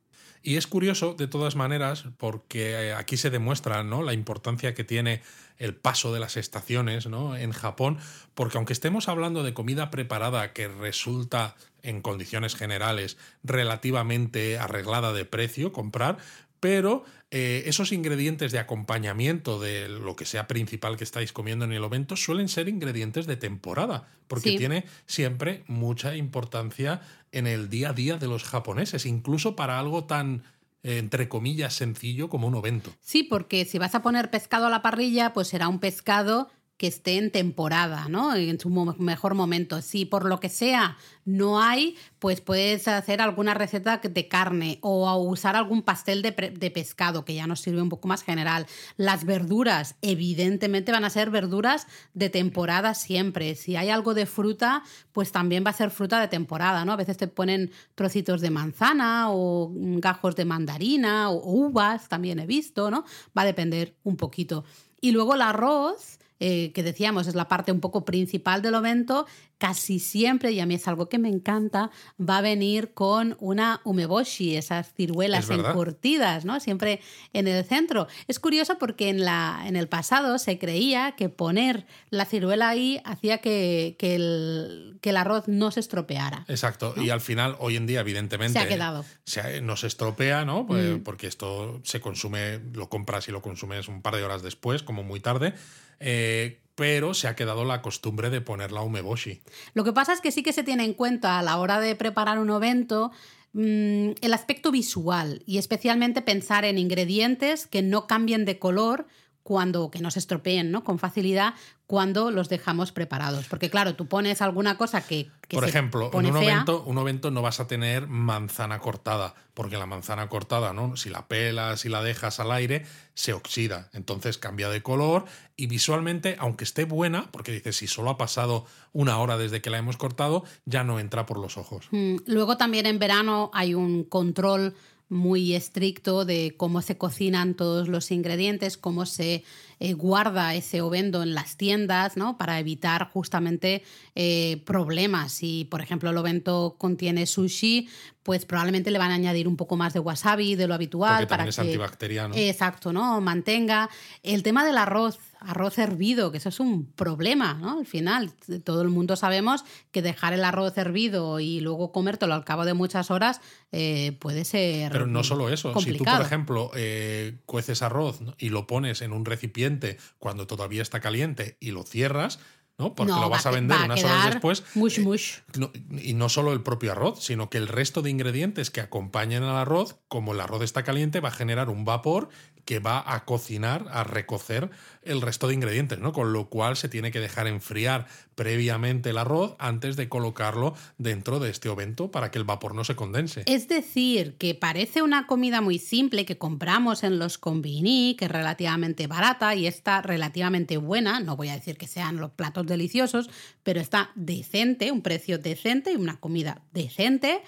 Y 0.43 0.57
es 0.57 0.67
curioso, 0.67 1.15
de 1.15 1.27
todas 1.27 1.57
maneras, 1.57 2.05
porque 2.19 2.89
eh, 2.89 2.95
aquí 2.95 3.17
se 3.17 3.31
demuestra 3.31 3.83
¿no? 3.83 4.03
la 4.03 4.13
importancia 4.13 4.75
que 4.75 4.85
tiene 4.85 5.23
el 5.59 5.75
paso 5.75 6.13
de 6.13 6.21
las 6.21 6.37
estaciones 6.37 7.07
¿no? 7.07 7.37
en 7.37 7.53
Japón, 7.53 7.99
porque 8.35 8.59
aunque 8.59 8.73
estemos 8.73 9.09
hablando 9.09 9.43
de 9.43 9.55
comida 9.55 9.91
preparada 9.91 10.53
que 10.53 10.69
resulta 10.69 11.57
en 11.83 12.03
condiciones 12.03 12.55
generales 12.57 13.17
relativamente 13.43 14.59
arreglada 14.59 15.13
de 15.13 15.25
precio 15.25 15.73
comprar, 15.73 16.19
pero 16.61 17.05
eh, 17.31 17.65
esos 17.67 17.93
ingredientes 17.93 18.53
de 18.53 18.59
acompañamiento 18.59 19.61
de 19.61 19.89
lo 19.89 20.15
que 20.17 20.25
sea 20.25 20.47
principal 20.47 20.97
que 20.97 21.05
estáis 21.05 21.33
comiendo 21.33 21.65
en 21.65 21.73
el 21.73 21.83
evento 21.85 22.17
suelen 22.17 22.49
ser 22.49 22.69
ingredientes 22.69 23.27
de 23.27 23.37
temporada, 23.37 24.09
porque 24.29 24.51
Sí. 24.51 24.57
tiene 24.57 24.85
siempre 25.07 25.65
mucha 25.67 26.17
importancia 26.17 27.01
en 27.33 27.47
el 27.47 27.69
día 27.69 27.91
a 27.91 27.93
día 27.93 28.17
de 28.17 28.29
los 28.29 28.45
japoneses, 28.45 29.07
incluso 29.07 29.57
para 29.57 29.79
algo 29.79 30.05
tan, 30.05 30.45
entre 30.83 31.29
comillas, 31.29 31.75
sencillo 31.75 32.29
como 32.29 32.47
un 32.47 32.55
evento. 32.55 32.93
Sí, 33.01 33.25
porque 33.25 33.65
si 33.65 33.79
vas 33.79 33.95
a 33.97 34.03
poner 34.03 34.31
pescado 34.31 34.67
a 34.67 34.71
la 34.71 34.83
parrilla, 34.83 35.33
pues 35.33 35.49
será 35.49 35.67
un 35.69 35.81
pescado 35.81 36.49
que 36.77 36.87
esté 36.87 37.17
en 37.17 37.31
temporada, 37.31 38.09
¿no? 38.09 38.35
En 38.35 38.61
su 38.61 38.69
mejor 38.69 39.35
momento. 39.35 39.81
Si 39.81 40.05
por 40.05 40.27
lo 40.27 40.41
que 40.41 40.49
sea 40.49 40.97
no 41.25 41.61
hay, 41.61 41.97
pues 42.19 42.41
puedes 42.41 42.87
hacer 42.87 43.21
alguna 43.21 43.55
receta 43.55 43.99
de 43.99 44.29
carne 44.29 44.79
o 44.83 45.15
usar 45.17 45.57
algún 45.57 45.83
pastel 45.83 46.23
de, 46.23 46.31
de 46.31 46.71
pescado, 46.71 47.25
que 47.25 47.35
ya 47.35 47.47
nos 47.47 47.61
sirve 47.61 47.83
un 47.83 47.89
poco 47.89 48.09
más 48.09 48.23
general. 48.23 48.67
Las 48.97 49.25
verduras, 49.25 49.97
evidentemente, 50.03 50.93
van 50.93 51.05
a 51.05 51.11
ser 51.11 51.31
verduras 51.31 51.87
de 52.15 52.29
temporada 52.31 52.95
siempre. 52.95 53.55
Si 53.55 53.77
hay 53.77 53.89
algo 53.89 54.15
de 54.15 54.27
fruta, 54.27 54.83
pues 55.13 55.33
también 55.33 55.65
va 55.65 55.71
a 55.71 55.75
ser 55.75 55.91
fruta 55.91 56.21
de 56.21 56.29
temporada, 56.29 56.85
¿no? 56.85 56.93
A 56.93 56.97
veces 56.97 57.17
te 57.17 57.27
ponen 57.27 57.71
trocitos 57.95 58.41
de 58.41 58.51
manzana 58.51 59.31
o 59.31 59.73
gajos 59.73 60.37
de 60.37 60.45
mandarina 60.45 61.31
o 61.31 61.43
uvas, 61.43 62.09
también 62.09 62.39
he 62.39 62.47
visto, 62.47 62.91
¿no? 62.91 63.05
Va 63.37 63.43
a 63.43 63.47
depender 63.47 63.97
un 64.05 64.17
poquito. 64.17 64.65
Y 65.01 65.13
luego 65.13 65.35
el 65.35 65.43
arroz, 65.43 66.19
eh, 66.41 66.73
que 66.73 66.83
decíamos 66.83 67.27
es 67.27 67.35
la 67.35 67.49
parte 67.49 67.73
un 67.73 67.81
poco 67.81 68.05
principal 68.05 68.63
del 68.63 68.75
evento, 68.75 69.27
casi 69.59 69.99
siempre, 69.99 70.53
y 70.53 70.61
a 70.61 70.67
mí 70.67 70.75
es 70.75 70.87
algo 70.87 71.09
que 71.09 71.19
me 71.19 71.29
encanta, 71.29 71.91
va 72.21 72.39
a 72.39 72.41
venir 72.43 72.93
con 72.93 73.37
una 73.41 73.81
umeboshi, 73.85 74.55
esas 74.57 74.93
ciruelas 74.93 75.49
Es 75.49 75.59
encurtidas, 75.59 76.45
¿no? 76.45 76.61
Siempre 76.61 77.01
en 77.33 77.49
el 77.49 77.65
centro. 77.65 78.07
Es 78.29 78.39
curioso 78.39 78.77
porque 78.79 79.09
en, 79.09 79.25
la, 79.25 79.63
en 79.67 79.77
el 79.77 79.89
pasado 79.89 80.39
se 80.39 80.59
creía 80.59 81.13
que 81.17 81.29
poner 81.29 81.87
la 82.11 82.25
ciruela 82.27 82.69
ahí 82.69 83.01
hacía 83.05 83.39
que, 83.39 83.97
que 83.99 84.15
el, 84.17 84.99
que 85.01 85.11
el 85.11 85.17
arroz 85.17 85.49
no 85.49 85.71
se 85.71 85.81
estropeara. 85.81 86.45
Exacto. 86.49 86.95
Y 86.97 87.11
al 87.11 87.21
final, 87.21 87.57
hoy 87.59 87.77
en 87.77 87.87
día, 87.87 88.01
evidentemente. 88.01 88.59
Se 88.59 88.65
ha 88.65 88.69
quedado. 88.69 89.05
se- 89.25 89.61
no 89.63 89.77
se 89.77 89.87
estropea, 89.87 90.45
¿no? 90.45 90.67
Pues, 90.67 90.77
Mm. 90.87 91.03
Porque 91.03 91.27
esto 91.27 91.81
se 91.85 92.01
consume, 92.01 92.61
lo 92.75 92.89
compras 92.89 93.27
y 93.29 93.33
lo 93.33 93.41
consumes 93.41 93.89
un 93.89 94.03
par 94.03 94.15
de 94.17 94.23
horas 94.23 94.43
después, 94.43 94.83
como 94.83 95.03
muy 95.03 95.21
tarde. 95.21 95.55
Eh, 96.01 96.61
pero 96.77 97.15
se 97.15 97.27
ha 97.27 97.35
quedado 97.35 97.65
la 97.65 97.83
costumbre 97.83 98.31
de 98.31 98.41
poner 98.41 98.71
la 98.71 98.83
umeboshi. 98.83 99.41
Lo 99.75 99.83
que 99.83 99.93
pasa 99.93 100.13
es 100.13 100.21
que 100.21 100.31
sí 100.31 100.45
que 100.45 100.53
se 100.53 100.63
tiene 100.63 100.85
en 100.85 100.95
cuenta 100.95 101.39
a 101.39 101.43
la 101.43 101.59
hora 101.59 101.81
de 101.81 101.97
preparar 101.97 102.39
un 102.39 102.51
evento 102.51 103.11
mm, 103.55 104.11
el 104.21 104.35
aspecto 104.35 104.71
visual 104.71 105.43
y 105.47 105.59
especialmente 105.59 106.23
pensar 106.23 106.65
en 106.65 106.79
ingredientes 106.79 107.67
que 107.67 107.83
no 107.83 108.07
cambien 108.07 108.45
de 108.45 108.59
color 108.59 109.07
cuando 109.47 109.93
que 109.93 110.01
no 110.01 110.11
se 110.11 110.19
estropeen 110.19 110.73
¿no? 110.73 110.83
con 110.83 110.99
facilidad 110.99 111.55
cuando 111.87 112.33
los 112.33 112.49
dejamos 112.49 112.91
preparados. 112.91 113.47
Porque 113.47 113.71
claro, 113.71 113.95
tú 113.95 114.07
pones 114.09 114.43
alguna 114.43 114.77
cosa 114.77 115.07
que, 115.07 115.31
que 115.47 115.57
Por 115.57 115.63
se 115.63 115.71
ejemplo, 115.71 116.07
en 116.07 116.11
pone 116.11 116.33
un 116.33 116.39
fea. 116.39 116.55
evento, 116.55 116.83
un 116.83 116.99
evento 116.99 117.31
no 117.31 117.43
vas 117.43 117.61
a 117.61 117.69
tener 117.69 118.09
manzana 118.09 118.81
cortada, 118.81 119.37
porque 119.55 119.77
la 119.79 119.87
manzana 119.87 120.29
cortada, 120.29 120.73
¿no? 120.73 120.97
Si 120.97 121.11
la 121.11 121.29
pelas 121.29 121.85
y 121.85 121.89
la 121.89 122.03
dejas 122.03 122.41
al 122.41 122.51
aire, 122.51 122.85
se 123.15 123.35
oxida. 123.35 123.89
Entonces 123.93 124.37
cambia 124.37 124.69
de 124.69 124.83
color 124.83 125.27
y 125.55 125.69
visualmente, 125.69 126.35
aunque 126.41 126.65
esté 126.65 126.85
buena, 126.85 127.31
porque 127.31 127.53
dices, 127.53 127.77
si 127.77 127.87
solo 127.87 128.11
ha 128.11 128.19
pasado 128.19 128.67
una 128.93 129.19
hora 129.19 129.39
desde 129.39 129.63
que 129.63 129.71
la 129.71 129.79
hemos 129.79 129.97
cortado, 129.97 130.43
ya 130.65 130.83
no 130.83 130.99
entra 130.99 131.25
por 131.25 131.39
los 131.39 131.57
ojos. 131.57 131.87
Mm, 131.93 132.17
Luego 132.27 132.57
también 132.57 132.87
en 132.87 132.99
verano 132.99 133.53
hay 133.55 133.75
un 133.75 134.03
control 134.03 134.75
muy 135.09 135.55
estricto 135.55 136.25
de 136.25 136.55
cómo 136.57 136.83
se 136.83 136.99
cocinan 136.99 137.55
todos 137.55 137.89
los 137.89 138.11
ingredientes, 138.11 138.77
cómo 138.77 139.07
se 139.07 139.45
eh, 139.79 139.93
guarda 139.93 140.55
ese 140.55 140.81
ovendo 140.81 141.23
en 141.23 141.35
las 141.35 141.57
tiendas, 141.57 142.17
¿no? 142.17 142.37
Para 142.39 142.59
evitar 142.59 143.11
justamente 143.13 143.85
eh, 144.15 144.63
problemas. 144.65 145.33
Si, 145.33 145.65
por 145.67 145.81
ejemplo, 145.81 146.11
el 146.11 146.17
ovento 146.19 146.75
contiene 146.79 147.27
sushi, 147.27 147.89
pues 148.23 148.45
probablemente 148.45 148.91
le 148.91 148.99
van 148.99 149.13
a 149.13 149.15
añadir 149.15 149.47
un 149.47 149.57
poco 149.57 149.77
más 149.77 149.93
de 149.93 150.01
wasabi 150.01 150.57
de 150.57 150.67
lo 150.67 150.75
habitual 150.75 151.19
Porque 151.19 151.27
para 151.27 151.49
es 151.49 151.55
que 151.55 151.61
antibacteriano. 151.61 152.35
Exacto, 152.35 152.93
¿no? 152.93 153.21
Mantenga. 153.21 153.89
El 154.25 154.43
tema 154.43 154.65
del 154.65 154.79
arroz, 154.79 155.19
arroz 155.47 155.79
hervido, 155.79 156.33
que 156.33 156.39
eso 156.39 156.49
es 156.49 156.61
un 156.61 156.93
problema, 156.93 157.55
¿no? 157.55 157.79
Al 157.79 157.87
final, 157.87 158.33
todo 158.65 158.83
el 158.83 158.89
mundo 158.89 159.17
sabemos 159.17 159.65
que 159.93 160.03
dejar 160.03 160.33
el 160.33 160.45
arroz 160.45 160.77
hervido 160.77 161.41
y 161.41 161.61
luego 161.61 161.93
comértelo 161.93 162.35
al 162.35 162.45
cabo 162.45 162.65
de 162.65 162.75
muchas 162.75 163.11
horas 163.11 163.41
eh, 163.73 164.17
puede 164.21 164.45
ser. 164.45 164.93
Pero 164.93 165.07
no 165.07 165.23
solo 165.23 165.49
eso, 165.49 165.79
si 165.81 165.93
tú, 165.97 166.05
por 166.05 166.21
ejemplo, 166.21 166.71
eh, 166.75 167.39
cueces 167.47 167.83
arroz 167.83 168.21
y 168.39 168.49
lo 168.49 168.67
pones 168.67 169.03
en 169.03 169.13
un 169.13 169.25
recipiente 169.25 169.99
cuando 170.19 170.47
todavía 170.47 170.83
está 170.83 171.01
caliente 171.01 171.57
y 171.61 171.71
lo 171.71 171.85
cierras, 171.85 172.39
¿no? 172.79 172.95
Porque 172.95 173.13
No, 173.13 173.19
lo 173.21 173.31
va 173.31 173.37
vas 173.37 173.47
a 173.47 173.51
vender 173.51 173.79
a 173.79 173.85
unas 173.85 174.05
horas 174.05 174.31
después. 174.33 174.65
mush, 174.75 174.99
eh, 174.99 175.03
mush. 175.03 175.33
no- 175.59 175.71
y 176.03 176.15
no 176.15 176.29
solo 176.29 176.53
el 176.53 176.63
propio 176.63 176.93
arroz, 176.93 177.23
sino 177.25 177.49
que 177.51 177.59
el 177.59 177.69
resto 177.69 178.03
de 178.03 178.11
ingredientes 178.11 178.71
que 178.71 178.81
acompañan 178.81 179.43
al 179.43 179.57
arroz, 179.57 179.97
como 180.09 180.33
el 180.33 180.41
arroz 180.41 180.63
está 180.63 180.83
caliente, 180.83 181.21
va 181.21 181.29
a 181.29 181.33
generar 181.33 181.69
un 181.71 181.85
vapor 181.85 182.29
que 182.67 182.81
va 182.81 183.03
a 183.15 183.25
cocinar, 183.25 183.87
a 183.93 184.03
recocer 184.03 184.71
el 185.03 185.21
resto 185.23 185.47
de 185.47 185.55
ingredientes, 185.55 186.01
¿no? 186.01 186.13
Con 186.13 186.33
lo 186.33 186.49
cual 186.49 186.77
se 186.77 186.89
tiene 186.89 187.13
que 187.13 187.21
dejar 187.21 187.47
enfriar 187.47 188.09
previamente 188.35 189.11
el 189.11 189.19
arroz 189.19 189.55
antes 189.61 189.95
de 189.97 190.09
colocarlo 190.09 190.75
dentro 190.99 191.39
de 191.39 191.51
este 191.51 191.69
ovento 191.69 192.11
para 192.11 192.33
que 192.33 192.39
el 192.39 192.45
vapor 192.45 192.75
no 192.75 192.83
se 192.83 192.97
condense. 192.97 193.45
Es 193.47 193.69
decir, 193.69 194.35
que 194.37 194.55
parece 194.57 195.03
una 195.03 195.27
comida 195.29 195.61
muy 195.61 195.79
simple 195.79 196.25
que 196.25 196.39
compramos 196.39 197.05
en 197.05 197.21
los 197.21 197.39
convini, 197.39 198.17
que 198.19 198.25
es 198.27 198.31
relativamente 198.33 199.07
barata 199.07 199.55
y 199.55 199.67
está 199.69 200.03
relativamente 200.03 200.77
buena. 200.77 201.21
No 201.21 201.37
voy 201.37 201.49
a 201.51 201.55
decir 201.55 201.79
que 201.79 201.87
sean 201.87 202.17
los 202.17 202.33
platos 202.33 202.66
deliciosos, 202.67 203.31
pero 203.63 203.81
está 203.81 204.11
decente, 204.15 204.91
un 204.93 205.03
precio 205.03 205.39
decente 205.39 205.93
y 205.93 205.97
una 205.97 206.19
comida 206.21 206.63
decente. 206.73 207.43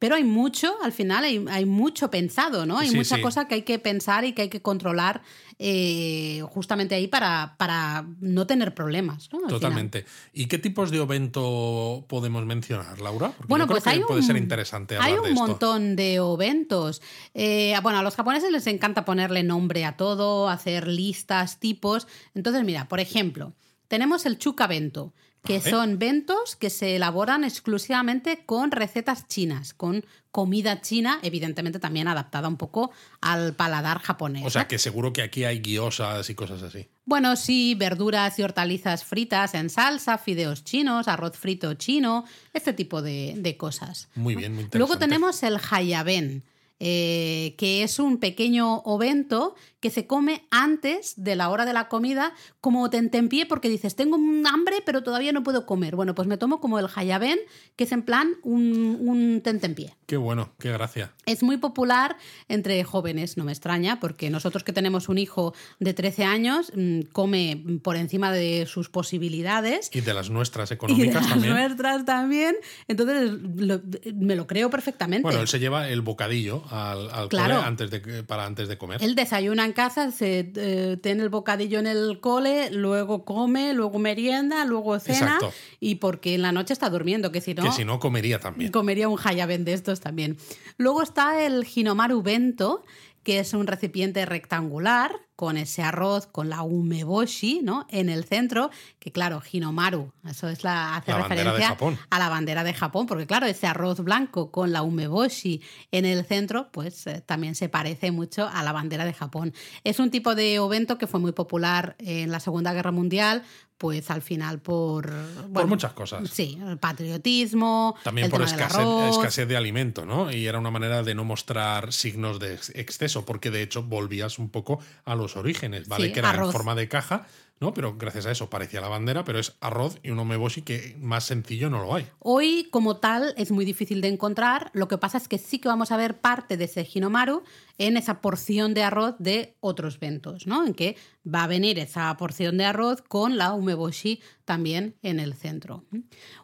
Pero 0.00 0.14
hay 0.14 0.22
mucho, 0.22 0.76
al 0.80 0.92
final 0.92 1.24
hay, 1.24 1.44
hay 1.50 1.64
mucho 1.66 2.08
pensado, 2.08 2.66
¿no? 2.66 2.78
Hay 2.78 2.90
Sí, 2.90 2.94
mucha 2.94 3.16
sí. 3.16 3.20
cosa 3.20 3.48
que 3.48 3.56
hay 3.56 3.62
que 3.62 3.80
pensar 3.80 4.24
y 4.24 4.32
que 4.32 4.42
hay 4.42 4.48
que 4.48 4.62
controlar 4.62 5.22
eh, 5.58 6.40
justamente 6.50 6.94
ahí 6.94 7.08
para, 7.08 7.56
para 7.58 8.06
no 8.20 8.46
tener 8.46 8.74
problemas, 8.76 9.28
¿no? 9.32 9.40
Final. 9.40 9.50
Totalmente. 9.50 10.04
¿Y 10.32 10.46
qué 10.46 10.58
tipos 10.58 10.92
de 10.92 10.98
evento 10.98 12.04
podemos 12.08 12.46
mencionar, 12.46 13.00
Laura? 13.00 13.32
Porque 13.36 13.48
Bueno, 13.48 13.64
yo 13.64 13.66
creo 13.66 13.74
pues 13.74 13.82
que 13.82 13.90
hay 13.90 14.00
puede 14.06 14.20
un, 14.20 14.26
ser 14.28 14.36
interesante 14.36 14.94
hay 14.94 15.00
hablar 15.14 15.18
un 15.18 15.24
de 15.24 15.30
esto. 15.32 15.46
montón 15.48 15.96
de 15.96 16.14
eventos. 16.14 17.02
Eh, 17.34 17.74
bueno, 17.82 17.98
a 17.98 18.04
los 18.04 18.14
japoneses 18.14 18.52
les 18.52 18.68
encanta 18.68 19.04
ponerle 19.04 19.42
nombre 19.42 19.84
a 19.84 19.96
todo, 19.96 20.48
hacer 20.48 20.86
listas, 20.86 21.58
tipos. 21.58 22.06
Entonces, 22.36 22.62
mira, 22.64 22.86
por 22.86 23.00
ejemplo, 23.00 23.52
tenemos 23.88 24.26
el 24.26 24.38
chuka 24.38 24.66
bento, 24.66 25.12
que 25.44 25.60
son 25.60 25.98
ventos 25.98 26.56
que 26.56 26.68
se 26.68 26.96
elaboran 26.96 27.44
exclusivamente 27.44 28.44
con 28.44 28.70
recetas 28.70 29.28
chinas, 29.28 29.72
con 29.72 30.04
comida 30.30 30.82
china, 30.82 31.20
evidentemente 31.22 31.78
también 31.78 32.06
adaptada 32.06 32.48
un 32.48 32.56
poco 32.56 32.90
al 33.20 33.54
paladar 33.54 33.98
japonés. 34.00 34.44
O 34.44 34.50
sea, 34.50 34.62
¿no? 34.62 34.68
que 34.68 34.78
seguro 34.78 35.12
que 35.12 35.22
aquí 35.22 35.44
hay 35.44 35.60
guiosas 35.60 36.28
y 36.28 36.34
cosas 36.34 36.62
así. 36.62 36.88
Bueno, 37.06 37.34
sí, 37.36 37.74
verduras 37.74 38.38
y 38.38 38.42
hortalizas 38.42 39.04
fritas 39.04 39.54
en 39.54 39.70
salsa, 39.70 40.18
fideos 40.18 40.64
chinos, 40.64 41.08
arroz 41.08 41.36
frito 41.36 41.74
chino, 41.74 42.24
este 42.52 42.74
tipo 42.74 43.00
de, 43.00 43.34
de 43.38 43.56
cosas. 43.56 44.08
Muy 44.14 44.36
bien, 44.36 44.52
muy 44.52 44.64
interesante. 44.64 44.78
Luego 44.78 44.98
tenemos 44.98 45.42
el 45.42 45.58
hayaben. 45.70 46.42
Eh, 46.80 47.54
que 47.58 47.82
es 47.82 47.98
un 47.98 48.18
pequeño 48.18 48.78
ovento 48.84 49.54
que 49.80 49.90
se 49.90 50.06
come 50.08 50.42
antes 50.50 51.14
de 51.16 51.36
la 51.36 51.50
hora 51.50 51.64
de 51.64 51.72
la 51.72 51.88
comida, 51.88 52.34
como 52.60 52.90
tentempié, 52.90 53.46
porque 53.46 53.68
dices, 53.68 53.94
tengo 53.94 54.16
un 54.16 54.44
hambre, 54.46 54.76
pero 54.84 55.04
todavía 55.04 55.30
no 55.32 55.44
puedo 55.44 55.66
comer. 55.66 55.94
Bueno, 55.94 56.16
pues 56.16 56.26
me 56.26 56.36
tomo 56.36 56.60
como 56.60 56.80
el 56.80 56.86
hayabén, 56.94 57.38
que 57.76 57.84
es 57.84 57.92
en 57.92 58.02
plan 58.02 58.28
un, 58.42 58.98
un 59.00 59.40
tentempié. 59.40 59.94
Qué 60.06 60.16
bueno, 60.16 60.50
qué 60.58 60.72
gracia. 60.72 61.12
Es 61.26 61.44
muy 61.44 61.58
popular 61.58 62.16
entre 62.48 62.82
jóvenes, 62.82 63.36
no 63.36 63.44
me 63.44 63.52
extraña, 63.52 64.00
porque 64.00 64.30
nosotros 64.30 64.64
que 64.64 64.72
tenemos 64.72 65.08
un 65.08 65.18
hijo 65.18 65.54
de 65.78 65.94
13 65.94 66.24
años, 66.24 66.72
mm, 66.74 67.02
come 67.12 67.62
por 67.82 67.94
encima 67.96 68.32
de 68.32 68.66
sus 68.66 68.88
posibilidades. 68.88 69.90
Y 69.92 70.00
de 70.00 70.14
las 70.14 70.28
nuestras 70.30 70.70
Y 70.70 70.70
de 70.70 70.74
económicas 70.74 71.14
las 71.22 71.28
también. 71.28 71.52
nuestras 71.54 72.04
también. 72.04 72.56
Entonces, 72.88 73.30
lo- 73.56 73.80
me 74.14 74.34
lo 74.34 74.46
creo 74.48 74.70
perfectamente. 74.70 75.22
Bueno, 75.22 75.40
él 75.40 75.48
se 75.48 75.60
lleva 75.60 75.88
el 75.88 76.00
bocadillo 76.00 76.64
al, 76.70 77.10
al 77.10 77.28
Claro. 77.28 77.54
cole 77.56 77.66
antes 77.66 77.90
de, 77.90 78.22
para 78.24 78.44
antes 78.46 78.68
de 78.68 78.78
comer. 78.78 79.02
Él 79.02 79.14
desayuna 79.14 79.64
en 79.64 79.72
casa, 79.72 80.10
se 80.10 80.52
eh, 80.56 80.96
tiene 81.02 81.22
el 81.22 81.28
bocadillo 81.28 81.78
en 81.78 81.86
el 81.86 82.20
cole, 82.20 82.70
luego 82.70 83.24
come, 83.24 83.72
luego 83.74 83.98
merienda, 83.98 84.64
luego 84.64 84.98
cena 85.00 85.34
Exacto. 85.36 85.52
y 85.80 85.96
porque 85.96 86.34
en 86.34 86.42
la 86.42 86.52
noche 86.52 86.72
está 86.72 86.90
durmiendo, 86.90 87.32
que 87.32 87.40
si 87.40 87.54
no, 87.54 87.62
Que 87.64 87.72
si 87.72 87.84
no, 87.84 87.98
comería 87.98 88.38
también. 88.40 88.70
comería 88.72 89.08
un 89.08 89.18
hayabén 89.22 89.64
de 89.64 89.72
estos 89.72 90.00
también. 90.00 90.36
Luego 90.76 91.02
está 91.02 91.44
el 91.44 91.66
hinomaru 91.74 92.22
bento, 92.22 92.84
que 93.22 93.40
es 93.40 93.52
un 93.54 93.66
recipiente 93.66 94.24
rectangular 94.26 95.12
con 95.38 95.56
ese 95.56 95.84
arroz, 95.84 96.26
con 96.26 96.48
la 96.48 96.62
umeboshi, 96.62 97.60
¿no? 97.62 97.86
En 97.90 98.08
el 98.08 98.24
centro, 98.24 98.70
que 98.98 99.12
claro, 99.12 99.40
hinomaru, 99.52 100.10
eso 100.28 100.48
es 100.48 100.64
la 100.64 100.96
hace 100.96 101.12
La 101.12 101.18
referencia 101.18 101.76
a 102.10 102.18
la 102.18 102.28
bandera 102.28 102.64
de 102.64 102.74
Japón, 102.74 103.06
porque 103.06 103.24
claro, 103.24 103.46
ese 103.46 103.68
arroz 103.68 104.00
blanco 104.00 104.50
con 104.50 104.72
la 104.72 104.82
umeboshi 104.82 105.62
en 105.92 106.06
el 106.06 106.24
centro, 106.24 106.70
pues 106.72 107.06
eh, 107.06 107.22
también 107.24 107.54
se 107.54 107.68
parece 107.68 108.10
mucho 108.10 108.48
a 108.52 108.64
la 108.64 108.72
bandera 108.72 109.04
de 109.04 109.14
Japón. 109.14 109.54
Es 109.84 110.00
un 110.00 110.10
tipo 110.10 110.34
de 110.34 110.58
ovento 110.58 110.98
que 110.98 111.06
fue 111.06 111.20
muy 111.20 111.30
popular 111.30 111.94
en 112.00 112.32
la 112.32 112.40
Segunda 112.40 112.72
Guerra 112.72 112.90
Mundial, 112.90 113.44
pues 113.76 114.10
al 114.10 114.22
final 114.22 114.58
por... 114.58 115.08
por 115.54 115.68
muchas 115.68 115.92
cosas. 115.92 116.28
Sí, 116.30 116.58
el 116.66 116.78
patriotismo, 116.78 117.94
También 118.02 118.24
el 118.24 118.30
por 118.32 118.44
tema 118.44 118.50
escasez, 118.50 118.84
escasez 119.10 119.46
de 119.46 119.56
alimento, 119.56 120.04
¿no? 120.04 120.32
Y 120.32 120.46
era 120.48 120.58
una 120.58 120.72
manera 120.72 121.04
de 121.04 121.14
no 121.14 121.22
mostrar 121.22 121.92
signos 121.92 122.40
de 122.40 122.54
ex- 122.54 122.72
exceso, 122.74 123.24
porque 123.24 123.52
de 123.52 123.62
hecho 123.62 123.84
volvías 123.84 124.40
un 124.40 124.50
poco 124.50 124.80
a 125.04 125.14
los 125.14 125.27
orígenes, 125.36 125.88
¿vale? 125.88 126.06
Sí, 126.06 126.12
que 126.12 126.20
era 126.20 126.30
arroz. 126.30 126.48
en 126.48 126.52
forma 126.52 126.74
de 126.74 126.88
caja, 126.88 127.26
¿no? 127.60 127.74
Pero 127.74 127.96
gracias 127.96 128.26
a 128.26 128.30
eso 128.30 128.50
parecía 128.50 128.80
la 128.80 128.88
bandera, 128.88 129.24
pero 129.24 129.38
es 129.38 129.56
arroz 129.60 129.98
y 130.02 130.10
un 130.10 130.18
omeboshi 130.18 130.62
que 130.62 130.96
más 131.00 131.24
sencillo 131.24 131.70
no 131.70 131.82
lo 131.82 131.94
hay. 131.94 132.06
Hoy, 132.18 132.68
como 132.70 132.98
tal, 132.98 133.34
es 133.36 133.50
muy 133.50 133.64
difícil 133.64 134.00
de 134.00 134.08
encontrar. 134.08 134.70
Lo 134.74 134.88
que 134.88 134.98
pasa 134.98 135.18
es 135.18 135.28
que 135.28 135.38
sí 135.38 135.58
que 135.58 135.68
vamos 135.68 135.92
a 135.92 135.96
ver 135.96 136.20
parte 136.20 136.56
de 136.56 136.64
ese 136.64 136.88
hinomaru 136.92 137.42
en 137.78 137.96
esa 137.96 138.20
porción 138.20 138.74
de 138.74 138.82
arroz 138.82 139.14
de 139.18 139.56
otros 139.60 140.00
ventos, 140.00 140.46
¿no? 140.46 140.66
En 140.66 140.74
que 140.74 140.96
va 141.32 141.44
a 141.44 141.46
venir 141.46 141.78
esa 141.78 142.16
porción 142.16 142.58
de 142.58 142.64
arroz 142.64 143.02
con 143.02 143.38
la 143.38 143.52
umeboshi 143.52 144.20
también 144.44 144.96
en 145.02 145.20
el 145.20 145.34
centro. 145.34 145.84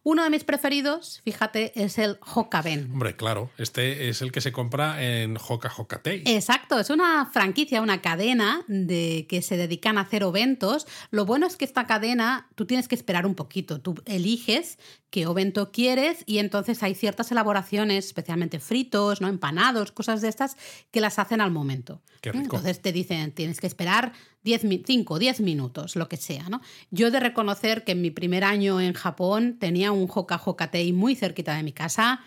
Uno 0.02 0.22
de 0.22 0.30
mis 0.30 0.44
preferidos, 0.44 1.22
fíjate, 1.24 1.72
es 1.74 1.98
el 1.98 2.18
hokaben. 2.34 2.90
Hombre, 2.92 3.16
claro, 3.16 3.50
este 3.56 4.08
es 4.08 4.20
el 4.20 4.30
que 4.30 4.42
se 4.42 4.52
compra 4.52 5.02
en 5.02 5.36
Hoka 5.36 5.72
Hokatei. 5.74 6.22
Exacto, 6.26 6.78
es 6.78 6.90
una 6.90 7.26
franquicia, 7.32 7.80
una 7.80 8.02
cadena 8.02 8.62
de 8.68 9.26
que 9.28 9.40
se 9.40 9.56
dedican 9.56 9.96
a 9.96 10.02
hacer 10.02 10.22
oventos. 10.22 10.86
Lo 11.10 11.26
bueno 11.26 11.46
es 11.46 11.56
que 11.56 11.64
esta 11.64 11.86
cadena 11.86 12.48
tú 12.54 12.66
tienes 12.66 12.88
que 12.88 12.94
esperar 12.94 13.26
un 13.26 13.34
poquito. 13.34 13.80
Tú 13.80 13.94
eliges 14.06 14.78
qué 15.10 15.26
ovento 15.26 15.70
quieres 15.70 16.24
y 16.26 16.38
entonces 16.38 16.82
hay 16.82 16.94
ciertas 16.94 17.30
elaboraciones, 17.30 18.06
especialmente 18.06 18.60
fritos, 18.60 19.20
no 19.20 19.28
empanados, 19.28 19.92
cosas 19.92 20.20
de 20.20 20.28
estas 20.28 20.56
que 20.90 21.00
las 21.00 21.18
hacen 21.18 21.40
al 21.40 21.50
momento. 21.50 22.02
Qué 22.20 22.32
rico. 22.32 22.56
Entonces 22.56 22.80
te 22.80 22.92
dicen, 22.92 23.32
tienes 23.32 23.60
que 23.60 23.66
esperar 23.66 24.12
5 24.44 25.14
o 25.14 25.18
10 25.18 25.40
minutos, 25.40 25.96
lo 25.96 26.08
que 26.08 26.16
sea, 26.16 26.48
¿no? 26.48 26.60
Yo 26.90 27.08
he 27.08 27.10
de 27.10 27.20
reconocer 27.20 27.84
que 27.84 27.92
en 27.92 28.02
mi 28.02 28.10
primer 28.10 28.44
año 28.44 28.80
en 28.80 28.92
Japón 28.92 29.56
tenía 29.58 29.92
un 29.92 30.08
Hoka 30.12 30.40
Hokatei 30.44 30.92
muy 30.92 31.14
cerquita 31.14 31.56
de 31.56 31.62
mi 31.62 31.72
casa. 31.72 32.20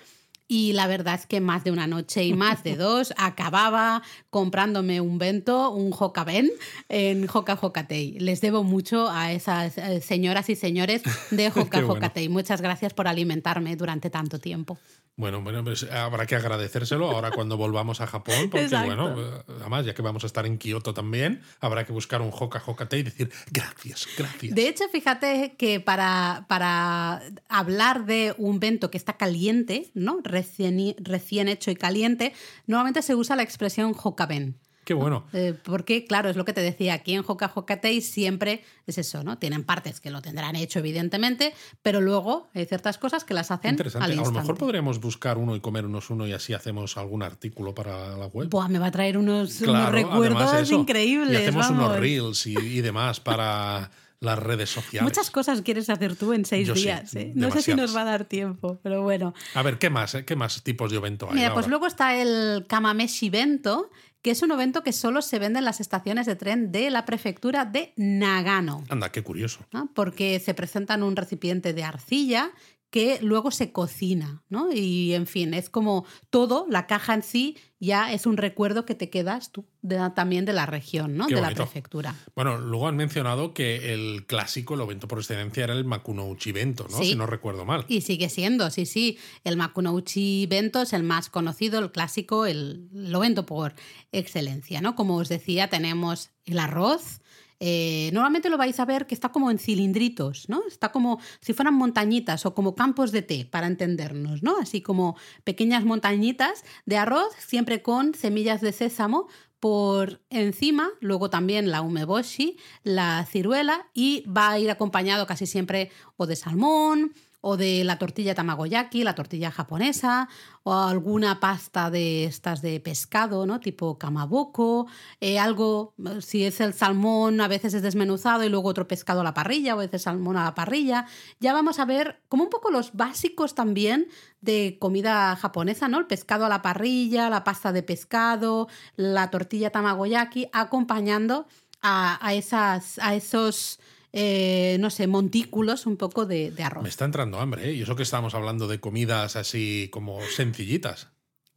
Y 0.48 0.74
la 0.74 0.88
verdad 0.88 1.16
es 1.16 1.26
que 1.26 1.42
más 1.42 1.64
de 1.64 1.72
una 1.72 1.88
noche 1.88 2.24
y 2.24 2.34
más 2.34 2.64
de 2.64 2.78
dos 2.78 3.14
acababa 3.18 4.02
comprándome 4.30 5.02
un 5.02 5.18
bento, 5.18 5.72
un 5.72 5.94
hokaben 5.98 6.50
en 6.88 7.28
Hokatei. 7.30 8.20
Les 8.20 8.40
debo 8.40 8.64
mucho 8.64 9.10
a 9.10 9.32
esas 9.34 9.78
eh, 9.78 10.02
señoras 10.02 10.50
y 10.50 10.56
señores 10.56 11.02
de 11.32 11.48
Hoka 11.56 11.80
Qué 11.80 11.84
bueno. 11.84 12.10
Muchas 12.30 12.62
gracias 12.62 12.94
por 12.94 13.08
alimentarme 13.08 13.76
durante 13.76 14.10
tanto 14.10 14.40
tiempo. 14.40 14.78
Bueno, 15.20 15.42
bueno, 15.42 15.64
pues 15.64 15.82
habrá 15.82 16.28
que 16.28 16.36
agradecérselo 16.36 17.10
ahora 17.10 17.32
cuando 17.32 17.58
volvamos 17.58 18.02
a 18.02 18.06
Japón, 18.06 18.52
porque 18.52 18.66
Exacto. 18.66 18.86
bueno, 18.86 19.20
eh, 19.20 19.44
además, 19.62 19.84
ya 19.84 19.96
que 19.96 20.04
vamos 20.04 20.24
a 20.24 20.28
estar 20.28 20.46
en 20.46 20.60
Kioto 20.60 20.94
también, 20.94 21.42
habrá 21.60 21.88
que 21.88 21.92
buscar 21.92 22.22
un 22.22 22.30
Hoka 22.32 22.62
Hokatei 22.64 23.00
y 23.00 23.04
decir 23.04 23.32
gracias, 23.50 24.08
gracias. 24.16 24.54
De 24.54 24.70
hecho, 24.70 24.84
fíjate 24.92 25.56
que 25.58 25.80
para, 25.80 26.46
para 26.48 27.24
hablar 27.50 28.06
de 28.06 28.36
un 28.38 28.60
bento 28.60 28.92
que 28.92 28.98
está 29.00 29.18
caliente, 29.18 29.90
¿no? 29.96 30.20
Recién, 30.38 30.96
recién 31.00 31.48
hecho 31.48 31.72
y 31.72 31.76
caliente, 31.76 32.34
normalmente 32.68 33.02
se 33.02 33.16
usa 33.16 33.36
la 33.36 33.44
expresión 33.44 33.96
hokaben. 34.02 34.56
Qué 34.88 34.94
bueno. 34.94 35.26
Eh, 35.34 35.54
porque, 35.64 36.06
claro, 36.06 36.30
es 36.30 36.38
lo 36.38 36.46
que 36.46 36.54
te 36.54 36.62
decía, 36.62 36.94
aquí 36.94 37.14
en 37.14 37.22
Hoka 37.28 37.52
Hokatei 37.54 38.00
siempre 38.00 38.64
es 38.86 38.98
eso, 38.98 39.22
¿no? 39.22 39.38
Tienen 39.38 39.66
partes 39.66 40.00
que 40.00 40.10
lo 40.12 40.22
tendrán 40.22 40.56
hecho, 40.56 40.80
evidentemente, 40.80 41.54
pero 41.82 42.00
luego 42.00 42.48
hay 42.54 42.66
ciertas 42.68 42.98
cosas 42.98 43.26
que 43.26 43.34
las 43.34 43.52
hacen 43.52 43.72
Interesante. 43.72 44.06
al 44.06 44.18
A 44.18 44.24
lo 44.24 44.32
mejor 44.32 44.58
podríamos 44.58 45.02
buscar 45.02 45.38
uno 45.38 45.58
y 45.58 45.60
comernos 45.60 46.10
uno 46.10 46.26
y 46.26 46.32
así 46.32 46.54
hacemos 46.54 46.96
algún 46.96 47.22
artículo 47.22 47.76
para 47.76 48.16
la 48.16 48.28
web. 48.28 48.48
Buah, 48.48 48.70
me 48.70 48.80
va 48.80 48.86
a 48.86 48.92
traer 48.92 49.18
unos, 49.18 49.60
recuerdos 49.60 50.54
eso. 50.54 50.76
increíbles. 50.76 51.34
Y 51.34 51.36
hacemos 51.36 51.68
vamos. 51.68 51.86
unos 51.86 52.00
reels 52.00 52.48
y, 52.48 52.56
y 52.58 52.80
demás 52.80 53.20
para 53.20 53.92
las 54.20 54.40
redes 54.40 54.70
sociales. 54.70 55.04
Muchas 55.04 55.30
cosas 55.30 55.62
quieres 55.62 55.90
hacer 55.90 56.16
tú 56.16 56.34
en 56.34 56.46
seis 56.46 56.68
Yo 56.68 56.76
sí, 56.76 56.84
días. 56.84 57.16
¿eh? 57.16 57.32
No 57.36 57.52
sé 57.52 57.62
si 57.62 57.76
nos 57.76 57.96
va 57.96 58.02
a 58.02 58.06
dar 58.06 58.26
tiempo, 58.26 58.80
pero 58.82 59.04
bueno. 59.04 59.34
A 59.54 59.62
ver, 59.62 59.78
¿qué 59.78 59.90
más? 59.90 60.16
eh? 60.16 60.26
¿Qué 60.26 60.36
más 60.36 60.64
tipos 60.64 60.90
de 60.92 60.98
evento 60.98 61.28
hay? 61.30 61.36
Mira, 61.36 61.54
pues 61.54 61.68
luego 61.68 61.86
está 61.88 62.16
el 62.20 62.66
Kamameshi 62.68 63.30
Bento, 63.30 63.92
que 64.24 64.32
es 64.32 64.42
un 64.42 64.52
evento 64.52 64.84
que 64.84 64.92
solo 64.92 65.22
se 65.22 65.38
vende 65.40 65.60
en 65.60 65.66
las 65.66 65.80
estaciones 65.80 66.26
de 66.26 66.36
tren 66.36 66.72
de 66.72 66.90
la 66.90 67.06
prefectura 67.06 67.66
de 67.66 67.94
Nagano. 67.96 68.84
Anda, 68.90 69.12
qué 69.12 69.22
curioso. 69.24 69.60
¿no? 69.72 69.90
Porque 69.94 70.40
se 70.40 70.54
presenta 70.54 70.96
en 70.96 71.04
un 71.04 71.16
recipiente 71.16 71.74
de 71.74 71.84
arcilla 71.84 72.52
que 72.90 73.20
luego 73.22 73.52
se 73.52 73.72
cocina, 73.74 74.44
¿no? 74.50 74.72
Y 74.72 75.14
en 75.14 75.28
fin, 75.28 75.54
es 75.54 75.70
como 75.70 76.06
todo, 76.30 76.66
la 76.70 76.88
caja 76.88 77.14
en 77.14 77.22
sí 77.24 77.58
ya 77.80 78.12
es 78.14 78.26
un 78.26 78.38
recuerdo 78.38 78.86
que 78.86 78.96
te 78.96 79.10
quedas 79.10 79.52
tú 79.52 79.66
de- 79.82 80.10
también 80.16 80.46
de 80.46 80.54
la 80.54 80.66
región, 80.66 81.16
¿no? 81.18 81.28
Qué 81.28 81.36
de 81.36 81.42
la 81.42 81.52
prefectura. 81.52 82.16
Bueno, 82.34 82.58
luego 82.58 82.88
han 82.88 82.96
mencionado 82.96 83.54
que 83.54 83.94
el 83.94 84.26
clásico, 84.26 84.74
el 84.76 84.82
evento 84.82 85.08
por 85.08 85.20
excelencia, 85.20 85.66
era 85.66 85.74
el 85.74 85.84
Makunouchi 85.86 86.52
Bento, 86.54 86.88
¿no? 86.90 86.98
Sí. 86.98 87.10
Si 87.10 87.16
no 87.16 87.26
recuerdo 87.28 87.66
mal. 87.66 87.86
Y 87.90 88.02
sigue 88.02 88.30
siendo, 88.30 88.70
sí, 88.72 88.86
sí. 88.86 89.18
El 89.44 89.58
Makunouchi 89.58 90.46
Bento 90.48 90.82
es 90.82 90.94
el 90.94 91.04
más 91.04 91.30
conocido, 91.30 91.80
el 91.80 91.92
clásico, 91.92 92.46
el 92.46 92.88
lo 92.92 93.20
vento 93.20 93.46
por 93.46 93.76
excelencia, 94.12 94.82
¿no? 94.82 94.96
Como 94.96 95.18
os 95.18 95.30
decía, 95.30 95.70
tenemos 95.70 96.32
el 96.46 96.60
arroz. 96.60 97.20
Eh, 97.60 98.10
normalmente 98.14 98.50
lo 98.50 98.58
vais 98.58 98.80
a 98.80 98.86
ver 98.86 99.08
que 99.08 99.16
está 99.16 99.30
como 99.30 99.50
en 99.50 99.60
cilindritos, 99.60 100.48
¿no? 100.50 100.62
Está 100.68 100.92
como 100.92 101.20
si 101.42 101.54
fueran 101.54 101.74
montañitas 101.74 102.46
o 102.46 102.54
como 102.54 102.76
campos 102.76 103.12
de 103.12 103.22
té, 103.22 103.46
para 103.46 103.68
entendernos, 103.68 104.44
¿no? 104.44 104.58
Así 104.58 104.82
como 104.82 105.16
pequeñas 105.44 105.84
montañitas 105.84 106.64
de 106.86 106.98
arroz, 106.98 107.34
siempre 107.40 107.82
con 107.82 108.14
semillas 108.14 108.62
de 108.62 108.72
sésamo 108.72 109.28
por 109.60 110.22
encima, 110.30 110.90
luego 111.00 111.30
también 111.30 111.72
la 111.72 111.82
umeboshi, 111.82 112.58
la 112.84 113.26
ciruela 113.26 113.88
y 113.94 114.24
va 114.28 114.52
a 114.52 114.60
ir 114.60 114.70
acompañado 114.70 115.26
casi 115.26 115.48
siempre 115.48 115.92
o 116.16 116.28
de 116.28 116.36
salmón 116.36 117.14
o 117.50 117.56
de 117.56 117.86
la 117.86 117.98
tortilla 117.98 118.36
tamagoyaki, 118.36 119.06
la 119.06 119.16
tortilla 119.16 119.52
japonesa, 119.52 120.28
o 120.64 120.74
alguna 120.74 121.40
pasta 121.40 121.90
de 121.90 122.26
estas 122.26 122.62
de 122.62 122.82
pescado, 122.82 123.46
¿no? 123.46 123.62
Tipo 123.62 123.98
kamaboko, 123.98 124.88
eh, 125.22 125.40
algo, 125.40 125.94
si 126.20 126.44
es 126.44 126.60
el 126.60 126.74
salmón, 126.74 127.40
a 127.40 127.48
veces 127.48 127.74
es 127.74 127.82
desmenuzado 127.82 128.44
y 128.44 128.50
luego 128.50 128.68
otro 128.68 128.86
pescado 128.86 129.22
a 129.22 129.24
la 129.24 129.34
parrilla, 129.34 129.76
o 129.76 129.80
a 129.80 129.86
veces 129.86 130.02
salmón 130.02 130.36
a 130.36 130.44
la 130.44 130.56
parrilla. 130.56 131.06
Ya 131.40 131.54
vamos 131.54 131.80
a 131.80 131.86
ver 131.86 132.22
como 132.28 132.44
un 132.44 132.50
poco 132.50 132.70
los 132.70 132.92
básicos 132.92 133.56
también 133.56 134.10
de 134.42 134.76
comida 134.78 135.38
japonesa, 135.38 135.88
¿no? 135.88 136.00
El 136.00 136.08
pescado 136.08 136.44
a 136.46 136.50
la 136.50 136.62
parrilla, 136.62 137.30
la 137.30 137.46
pasta 137.46 137.72
de 137.72 137.82
pescado, 137.82 138.68
la 138.98 139.30
tortilla 139.30 139.72
tamagoyaki, 139.72 140.50
acompañando 140.52 141.48
a, 141.82 142.20
a 142.20 142.34
esas, 142.34 143.00
a 143.00 143.16
esos 143.16 143.80
eh, 144.14 144.78
no 144.80 144.90
sé, 144.90 145.08
montículos 145.08 145.86
un 145.86 145.98
poco 145.98 146.26
de, 146.26 146.52
de 146.52 146.64
arroz. 146.64 146.84
Me 146.84 146.90
está 146.90 147.06
entrando 147.06 147.40
hambre, 147.40 147.70
¿eh? 147.70 147.74
Y 147.74 147.82
eso 147.82 147.96
que 147.96 148.04
estábamos 148.04 148.34
hablando 148.36 148.68
de 148.68 148.80
comidas 148.80 149.36
así 149.36 149.90
como 149.92 150.20
sencillitas. 150.36 151.10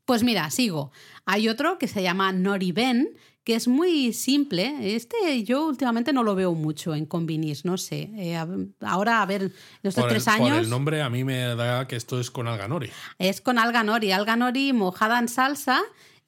Pues 0.05 0.23
mira, 0.25 0.51
sigo. 0.51 0.91
Hay 1.25 1.49
otro 1.49 1.79
que 1.79 1.87
se 1.87 2.03
llama 2.03 2.33
Nori 2.33 2.73
Ben, 2.73 3.17
que 3.45 3.55
es 3.55 3.69
muy 3.69 4.13
simple. 4.13 4.95
Este 4.97 5.45
yo 5.45 5.67
últimamente 5.67 6.13
no 6.13 6.25
lo 6.25 6.35
veo 6.35 6.53
mucho 6.55 6.95
en 6.95 7.07
combinis, 7.07 7.65
no 7.65 7.79
sé. 7.79 8.11
Eh, 8.17 8.37
ahora, 8.81 9.23
a 9.23 9.27
ver, 9.27 9.43
en 9.43 9.53
estos 9.85 10.03
Por 10.03 10.11
el, 10.11 10.17
tres 10.17 10.25
por 10.25 10.35
años 10.35 10.59
el 10.59 10.69
nombre 10.71 11.03
a 11.03 11.09
mí 11.11 11.23
me 11.23 11.55
da 11.55 11.87
que 11.87 11.97
esto 11.97 12.19
es 12.19 12.31
con 12.31 12.49
alga 12.49 12.67
nori. 12.67 12.91
es 13.19 13.41
con 13.41 13.59
alga 13.59 13.85
nori. 13.85 14.11
Alga 14.11 14.37
nori 14.37 14.73
mojada 14.73 15.19
en 15.19 15.29
salsa 15.29 15.81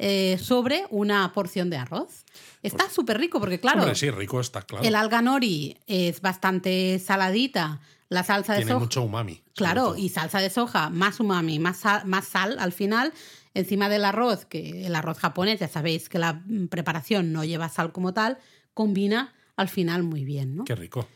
eh, 0.05 0.37
sobre 0.39 0.85
una 0.91 1.33
porción 1.33 1.71
de 1.71 1.77
arroz. 1.77 2.25
Está 2.61 2.91
súper 2.91 3.19
rico 3.19 3.39
porque, 3.39 3.61
claro, 3.61 3.83
Hombre, 3.83 3.95
sí, 3.95 4.11
rico 4.11 4.41
está, 4.41 4.63
claro. 4.63 4.85
el 4.85 4.97
alga 4.97 5.23
nori 5.23 5.77
es 5.87 6.21
bastante 6.21 6.99
saladita, 6.99 7.81
la 8.09 8.25
salsa 8.25 8.55
de 8.55 8.59
Tiene 8.59 8.73
soja. 8.73 8.81
mucho 8.81 9.03
umami. 9.03 9.41
Claro, 9.55 9.95
y 9.97 10.09
salsa 10.09 10.41
de 10.41 10.51
soja, 10.51 10.91
más 10.91 11.21
umami, 11.21 11.61
más 11.61 11.77
sal, 11.79 12.05
más 12.07 12.27
sal 12.27 12.57
al 12.59 12.73
final, 12.73 13.13
encima 13.55 13.89
del 13.89 14.05
arroz, 14.05 14.45
que 14.45 14.87
el 14.87 14.95
arroz 14.97 15.19
japonés, 15.19 15.61
ya 15.61 15.69
sabéis 15.69 16.09
que 16.09 16.19
la 16.19 16.33
mm, 16.33 16.67
preparación 16.67 17.33
no 17.33 17.45
lleva 17.45 17.69
sal 17.69 17.93
como 17.93 18.13
tal, 18.13 18.39
combina 18.75 19.33
al 19.57 19.69
final 19.69 20.03
muy 20.03 20.25
bien, 20.25 20.57
¿no? 20.57 20.65
Qué 20.65 20.75
rico. 20.75 21.07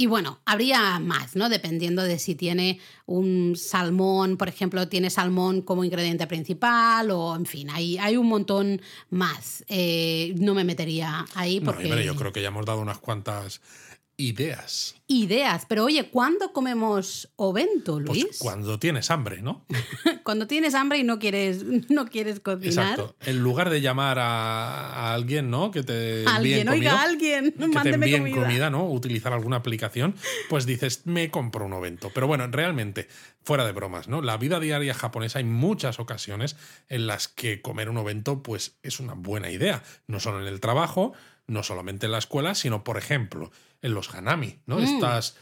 Y 0.00 0.06
bueno, 0.06 0.40
habría 0.46 0.98
más, 0.98 1.36
¿no? 1.36 1.50
Dependiendo 1.50 2.02
de 2.02 2.18
si 2.18 2.34
tiene 2.34 2.80
un 3.04 3.54
salmón, 3.54 4.38
por 4.38 4.48
ejemplo, 4.48 4.88
tiene 4.88 5.10
salmón 5.10 5.60
como 5.60 5.84
ingrediente 5.84 6.26
principal 6.26 7.10
o, 7.10 7.36
en 7.36 7.44
fin, 7.44 7.68
hay, 7.68 7.98
hay 7.98 8.16
un 8.16 8.26
montón 8.26 8.80
más. 9.10 9.62
Eh, 9.68 10.34
no 10.38 10.54
me 10.54 10.64
metería 10.64 11.26
ahí 11.34 11.60
No, 11.60 11.66
porque... 11.66 11.84
hombre, 11.84 12.06
yo 12.06 12.16
creo 12.16 12.32
que 12.32 12.40
ya 12.40 12.48
hemos 12.48 12.64
dado 12.64 12.80
unas 12.80 12.96
cuantas 12.96 13.60
ideas. 14.20 14.94
Ideas, 15.06 15.66
pero 15.68 15.84
oye, 15.86 16.08
¿cuándo 16.10 16.52
comemos 16.52 17.28
ovento, 17.36 18.00
Pues 18.06 18.22
Luis? 18.22 18.38
cuando 18.38 18.78
tienes 18.78 19.10
hambre, 19.10 19.42
¿no? 19.42 19.64
Cuando 20.22 20.46
tienes 20.46 20.74
hambre 20.76 20.98
y 20.98 21.02
no 21.02 21.18
quieres, 21.18 21.64
no 21.90 22.06
quieres 22.06 22.38
cocinar. 22.38 22.90
Exacto. 22.92 23.16
En 23.26 23.40
lugar 23.40 23.70
de 23.70 23.80
llamar 23.80 24.20
a, 24.20 24.90
a 25.08 25.14
alguien, 25.14 25.50
¿no? 25.50 25.72
Que 25.72 25.82
te 25.82 26.24
Alguien, 26.26 26.68
oiga, 26.68 27.02
alguien, 27.02 27.52
que 27.58 27.66
mándeme 27.66 28.08
comida. 28.18 28.42
comida. 28.42 28.70
¿no? 28.70 28.88
Utilizar 28.88 29.32
alguna 29.32 29.56
aplicación, 29.56 30.14
pues 30.48 30.66
dices, 30.66 31.02
me 31.06 31.30
compro 31.32 31.66
un 31.66 31.72
ovento. 31.72 32.12
Pero 32.14 32.28
bueno, 32.28 32.46
realmente, 32.46 33.08
fuera 33.42 33.64
de 33.66 33.72
bromas, 33.72 34.06
¿no? 34.06 34.22
La 34.22 34.36
vida 34.36 34.60
diaria 34.60 34.94
japonesa 34.94 35.38
hay 35.40 35.44
muchas 35.44 35.98
ocasiones 35.98 36.54
en 36.88 37.08
las 37.08 37.26
que 37.26 37.60
comer 37.60 37.88
un 37.90 37.96
ovento, 37.96 38.44
pues 38.44 38.76
es 38.84 39.00
una 39.00 39.14
buena 39.14 39.50
idea. 39.50 39.82
No 40.06 40.20
solo 40.20 40.40
en 40.40 40.46
el 40.46 40.60
trabajo, 40.60 41.12
no 41.48 41.64
solamente 41.64 42.06
en 42.06 42.12
la 42.12 42.18
escuela, 42.18 42.54
sino, 42.54 42.84
por 42.84 42.96
ejemplo, 42.98 43.50
en 43.82 43.94
los 43.94 44.14
hanami, 44.14 44.58
¿no? 44.66 44.78
Mm. 44.78 44.82
Estas. 44.84 45.36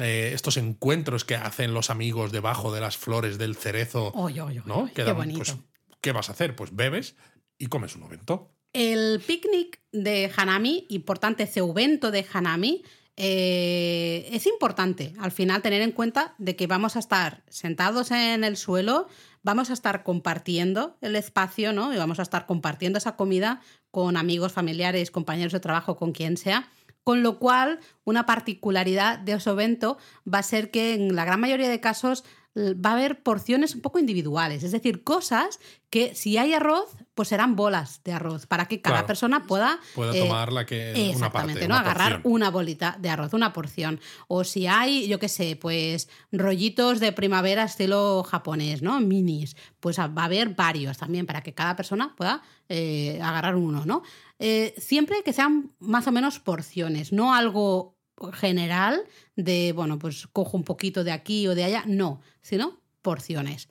eh, 0.00 0.30
estos 0.32 0.56
encuentros 0.58 1.24
que 1.24 1.34
hacen 1.34 1.74
los 1.74 1.90
amigos 1.90 2.30
debajo 2.32 2.72
de 2.72 2.80
las 2.80 2.96
flores 2.96 3.36
del 3.38 3.56
cerezo, 3.56 4.12
Oy, 4.14 4.38
oy, 4.38 4.58
oy, 4.58 4.62
¿no? 4.64 4.74
oy, 4.84 4.90
Que 4.90 5.04
qué 5.04 5.12
bonito. 5.12 5.38
pues, 5.38 5.56
¿Qué 6.00 6.12
vas 6.12 6.28
a 6.28 6.32
hacer? 6.32 6.54
Pues 6.54 6.74
bebes 6.74 7.16
y 7.58 7.66
comes 7.66 7.96
un 7.96 8.04
ovento. 8.04 8.52
El 8.72 9.20
picnic 9.26 9.80
de 9.92 10.30
Hanami, 10.36 10.86
importante 10.88 11.42
ese 11.42 11.60
evento 11.60 12.10
de 12.10 12.24
Hanami, 12.32 12.82
eh, 13.16 14.28
es 14.32 14.46
importante 14.46 15.12
al 15.18 15.32
final 15.32 15.60
tener 15.62 15.82
en 15.82 15.92
cuenta 15.92 16.34
de 16.38 16.56
que 16.56 16.66
vamos 16.66 16.96
a 16.96 16.98
estar 16.98 17.42
sentados 17.48 18.10
en 18.10 18.42
el 18.44 18.56
suelo, 18.56 19.06
vamos 19.42 19.68
a 19.70 19.74
estar 19.74 20.02
compartiendo 20.02 20.96
el 21.02 21.16
espacio, 21.16 21.72
¿no? 21.72 21.92
Y 21.92 21.98
vamos 21.98 22.18
a 22.18 22.22
estar 22.22 22.46
compartiendo 22.46 22.98
esa 22.98 23.16
comida 23.16 23.60
con 23.90 24.16
amigos, 24.16 24.52
familiares, 24.52 25.10
compañeros 25.10 25.52
de 25.52 25.60
trabajo, 25.60 25.96
con 25.96 26.12
quien 26.12 26.36
sea. 26.36 26.68
Con 27.04 27.22
lo 27.22 27.38
cual, 27.38 27.80
una 28.04 28.26
particularidad 28.26 29.18
de 29.18 29.32
ese 29.32 29.50
evento 29.50 29.98
va 30.32 30.38
a 30.38 30.42
ser 30.44 30.70
que 30.70 30.94
en 30.94 31.16
la 31.16 31.24
gran 31.24 31.40
mayoría 31.40 31.68
de 31.68 31.80
casos 31.80 32.24
va 32.56 32.90
a 32.90 32.92
haber 32.94 33.22
porciones 33.22 33.74
un 33.74 33.80
poco 33.80 33.98
individuales, 33.98 34.62
es 34.62 34.72
decir, 34.72 35.02
cosas 35.02 35.58
que 35.88 36.14
si 36.14 36.36
hay 36.38 36.52
arroz, 36.54 36.86
pues 37.14 37.28
serán 37.28 37.56
bolas 37.56 38.00
de 38.04 38.12
arroz 38.12 38.46
para 38.46 38.66
que 38.66 38.80
cada 38.80 38.96
Claro. 38.96 39.06
persona 39.06 39.46
pueda 39.46 39.78
Puede 39.94 40.18
eh, 40.18 40.22
tomar 40.22 40.52
la 40.52 40.64
que 40.66 40.92
una 40.94 41.10
Exactamente, 41.12 41.60
parte, 41.60 41.68
¿no? 41.68 41.74
una 41.74 41.80
Agarrar 41.80 42.12
porción. 42.14 42.32
una 42.34 42.50
bolita 42.50 42.96
de 43.00 43.08
arroz, 43.10 43.32
una 43.34 43.52
porción. 43.52 44.00
O 44.28 44.44
si 44.44 44.66
hay, 44.66 45.06
yo 45.08 45.18
qué 45.18 45.28
sé, 45.28 45.56
pues 45.56 46.08
rollitos 46.30 47.00
de 47.00 47.12
primavera 47.12 47.64
estilo 47.64 48.22
japonés, 48.22 48.82
¿no? 48.82 49.00
Minis. 49.00 49.56
Pues 49.80 49.98
va 49.98 50.10
a 50.16 50.24
haber 50.24 50.50
varios 50.50 50.98
también 50.98 51.26
para 51.26 51.42
que 51.42 51.52
cada 51.54 51.76
persona 51.76 52.14
pueda 52.16 52.42
eh, 52.68 53.18
agarrar 53.22 53.56
uno, 53.56 53.84
¿no? 53.86 54.02
Eh, 54.38 54.74
siempre 54.78 55.22
que 55.24 55.32
sean 55.32 55.72
más 55.78 56.06
o 56.06 56.12
menos 56.12 56.38
porciones, 56.38 57.12
no 57.12 57.34
algo 57.34 57.96
general 58.32 59.02
de, 59.36 59.72
bueno, 59.72 59.98
pues 59.98 60.26
cojo 60.32 60.56
un 60.56 60.64
poquito 60.64 61.02
de 61.04 61.12
aquí 61.12 61.48
o 61.48 61.54
de 61.54 61.64
allá, 61.64 61.84
no, 61.86 62.20
sino 62.42 62.78
porciones. 63.02 63.68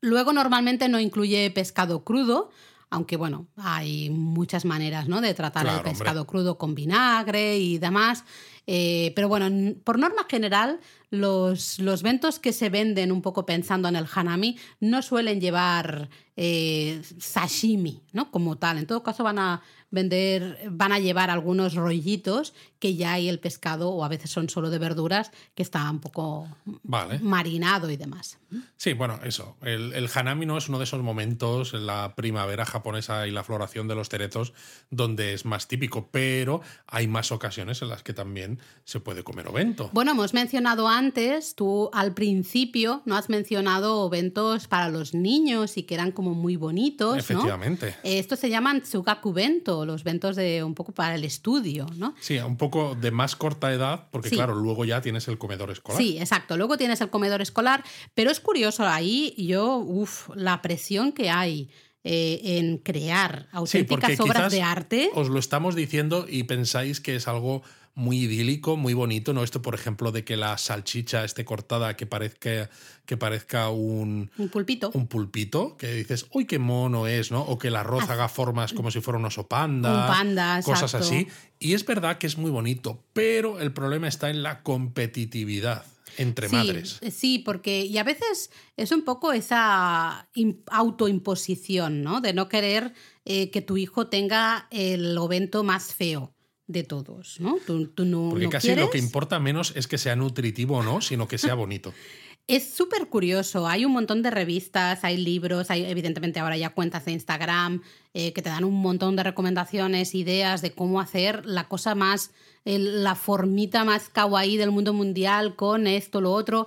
Luego 0.00 0.32
normalmente 0.32 0.88
no 0.88 0.98
incluye 0.98 1.50
pescado 1.50 2.04
crudo, 2.04 2.50
aunque 2.88 3.16
bueno, 3.16 3.46
hay 3.56 4.10
muchas 4.10 4.64
maneras 4.64 5.08
¿no? 5.08 5.20
de 5.20 5.34
tratar 5.34 5.62
Claro, 5.64 5.78
el 5.80 5.86
hombre. 5.86 5.92
pescado 5.92 6.26
crudo 6.26 6.58
con 6.58 6.74
vinagre 6.74 7.58
y 7.58 7.78
demás. 7.78 8.24
Eh, 8.66 9.12
pero 9.16 9.28
bueno, 9.28 9.74
por 9.84 9.98
norma 9.98 10.26
general, 10.28 10.80
los, 11.10 11.78
los 11.80 12.02
ventos 12.02 12.38
que 12.38 12.52
se 12.52 12.68
venden 12.68 13.12
un 13.12 13.20
poco 13.20 13.44
pensando 13.44 13.88
en 13.88 13.96
el 13.96 14.06
hanami 14.12 14.56
no 14.80 15.02
suelen 15.02 15.40
llevar 15.40 16.08
eh, 16.36 17.02
sashimi, 17.18 18.02
¿no? 18.12 18.30
Como 18.30 18.58
tal. 18.58 18.78
En 18.78 18.86
todo 18.86 19.02
caso, 19.02 19.22
van 19.24 19.38
a 19.38 19.62
vender, 19.90 20.58
van 20.70 20.92
a 20.92 20.98
llevar 20.98 21.30
algunos 21.30 21.74
rollitos 21.74 22.54
que 22.78 22.94
ya 22.94 23.12
hay 23.12 23.28
el 23.28 23.40
pescado, 23.40 23.90
o 23.90 24.04
a 24.04 24.08
veces 24.08 24.30
son 24.30 24.48
solo 24.48 24.70
de 24.70 24.78
verduras, 24.78 25.30
que 25.54 25.62
está 25.62 25.90
un 25.90 26.00
poco 26.00 26.48
Vale. 26.82 27.18
marinado 27.18 27.90
y 27.90 27.96
demás. 27.96 28.38
Sí, 28.76 28.94
bueno, 28.94 29.20
eso. 29.22 29.56
El, 29.62 29.92
el 29.92 30.08
hanami 30.14 30.46
no 30.46 30.56
es 30.56 30.68
uno 30.68 30.78
de 30.78 30.84
esos 30.84 31.02
momentos 31.02 31.74
en 31.74 31.86
la 31.86 32.14
primavera 32.16 32.64
japonesa 32.64 33.26
y 33.26 33.30
la 33.30 33.44
floración 33.44 33.86
de 33.86 33.94
los 33.94 34.08
cerezos 34.08 34.52
donde 34.90 35.34
es 35.34 35.44
más 35.44 35.68
típico, 35.68 36.08
pero 36.10 36.62
hay 36.86 37.06
más 37.06 37.32
ocasiones 37.32 37.82
en 37.82 37.88
las 37.88 38.02
que 38.02 38.14
también 38.14 38.58
se 38.84 39.00
puede 39.00 39.22
comer 39.24 39.48
ovento. 39.48 39.90
Bueno, 39.92 40.12
hemos 40.12 40.32
mencionado 40.32 40.88
antes, 40.88 41.54
tú 41.54 41.90
al 41.92 42.14
principio 42.14 43.02
no 43.04 43.16
has 43.16 43.28
mencionado 43.28 44.06
eventos 44.06 44.68
para 44.68 44.88
los 44.88 45.12
niños 45.14 45.76
y 45.76 45.82
que 45.82 45.94
eran 45.94 46.12
como 46.12 46.34
muy 46.34 46.56
bonitos, 46.56 47.12
¿no? 47.12 47.18
Efectivamente. 47.20 47.88
Eh, 48.02 48.18
Estos 48.18 48.38
se 48.38 48.48
llaman 48.48 48.80
tsugaku 48.82 49.32
bento, 49.32 49.79
los 49.84 50.04
ventos 50.04 50.36
de 50.36 50.62
un 50.64 50.74
poco 50.74 50.92
para 50.92 51.14
el 51.14 51.24
estudio, 51.24 51.86
¿no? 51.96 52.14
Sí, 52.20 52.38
un 52.38 52.56
poco 52.56 52.94
de 52.94 53.10
más 53.10 53.36
corta 53.36 53.72
edad, 53.72 54.08
porque 54.10 54.28
Sí. 54.28 54.36
claro, 54.36 54.54
luego 54.54 54.84
ya 54.84 55.00
tienes 55.00 55.28
el 55.28 55.38
comedor 55.38 55.70
escolar. 55.70 56.00
Sí, 56.00 56.18
exacto. 56.18 56.56
Luego 56.56 56.76
tienes 56.76 57.00
el 57.00 57.10
comedor 57.10 57.42
escolar, 57.42 57.84
pero 58.14 58.30
es 58.30 58.40
curioso 58.40 58.86
ahí, 58.86 59.34
yo, 59.36 59.76
uff, 59.76 60.28
la 60.34 60.62
presión 60.62 61.12
que 61.12 61.30
hay 61.30 61.68
eh, 62.04 62.40
en 62.58 62.78
crear 62.78 63.42
Sí, 63.42 63.48
auténticas 63.52 64.20
obras 64.20 64.52
de 64.52 64.62
arte. 64.62 65.10
Os 65.14 65.28
lo 65.28 65.38
estamos 65.38 65.74
diciendo 65.74 66.26
y 66.28 66.44
pensáis 66.44 67.00
que 67.00 67.16
es 67.16 67.28
algo 67.28 67.62
muy 67.94 68.20
idílico, 68.20 68.76
muy 68.76 68.94
bonito, 68.94 69.32
¿no? 69.32 69.42
Esto, 69.42 69.60
por 69.62 69.74
ejemplo, 69.74 70.12
de 70.12 70.24
que 70.24 70.36
la 70.36 70.56
salchicha 70.56 71.24
esté 71.24 71.44
cortada, 71.44 71.96
que 71.96 72.06
parezca, 72.06 72.70
que 73.04 73.16
parezca 73.16 73.68
un, 73.68 74.30
Un 74.38 74.48
pulpito. 74.48 74.90
un 74.94 75.08
pulpito, 75.08 75.76
que 75.76 75.92
dices, 75.92 76.26
uy, 76.32 76.46
qué 76.46 76.58
mono 76.58 77.06
es, 77.08 77.30
¿no? 77.30 77.42
O 77.42 77.58
que 77.58 77.68
el 77.68 77.76
arroz 77.76 78.08
haga 78.08 78.28
formas 78.28 78.72
como 78.72 78.90
si 78.90 79.00
fuera 79.00 79.18
un 79.18 79.24
oso 79.26 79.48
panda. 79.48 80.02
Un 80.02 80.06
panda, 80.06 80.62
Cosas 80.62 80.94
exacto. 80.94 81.06
así. 81.08 81.26
Y 81.58 81.74
es 81.74 81.84
verdad 81.84 82.16
que 82.16 82.26
es 82.28 82.38
muy 82.38 82.50
bonito, 82.50 83.02
pero 83.12 83.58
el 83.60 83.72
problema 83.72 84.08
está 84.08 84.30
en 84.30 84.42
la 84.42 84.62
competitividad 84.62 85.84
entre 86.20 86.48
sí, 86.48 86.54
madres. 86.54 87.00
Sí, 87.12 87.38
porque 87.38 87.84
y 87.84 87.98
a 87.98 88.04
veces 88.04 88.50
es 88.76 88.92
un 88.92 89.02
poco 89.02 89.32
esa 89.32 90.28
im- 90.34 90.62
autoimposición, 90.70 92.02
¿no? 92.02 92.20
De 92.20 92.32
no 92.32 92.48
querer 92.48 92.92
eh, 93.24 93.50
que 93.50 93.60
tu 93.62 93.76
hijo 93.76 94.06
tenga 94.08 94.68
el 94.70 95.16
ovento 95.18 95.62
más 95.64 95.94
feo 95.94 96.34
de 96.66 96.84
todos, 96.84 97.40
¿no? 97.40 97.56
Tú, 97.66 97.88
tú 97.88 98.04
no, 98.04 98.28
Porque 98.30 98.44
no 98.44 98.50
casi 98.50 98.74
lo 98.76 98.90
que 98.90 98.98
importa 98.98 99.40
menos 99.40 99.72
es 99.74 99.88
que 99.88 99.98
sea 99.98 100.14
nutritivo 100.14 100.76
o 100.78 100.82
no, 100.82 101.00
sino 101.00 101.26
que 101.26 101.36
sea 101.38 101.54
bonito. 101.54 101.92
Es 102.46 102.74
súper 102.74 103.08
curioso. 103.08 103.68
Hay 103.68 103.84
un 103.84 103.92
montón 103.92 104.22
de 104.22 104.30
revistas, 104.30 105.04
hay 105.04 105.16
libros, 105.16 105.70
hay 105.70 105.84
evidentemente 105.84 106.40
ahora 106.40 106.56
ya 106.56 106.70
cuentas 106.70 107.04
de 107.04 107.12
Instagram 107.12 107.82
eh, 108.12 108.32
que 108.32 108.42
te 108.42 108.48
dan 108.48 108.64
un 108.64 108.74
montón 108.74 109.14
de 109.14 109.22
recomendaciones, 109.22 110.16
ideas 110.16 110.60
de 110.62 110.72
cómo 110.72 111.00
hacer 111.00 111.46
la 111.46 111.68
cosa 111.68 111.94
más, 111.94 112.32
el- 112.64 113.04
la 113.04 113.14
formita 113.14 113.84
más 113.84 114.08
kawaii 114.08 114.56
del 114.56 114.72
mundo 114.72 114.92
mundial 114.92 115.54
con 115.54 115.86
esto, 115.86 116.20
lo 116.20 116.32
otro. 116.32 116.66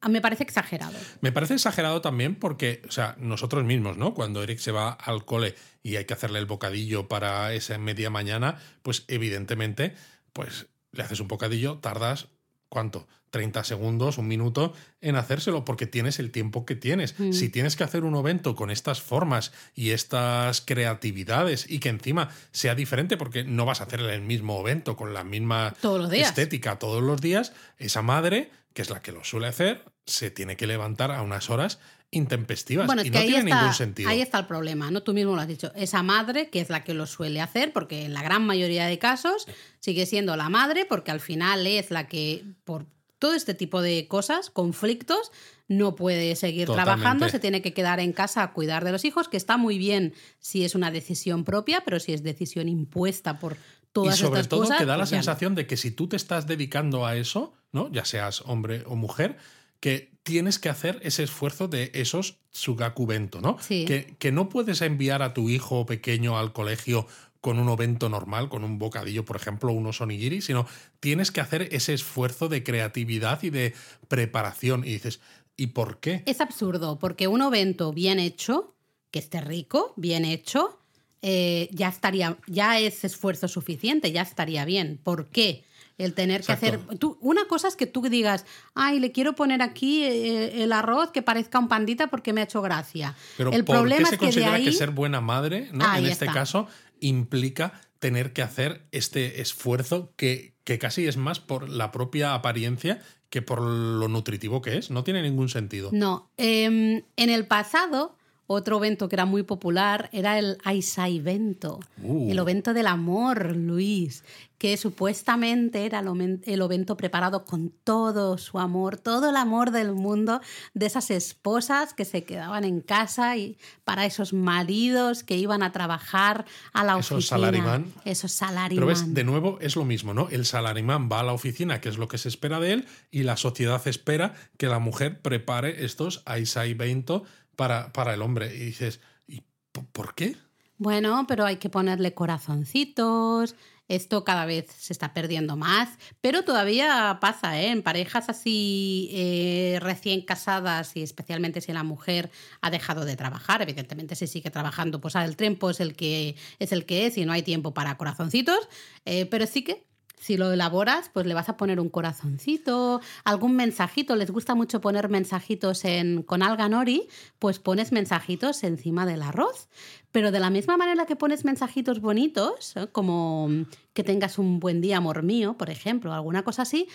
Ah, 0.00 0.08
Me 0.08 0.20
parece 0.20 0.44
exagerado. 0.44 0.96
Me 1.20 1.32
parece 1.32 1.54
exagerado 1.54 2.00
también 2.00 2.36
porque, 2.36 2.82
o 2.86 2.92
sea, 2.92 3.16
nosotros 3.18 3.64
mismos, 3.64 3.96
¿no? 3.96 4.14
Cuando 4.14 4.40
Eric 4.42 4.58
se 4.58 4.70
va 4.70 4.90
al 4.90 5.24
cole 5.24 5.56
y 5.82 5.96
hay 5.96 6.04
que 6.04 6.14
hacerle 6.14 6.38
el 6.38 6.46
bocadillo 6.46 7.08
para 7.08 7.52
esa 7.54 7.76
media 7.78 8.08
mañana, 8.10 8.60
pues 8.82 9.04
evidentemente, 9.08 9.94
pues 10.32 10.66
le 10.92 11.02
haces 11.02 11.18
un 11.20 11.26
bocadillo, 11.28 11.78
tardas, 11.78 12.28
¿cuánto? 12.68 13.08
30 13.34 13.64
segundos, 13.64 14.16
un 14.16 14.28
minuto 14.28 14.74
en 15.00 15.16
hacérselo, 15.16 15.64
porque 15.64 15.88
tienes 15.88 16.20
el 16.20 16.30
tiempo 16.30 16.64
que 16.64 16.76
tienes. 16.76 17.18
Mm. 17.18 17.32
Si 17.32 17.48
tienes 17.48 17.74
que 17.74 17.82
hacer 17.82 18.04
un 18.04 18.14
evento 18.14 18.54
con 18.54 18.70
estas 18.70 19.02
formas 19.02 19.50
y 19.74 19.90
estas 19.90 20.60
creatividades 20.60 21.68
y 21.68 21.80
que 21.80 21.88
encima 21.88 22.30
sea 22.52 22.76
diferente, 22.76 23.16
porque 23.16 23.42
no 23.42 23.64
vas 23.64 23.80
a 23.80 23.84
hacer 23.84 23.98
el 23.98 24.22
mismo 24.22 24.60
evento 24.60 24.94
con 24.94 25.14
la 25.14 25.24
misma 25.24 25.74
Todos 25.80 26.00
los 26.02 26.10
días. 26.10 26.28
estética 26.28 26.78
todos 26.78 27.02
los 27.02 27.20
días, 27.20 27.52
esa 27.78 28.02
madre, 28.02 28.52
que 28.72 28.82
es 28.82 28.90
la 28.90 29.02
que 29.02 29.10
lo 29.10 29.24
suele 29.24 29.48
hacer, 29.48 29.84
se 30.06 30.30
tiene 30.30 30.56
que 30.56 30.68
levantar 30.68 31.10
a 31.10 31.22
unas 31.22 31.50
horas 31.50 31.80
intempestivas 32.12 32.86
Bueno, 32.86 33.02
y 33.02 33.10
no 33.10 33.18
ahí 33.18 33.26
tiene 33.26 33.50
está, 33.50 33.60
ningún 33.60 33.74
sentido. 33.74 34.08
ahí 34.08 34.20
está 34.22 34.38
el 34.38 34.46
problema, 34.46 34.92
¿no? 34.92 35.02
Tú 35.02 35.12
mismo 35.12 35.34
lo 35.34 35.40
has 35.40 35.48
dicho. 35.48 35.72
Esa 35.74 36.04
madre, 36.04 36.50
que 36.50 36.60
es 36.60 36.70
la 36.70 36.84
que 36.84 36.94
lo 36.94 37.06
suele 37.06 37.40
hacer, 37.40 37.72
porque 37.72 38.04
en 38.04 38.14
la 38.14 38.22
gran 38.22 38.46
mayoría 38.46 38.86
de 38.86 39.00
casos 39.00 39.48
sigue 39.80 40.06
siendo 40.06 40.36
la 40.36 40.48
madre, 40.48 40.84
porque 40.84 41.10
al 41.10 41.18
final 41.18 41.66
es 41.66 41.90
la 41.90 42.06
que, 42.06 42.44
por 42.64 42.86
todo 43.24 43.32
este 43.32 43.54
tipo 43.54 43.80
de 43.80 44.06
cosas, 44.06 44.50
conflictos, 44.50 45.32
no 45.66 45.94
puede 45.94 46.36
seguir 46.36 46.66
Totalmente. 46.66 47.00
trabajando, 47.00 47.28
se 47.30 47.38
tiene 47.38 47.62
que 47.62 47.72
quedar 47.72 47.98
en 47.98 48.12
casa 48.12 48.42
a 48.42 48.52
cuidar 48.52 48.84
de 48.84 48.92
los 48.92 49.06
hijos, 49.06 49.30
que 49.30 49.38
está 49.38 49.56
muy 49.56 49.78
bien 49.78 50.12
si 50.40 50.62
es 50.62 50.74
una 50.74 50.90
decisión 50.90 51.42
propia, 51.42 51.82
pero 51.86 51.98
si 52.00 52.12
es 52.12 52.22
decisión 52.22 52.68
impuesta 52.68 53.38
por 53.38 53.56
todas 53.92 54.18
y 54.18 54.20
sobre 54.20 54.40
estas 54.40 54.50
todo 54.50 54.60
cosas. 54.60 54.78
que 54.78 54.84
da 54.84 54.98
la 54.98 55.04
pues 55.04 55.12
no. 55.12 55.16
sensación 55.16 55.54
de 55.54 55.66
que 55.66 55.78
si 55.78 55.90
tú 55.90 56.06
te 56.06 56.16
estás 56.16 56.46
dedicando 56.46 57.06
a 57.06 57.16
eso, 57.16 57.54
¿no? 57.72 57.90
Ya 57.90 58.04
seas 58.04 58.42
hombre 58.42 58.84
o 58.84 58.94
mujer, 58.94 59.38
que 59.80 60.12
tienes 60.22 60.58
que 60.58 60.68
hacer 60.68 61.00
ese 61.02 61.22
esfuerzo 61.22 61.66
de 61.66 61.92
esos 61.94 62.36
sugakubento, 62.50 63.40
¿no? 63.40 63.56
Sí. 63.58 63.86
Que, 63.86 64.16
que 64.18 64.32
no 64.32 64.50
puedes 64.50 64.82
enviar 64.82 65.22
a 65.22 65.32
tu 65.32 65.48
hijo 65.48 65.86
pequeño 65.86 66.36
al 66.36 66.52
colegio 66.52 67.06
con 67.44 67.58
un 67.58 67.68
ovento 67.68 68.08
normal, 68.08 68.48
con 68.48 68.64
un 68.64 68.78
bocadillo, 68.78 69.26
por 69.26 69.36
ejemplo, 69.36 69.70
unos 69.70 70.00
onigiri, 70.00 70.40
sino 70.40 70.66
tienes 70.98 71.30
que 71.30 71.42
hacer 71.42 71.68
ese 71.72 71.92
esfuerzo 71.92 72.48
de 72.48 72.62
creatividad 72.64 73.42
y 73.42 73.50
de 73.50 73.74
preparación. 74.08 74.82
Y 74.82 74.92
dices, 74.94 75.20
¿y 75.54 75.66
por 75.66 76.00
qué? 76.00 76.22
Es 76.24 76.40
absurdo, 76.40 76.98
porque 76.98 77.28
un 77.28 77.42
ovento 77.42 77.92
bien 77.92 78.18
hecho, 78.18 78.72
que 79.10 79.18
esté 79.18 79.42
rico, 79.42 79.92
bien 79.96 80.24
hecho, 80.24 80.80
eh, 81.20 81.68
ya 81.70 81.88
estaría, 81.88 82.38
ya 82.46 82.78
es 82.78 83.04
esfuerzo 83.04 83.46
suficiente, 83.46 84.10
ya 84.10 84.22
estaría 84.22 84.64
bien. 84.64 84.98
¿Por 85.04 85.26
qué? 85.26 85.64
El 85.98 86.14
tener 86.14 86.42
que 86.42 86.52
hacer. 86.52 86.80
Tú, 86.98 87.18
una 87.20 87.46
cosa 87.46 87.68
es 87.68 87.76
que 87.76 87.86
tú 87.86 88.00
digas, 88.08 88.46
ay, 88.74 89.00
le 89.00 89.12
quiero 89.12 89.34
poner 89.34 89.60
aquí 89.60 90.02
eh, 90.02 90.64
el 90.64 90.72
arroz 90.72 91.10
que 91.10 91.20
parezca 91.20 91.58
un 91.58 91.68
pandita 91.68 92.06
porque 92.06 92.32
me 92.32 92.40
ha 92.40 92.44
hecho 92.44 92.62
gracia. 92.62 93.14
Pero 93.36 93.52
el 93.52 93.64
¿por 93.64 93.76
problema 93.76 93.98
qué 93.98 94.02
es 94.02 94.08
se 94.08 94.16
que 94.18 94.24
de 94.24 94.32
considera 94.32 94.54
ahí. 94.54 94.64
que 94.64 94.72
ser 94.72 94.90
buena 94.90 95.20
madre, 95.20 95.68
¿no? 95.72 95.84
Ahí 95.86 96.06
en 96.06 96.10
este 96.10 96.24
está. 96.24 96.40
caso, 96.40 96.66
implica 97.06 97.80
tener 97.98 98.32
que 98.32 98.42
hacer 98.42 98.86
este 98.92 99.40
esfuerzo 99.40 100.12
que, 100.16 100.54
que 100.64 100.78
casi 100.78 101.06
es 101.06 101.16
más 101.16 101.40
por 101.40 101.68
la 101.68 101.90
propia 101.90 102.34
apariencia 102.34 103.00
que 103.30 103.42
por 103.42 103.60
lo 103.60 104.08
nutritivo 104.08 104.62
que 104.62 104.78
es. 104.78 104.90
No 104.90 105.04
tiene 105.04 105.22
ningún 105.22 105.48
sentido. 105.48 105.90
No. 105.92 106.30
em, 106.36 107.02
en 107.16 107.30
el 107.30 107.46
pasado, 107.46 108.16
otro 108.46 108.76
evento 108.78 109.08
que 109.08 109.16
era 109.16 109.24
muy 109.24 109.42
popular 109.42 110.08
era 110.12 110.38
el 110.38 110.58
Aisai 110.64 111.20
Vento, 111.20 111.80
Uh. 112.02 112.30
el 112.30 112.38
evento 112.38 112.74
del 112.74 112.86
amor, 112.86 113.56
Luis, 113.56 114.22
que 114.58 114.76
supuestamente 114.76 115.84
era 115.84 116.00
el 116.00 116.62
evento 116.62 116.96
preparado 116.96 117.44
con 117.44 117.70
todo 117.84 118.38
su 118.38 118.58
amor, 118.58 118.96
todo 118.96 119.28
el 119.30 119.36
amor 119.36 119.70
del 119.72 119.92
mundo 119.92 120.40
de 120.74 120.86
esas 120.86 121.10
esposas 121.10 121.92
que 121.92 122.04
se 122.04 122.24
quedaban 122.24 122.64
en 122.64 122.80
casa 122.80 123.36
y 123.36 123.58
para 123.84 124.06
esos 124.06 124.32
maridos 124.32 125.22
que 125.22 125.36
iban 125.36 125.62
a 125.62 125.72
trabajar 125.72 126.44
a 126.72 126.84
la 126.84 126.98
Esos 126.98 127.12
oficina. 127.30 127.38
salaryman. 127.38 127.92
Esos 128.04 128.36
Pero 128.38 128.48
salaryman. 128.50 128.86
ves, 128.88 129.14
de 129.14 129.24
nuevo 129.24 129.58
es 129.60 129.76
lo 129.76 129.84
mismo, 129.84 130.14
¿no? 130.14 130.28
El 130.30 130.46
salarimán 130.46 131.08
va 131.10 131.20
a 131.20 131.24
la 131.24 131.32
oficina, 131.32 131.80
que 131.80 131.88
es 131.90 131.98
lo 131.98 132.08
que 132.08 132.18
se 132.18 132.28
espera 132.28 132.60
de 132.60 132.72
él, 132.72 132.86
y 133.10 133.24
la 133.24 133.36
sociedad 133.36 133.86
espera 133.86 134.34
que 134.56 134.68
la 134.68 134.78
mujer 134.78 135.20
prepare 135.20 135.84
estos 135.84 136.22
Aisai 136.24 136.74
Bento 136.74 137.24
para, 137.56 137.92
para 137.92 138.14
el 138.14 138.22
hombre. 138.22 138.54
Y 138.54 138.58
dices, 138.60 139.00
¿y 139.26 139.42
po- 139.72 139.86
por 139.92 140.14
qué? 140.14 140.36
Bueno, 140.76 141.24
pero 141.28 141.44
hay 141.46 141.56
que 141.56 141.70
ponerle 141.70 142.14
corazoncitos. 142.14 143.54
Esto 143.86 144.24
cada 144.24 144.46
vez 144.46 144.66
se 144.70 144.94
está 144.94 145.12
perdiendo 145.12 145.58
más, 145.58 145.90
pero 146.22 146.42
todavía 146.42 147.18
pasa, 147.20 147.60
¿eh? 147.60 147.68
En 147.70 147.82
parejas 147.82 148.30
así 148.30 149.10
eh, 149.12 149.78
recién 149.82 150.22
casadas 150.22 150.96
y 150.96 151.02
especialmente 151.02 151.60
si 151.60 151.70
la 151.70 151.82
mujer 151.82 152.30
ha 152.62 152.70
dejado 152.70 153.04
de 153.04 153.14
trabajar, 153.14 153.60
evidentemente 153.60 154.16
si 154.16 154.26
sigue 154.26 154.48
trabajando, 154.50 155.02
pues 155.02 155.14
el 155.16 155.36
tiempo 155.36 155.68
es 155.68 155.80
el 155.80 155.96
que 155.96 156.34
es 156.58 156.72
el 156.72 156.86
que 156.86 157.04
es 157.06 157.18
y 157.18 157.26
no 157.26 157.32
hay 157.34 157.42
tiempo 157.42 157.74
para 157.74 157.98
corazoncitos, 157.98 158.70
eh, 159.04 159.26
pero 159.26 159.46
sí 159.46 159.62
que 159.62 159.84
si 160.24 160.38
lo 160.38 160.50
elaboras, 160.50 161.10
pues 161.12 161.26
le 161.26 161.34
vas 161.34 161.50
a 161.50 161.58
poner 161.58 161.78
un 161.78 161.90
corazoncito, 161.90 163.02
algún 163.24 163.56
mensajito. 163.56 164.16
Les 164.16 164.30
gusta 164.30 164.54
mucho 164.54 164.80
poner 164.80 165.10
mensajitos 165.10 165.84
en, 165.84 166.22
con 166.22 166.42
alga 166.42 166.66
nori, 166.66 167.08
pues 167.38 167.58
pones 167.58 167.92
mensajitos 167.92 168.64
encima 168.64 169.04
del 169.04 169.20
arroz. 169.20 169.68
Pero 170.12 170.32
de 170.32 170.40
la 170.40 170.48
misma 170.48 170.78
manera 170.78 171.04
que 171.04 171.14
pones 171.14 171.44
mensajitos 171.44 172.00
bonitos, 172.00 172.74
¿eh? 172.74 172.88
como 172.90 173.50
que 173.92 174.02
tengas 174.02 174.38
un 174.38 174.60
buen 174.60 174.80
día, 174.80 174.96
amor 174.96 175.22
mío, 175.22 175.58
por 175.58 175.68
ejemplo, 175.68 176.14
alguna 176.14 176.42
cosa 176.42 176.62
así, 176.62 176.88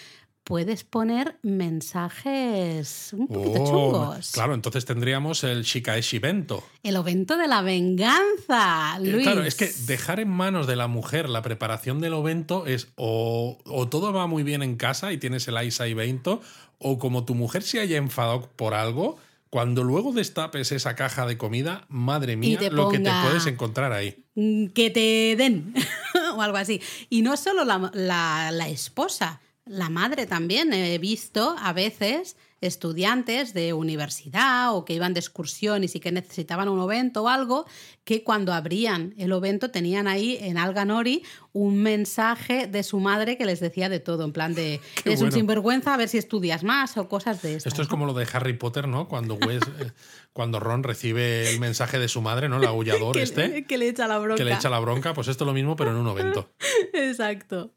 puedes 0.44 0.84
poner 0.84 1.38
mensajes 1.44 3.12
un 3.14 3.28
poquito 3.28 3.62
Oh, 3.62 3.66
chungos. 3.68 4.32
Claro, 4.32 4.54
entonces 4.54 4.86
tendríamos 4.86 5.44
el 5.44 5.64
Shikaeshi 5.64 6.20
Bento. 6.20 6.64
El 6.84 6.96
ovento 6.96 7.38
de 7.38 7.48
la 7.48 7.62
venganza, 7.62 8.98
Eh, 8.98 9.12
Luis. 9.12 9.24
Claro, 9.24 9.44
es 9.44 9.56
que 9.56 9.72
dejar 9.86 10.20
en 10.20 10.30
manos 10.30 10.68
de 10.68 10.76
la 10.76 10.88
mujer 10.88 11.30
la 11.30 11.42
preparación 11.42 12.00
del 12.02 12.14
ovento 12.14 12.66
es 12.66 12.88
o, 12.96 13.58
o 13.66 13.88
todo 13.90 14.12
va 14.14 14.28
muy 14.28 14.44
bien 14.44 14.64
en 14.64 14.76
casa 14.76 15.12
y 15.14 15.18
tienes 15.18 15.48
el 15.48 15.58
Aisai 15.58 15.94
Bento, 15.94 16.42
o 16.78 16.98
como 16.98 17.26
tu 17.26 17.36
mujer 17.36 17.62
se 17.64 17.80
haya 17.80 17.98
enfadado 17.98 18.50
por 18.56 18.74
algo, 18.74 19.18
cuando 19.50 19.84
luego 19.84 20.14
destapes 20.14 20.72
esa 20.72 20.96
caja 20.96 21.26
de 21.26 21.38
comida, 21.38 21.86
madre 21.90 22.38
mía, 22.38 22.60
lo 22.72 22.90
que 22.90 23.00
te 23.00 23.12
puedes 23.24 23.46
encontrar 23.48 23.92
ahí. 23.94 24.24
Mm, 24.36 24.68
que 24.68 24.90
te 24.92 25.36
den 25.36 25.74
o 26.36 26.42
algo 26.42 26.58
así. 26.58 26.82
Y 27.10 27.22
no 27.24 27.36
solo 27.36 27.66
la, 27.66 27.92
la- 27.94 28.52
la 28.52 28.68
esposa, 28.70 29.42
la 29.70 29.90
madre 29.90 30.26
también. 30.26 30.74
He 30.74 30.98
visto 30.98 31.56
a 31.60 31.74
veces 31.74 32.36
estudiantes 32.62 33.54
de 33.54 33.74
universidad 33.74 34.76
o 34.76 34.84
que 34.84 34.94
iban 34.94 35.14
de 35.14 35.20
excursión 35.20 35.84
y 35.84 35.88
sí 35.88 36.00
que 36.00 36.12
necesitaban 36.12 36.68
un 36.68 36.80
ovento 36.80 37.24
o 37.24 37.30
algo, 37.30 37.66
que 38.04 38.24
cuando 38.24 38.52
abrían 38.54 39.14
el 39.18 39.32
ovento 39.32 39.72
tenían 39.72 40.08
ahí 40.08 40.38
en 40.42 40.58
Alga 40.58 40.84
Nori 40.84 41.24
un 41.54 41.82
mensaje 41.82 42.68
de 42.68 42.84
su 42.84 43.00
madre 43.00 43.38
que 43.38 43.46
les 43.46 43.60
decía 43.60 43.88
de 43.88 44.00
todo, 44.00 44.26
en 44.26 44.34
plan 44.34 44.54
de 44.56 44.82
eres 45.06 45.20
un 45.20 45.28
bueno. 45.28 45.32
sinvergüenza, 45.32 45.94
a 45.94 45.98
ver 45.98 46.10
si 46.10 46.18
estudias 46.18 46.64
más 46.64 46.98
o 46.98 47.08
cosas 47.08 47.42
de 47.42 47.56
estas. 47.56 47.72
Esto 47.72 47.82
es 47.82 47.88
como 47.88 48.06
lo 48.06 48.14
de 48.14 48.28
Harry 48.34 48.54
Potter, 48.54 48.88
¿no? 48.88 49.08
Cuando 49.08 49.36
Wes, 49.36 49.62
eh, 49.80 49.92
cuando 50.34 50.60
Ron 50.60 50.84
recibe 50.84 51.50
el 51.50 51.60
mensaje 51.60 51.98
de 51.98 52.10
su 52.10 52.22
madre, 52.22 52.50
¿no? 52.50 52.58
El 52.58 52.66
aullador 52.66 53.16
que, 53.16 53.22
este, 53.22 53.64
que 53.66 53.78
le 53.78 53.88
echa 53.88 54.08
la 54.08 54.20
bronca. 54.20 54.38
que 54.38 54.46
le 54.46 54.54
echa 54.54 54.70
la 54.70 54.80
bronca, 54.80 55.14
pues 55.14 55.28
esto 55.30 55.46
es 55.46 55.48
lo 55.48 55.54
mismo, 55.54 55.76
pero 55.78 55.92
en 55.92 55.98
un 55.98 56.08
ovento. 56.08 56.52
Exacto. 56.94 57.74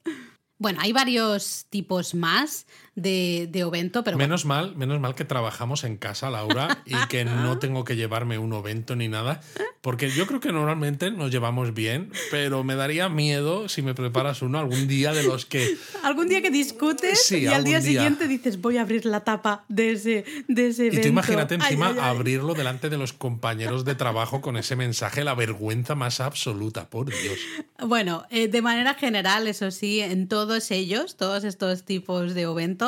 Bueno, 0.63 0.79
hay 0.81 0.93
varios 0.93 1.67
tipos 1.71 2.15
más 2.15 2.67
de, 2.95 3.49
de 3.51 3.65
ovento, 3.65 4.05
pero 4.05 4.17
bueno, 4.17 4.29
menos 4.29 4.45
mal, 4.45 4.77
menos 4.77 5.01
mal 5.01 5.15
que 5.15 5.25
trabajamos 5.25 5.85
en 5.85 5.97
casa, 5.97 6.31
Laura, 6.31 6.83
y 6.85 6.95
que 7.09 7.25
no 7.25 7.59
tengo 7.59 7.85
que 7.85 7.97
llevarme 7.97 8.39
un 8.39 8.53
ovento 8.53 8.97
ni 8.97 9.09
nada, 9.09 9.41
porque 9.81 10.11
yo 10.11 10.27
creo 10.27 10.41
que 10.41 10.53
normalmente 10.53 11.11
nos 11.11 11.31
llevamos 11.31 11.75
bien, 11.75 12.13
pero 12.31 12.65
me 12.65 12.75
daría 12.77 13.09
miedo 13.09 13.69
si 13.69 13.83
me 13.83 13.95
preparas 13.95 14.43
uno 14.43 14.59
algún 14.59 14.87
día 14.89 15.13
de 15.13 15.23
los 15.23 15.47
que 15.47 15.77
algún 16.03 16.29
día 16.29 16.43
que 16.43 16.51
discutes 16.51 17.23
Sí, 17.27 17.39
y 17.39 17.47
al 17.47 17.65
día, 17.65 17.81
día. 17.81 17.89
siguiente 17.93 18.29
dices 18.29 18.61
voy 18.61 18.77
a 18.77 18.83
abrir 18.83 19.07
la 19.07 19.21
tapa 19.25 19.65
de 19.69 19.93
ese, 19.93 20.25
de 20.49 20.69
ese 20.69 20.87
y 20.87 21.01
tú 21.01 21.09
imagínate 21.09 21.55
Ay, 21.55 21.61
encima 21.63 21.89
ay, 21.89 21.95
ay. 21.99 22.11
abrirlo 22.11 22.55
delante 22.55 22.89
de 22.91 22.99
los 22.99 23.13
compañeros 23.13 23.85
de 23.85 23.95
trabajo 23.95 24.41
con 24.41 24.57
ese 24.57 24.77
mensaje, 24.77 25.25
la 25.25 25.35
vergüenza 25.35 25.95
más 25.95 26.21
absoluta, 26.21 26.89
por 26.91 27.07
Dios. 27.07 27.39
Bueno, 27.85 28.25
eh, 28.31 28.49
de 28.49 28.63
manera 28.63 28.95
general, 28.95 29.49
eso 29.49 29.71
sí, 29.71 30.01
en 30.01 30.29
todos 30.29 30.71
ellos, 30.71 31.17
todos 31.17 31.45
estos 31.45 31.83
tipos 31.85 32.35
de 32.35 32.47
ovento, 32.47 32.82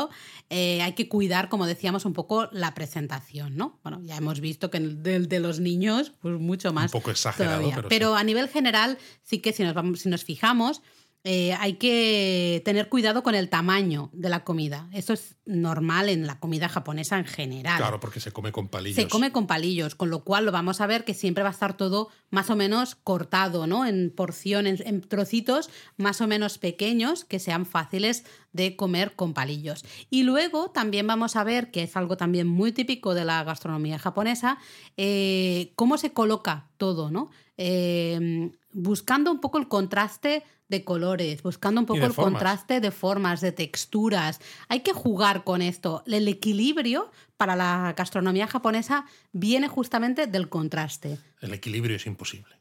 eh, 0.50 0.82
hay 0.82 0.92
que 0.92 1.08
cuidar, 1.08 1.48
como 1.48 1.66
decíamos, 1.66 2.04
un 2.04 2.12
poco 2.12 2.48
la 2.52 2.74
presentación, 2.74 3.56
¿no? 3.56 3.78
Bueno, 3.82 4.00
ya 4.02 4.16
hemos 4.16 4.40
visto 4.40 4.70
que 4.70 4.80
del 4.80 5.28
de 5.28 5.40
los 5.40 5.60
niños, 5.60 6.12
pues 6.20 6.38
mucho 6.38 6.72
más. 6.72 6.92
poco 6.92 7.10
exagerado, 7.10 7.62
todavía. 7.62 7.88
pero 7.88 8.14
sí. 8.14 8.20
a 8.20 8.24
nivel 8.24 8.48
general, 8.48 8.98
sí 9.22 9.38
que 9.38 9.52
si 9.52 9.62
nos, 9.62 9.74
vamos, 9.74 10.00
si 10.00 10.08
nos 10.08 10.24
fijamos, 10.24 10.82
eh, 11.26 11.54
hay 11.54 11.74
que 11.74 12.60
tener 12.66 12.90
cuidado 12.90 13.22
con 13.22 13.34
el 13.34 13.48
tamaño 13.48 14.10
de 14.12 14.28
la 14.28 14.44
comida. 14.44 14.90
Eso 14.92 15.14
es 15.14 15.36
normal 15.46 16.10
en 16.10 16.26
la 16.26 16.38
comida 16.38 16.68
japonesa 16.68 17.18
en 17.18 17.24
general. 17.24 17.78
Claro, 17.78 17.98
porque 17.98 18.20
se 18.20 18.30
come 18.30 18.52
con 18.52 18.68
palillos. 18.68 18.96
Se 18.96 19.08
come 19.08 19.32
con 19.32 19.46
palillos, 19.46 19.94
con 19.94 20.10
lo 20.10 20.22
cual 20.22 20.44
lo 20.44 20.52
vamos 20.52 20.82
a 20.82 20.86
ver 20.86 21.06
que 21.06 21.14
siempre 21.14 21.42
va 21.42 21.48
a 21.48 21.52
estar 21.52 21.78
todo 21.78 22.10
más 22.28 22.50
o 22.50 22.56
menos 22.56 22.94
cortado, 22.94 23.66
¿no? 23.66 23.86
En 23.86 24.12
porciones, 24.14 24.82
en 24.84 25.00
trocitos 25.00 25.70
más 25.96 26.20
o 26.20 26.26
menos 26.26 26.58
pequeños 26.58 27.24
que 27.24 27.38
sean 27.38 27.64
fáciles 27.64 28.24
de 28.52 28.76
comer 28.76 29.14
con 29.14 29.32
palillos. 29.32 29.82
Y 30.10 30.24
luego 30.24 30.72
también 30.72 31.06
vamos 31.06 31.36
a 31.36 31.44
ver, 31.44 31.70
que 31.70 31.84
es 31.84 31.96
algo 31.96 32.18
también 32.18 32.46
muy 32.46 32.70
típico 32.72 33.14
de 33.14 33.24
la 33.24 33.42
gastronomía 33.44 33.98
japonesa, 33.98 34.58
eh, 34.98 35.72
cómo 35.74 35.96
se 35.96 36.12
coloca 36.12 36.68
todo, 36.76 37.10
¿no? 37.10 37.30
Eh, 37.56 38.50
buscando 38.72 39.30
un 39.30 39.40
poco 39.40 39.56
el 39.56 39.68
contraste 39.68 40.42
de 40.74 40.84
colores, 40.84 41.42
buscando 41.42 41.80
un 41.80 41.86
poco 41.86 42.04
el 42.04 42.12
formas. 42.12 42.32
contraste 42.32 42.80
de 42.80 42.90
formas, 42.90 43.40
de 43.40 43.52
texturas. 43.52 44.40
Hay 44.68 44.80
que 44.80 44.92
jugar 44.92 45.44
con 45.44 45.62
esto. 45.62 46.02
El 46.06 46.28
equilibrio 46.28 47.10
para 47.36 47.56
la 47.56 47.94
gastronomía 47.96 48.46
japonesa 48.46 49.06
viene 49.32 49.68
justamente 49.68 50.26
del 50.26 50.48
contraste. 50.48 51.18
El 51.40 51.54
equilibrio 51.54 51.96
es 51.96 52.06
imposible. 52.06 52.56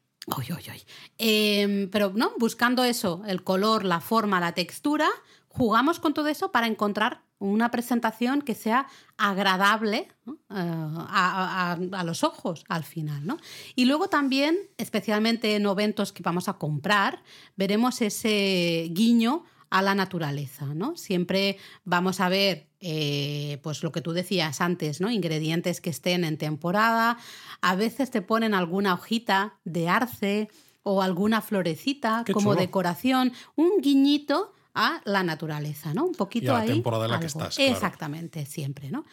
Em, 1.17 1.89
pero 1.89 2.11
no, 2.15 2.31
buscando 2.37 2.83
eso, 2.83 3.23
el 3.27 3.43
color, 3.43 3.83
la 3.83 3.99
forma, 3.99 4.39
la 4.39 4.53
textura, 4.53 5.09
jugamos 5.49 5.99
con 5.99 6.13
todo 6.13 6.27
eso 6.29 6.51
para 6.51 6.67
encontrar 6.67 7.22
una 7.39 7.71
presentación 7.71 8.41
que 8.41 8.55
sea 8.55 8.87
agradable 9.17 10.07
¿no? 10.25 10.33
Eh, 10.33 10.37
a, 10.49 11.73
a- 11.73 11.99
a 11.99 12.03
los 12.03 12.23
ojos 12.23 12.63
al 12.69 12.83
final. 12.83 13.25
¿no? 13.25 13.37
Y 13.75 13.85
luego 13.85 14.07
también, 14.07 14.57
especialmente 14.77 15.55
en 15.55 15.65
eventos 15.65 16.13
que 16.13 16.23
vamos 16.23 16.47
a 16.47 16.53
comprar, 16.53 17.23
veremos 17.55 18.01
ese 18.01 18.87
guiño 18.91 19.43
a 19.69 19.81
la 19.81 19.95
naturaleza. 19.95 20.65
¿no? 20.73 20.95
Siempre 20.95 21.57
vamos 21.83 22.19
a 22.19 22.29
ver 22.29 22.67
eh, 22.79 23.59
pues 23.63 23.81
lo 23.83 23.91
que 23.91 24.01
tú 24.01 24.11
decías 24.13 24.61
antes, 24.61 25.01
¿no? 25.01 25.09
Ingredientes 25.09 25.81
que 25.81 25.89
estén 25.89 26.23
en 26.25 26.37
temporada. 26.37 27.17
A 27.61 27.75
veces 27.75 28.11
te 28.11 28.21
ponen 28.21 28.53
alguna 28.53 28.93
hojita 28.93 29.55
de 29.63 29.89
arce 29.89 30.49
o 30.83 31.01
alguna 31.01 31.41
florecita 31.41 32.23
Qué 32.25 32.33
como 32.33 32.51
chulo. 32.51 32.59
decoración, 32.61 33.31
un 33.55 33.71
guiñito 33.81 34.52
a 34.75 35.01
la 35.05 35.23
naturaleza, 35.23 35.93
¿no? 35.93 36.05
Un 36.05 36.13
poquito 36.15 36.45
Y 36.45 36.49
a 36.49 36.53
la 36.53 36.59
ahí. 36.61 36.67
temporada 36.69 37.05
en 37.05 37.11
la 37.11 37.19
que 37.19 37.27
algo. 37.27 37.39
estás, 37.39 37.55
claro. 37.55 37.71
Exactamente, 37.71 38.45
siempre, 38.45 38.89
¿no? 38.89 39.05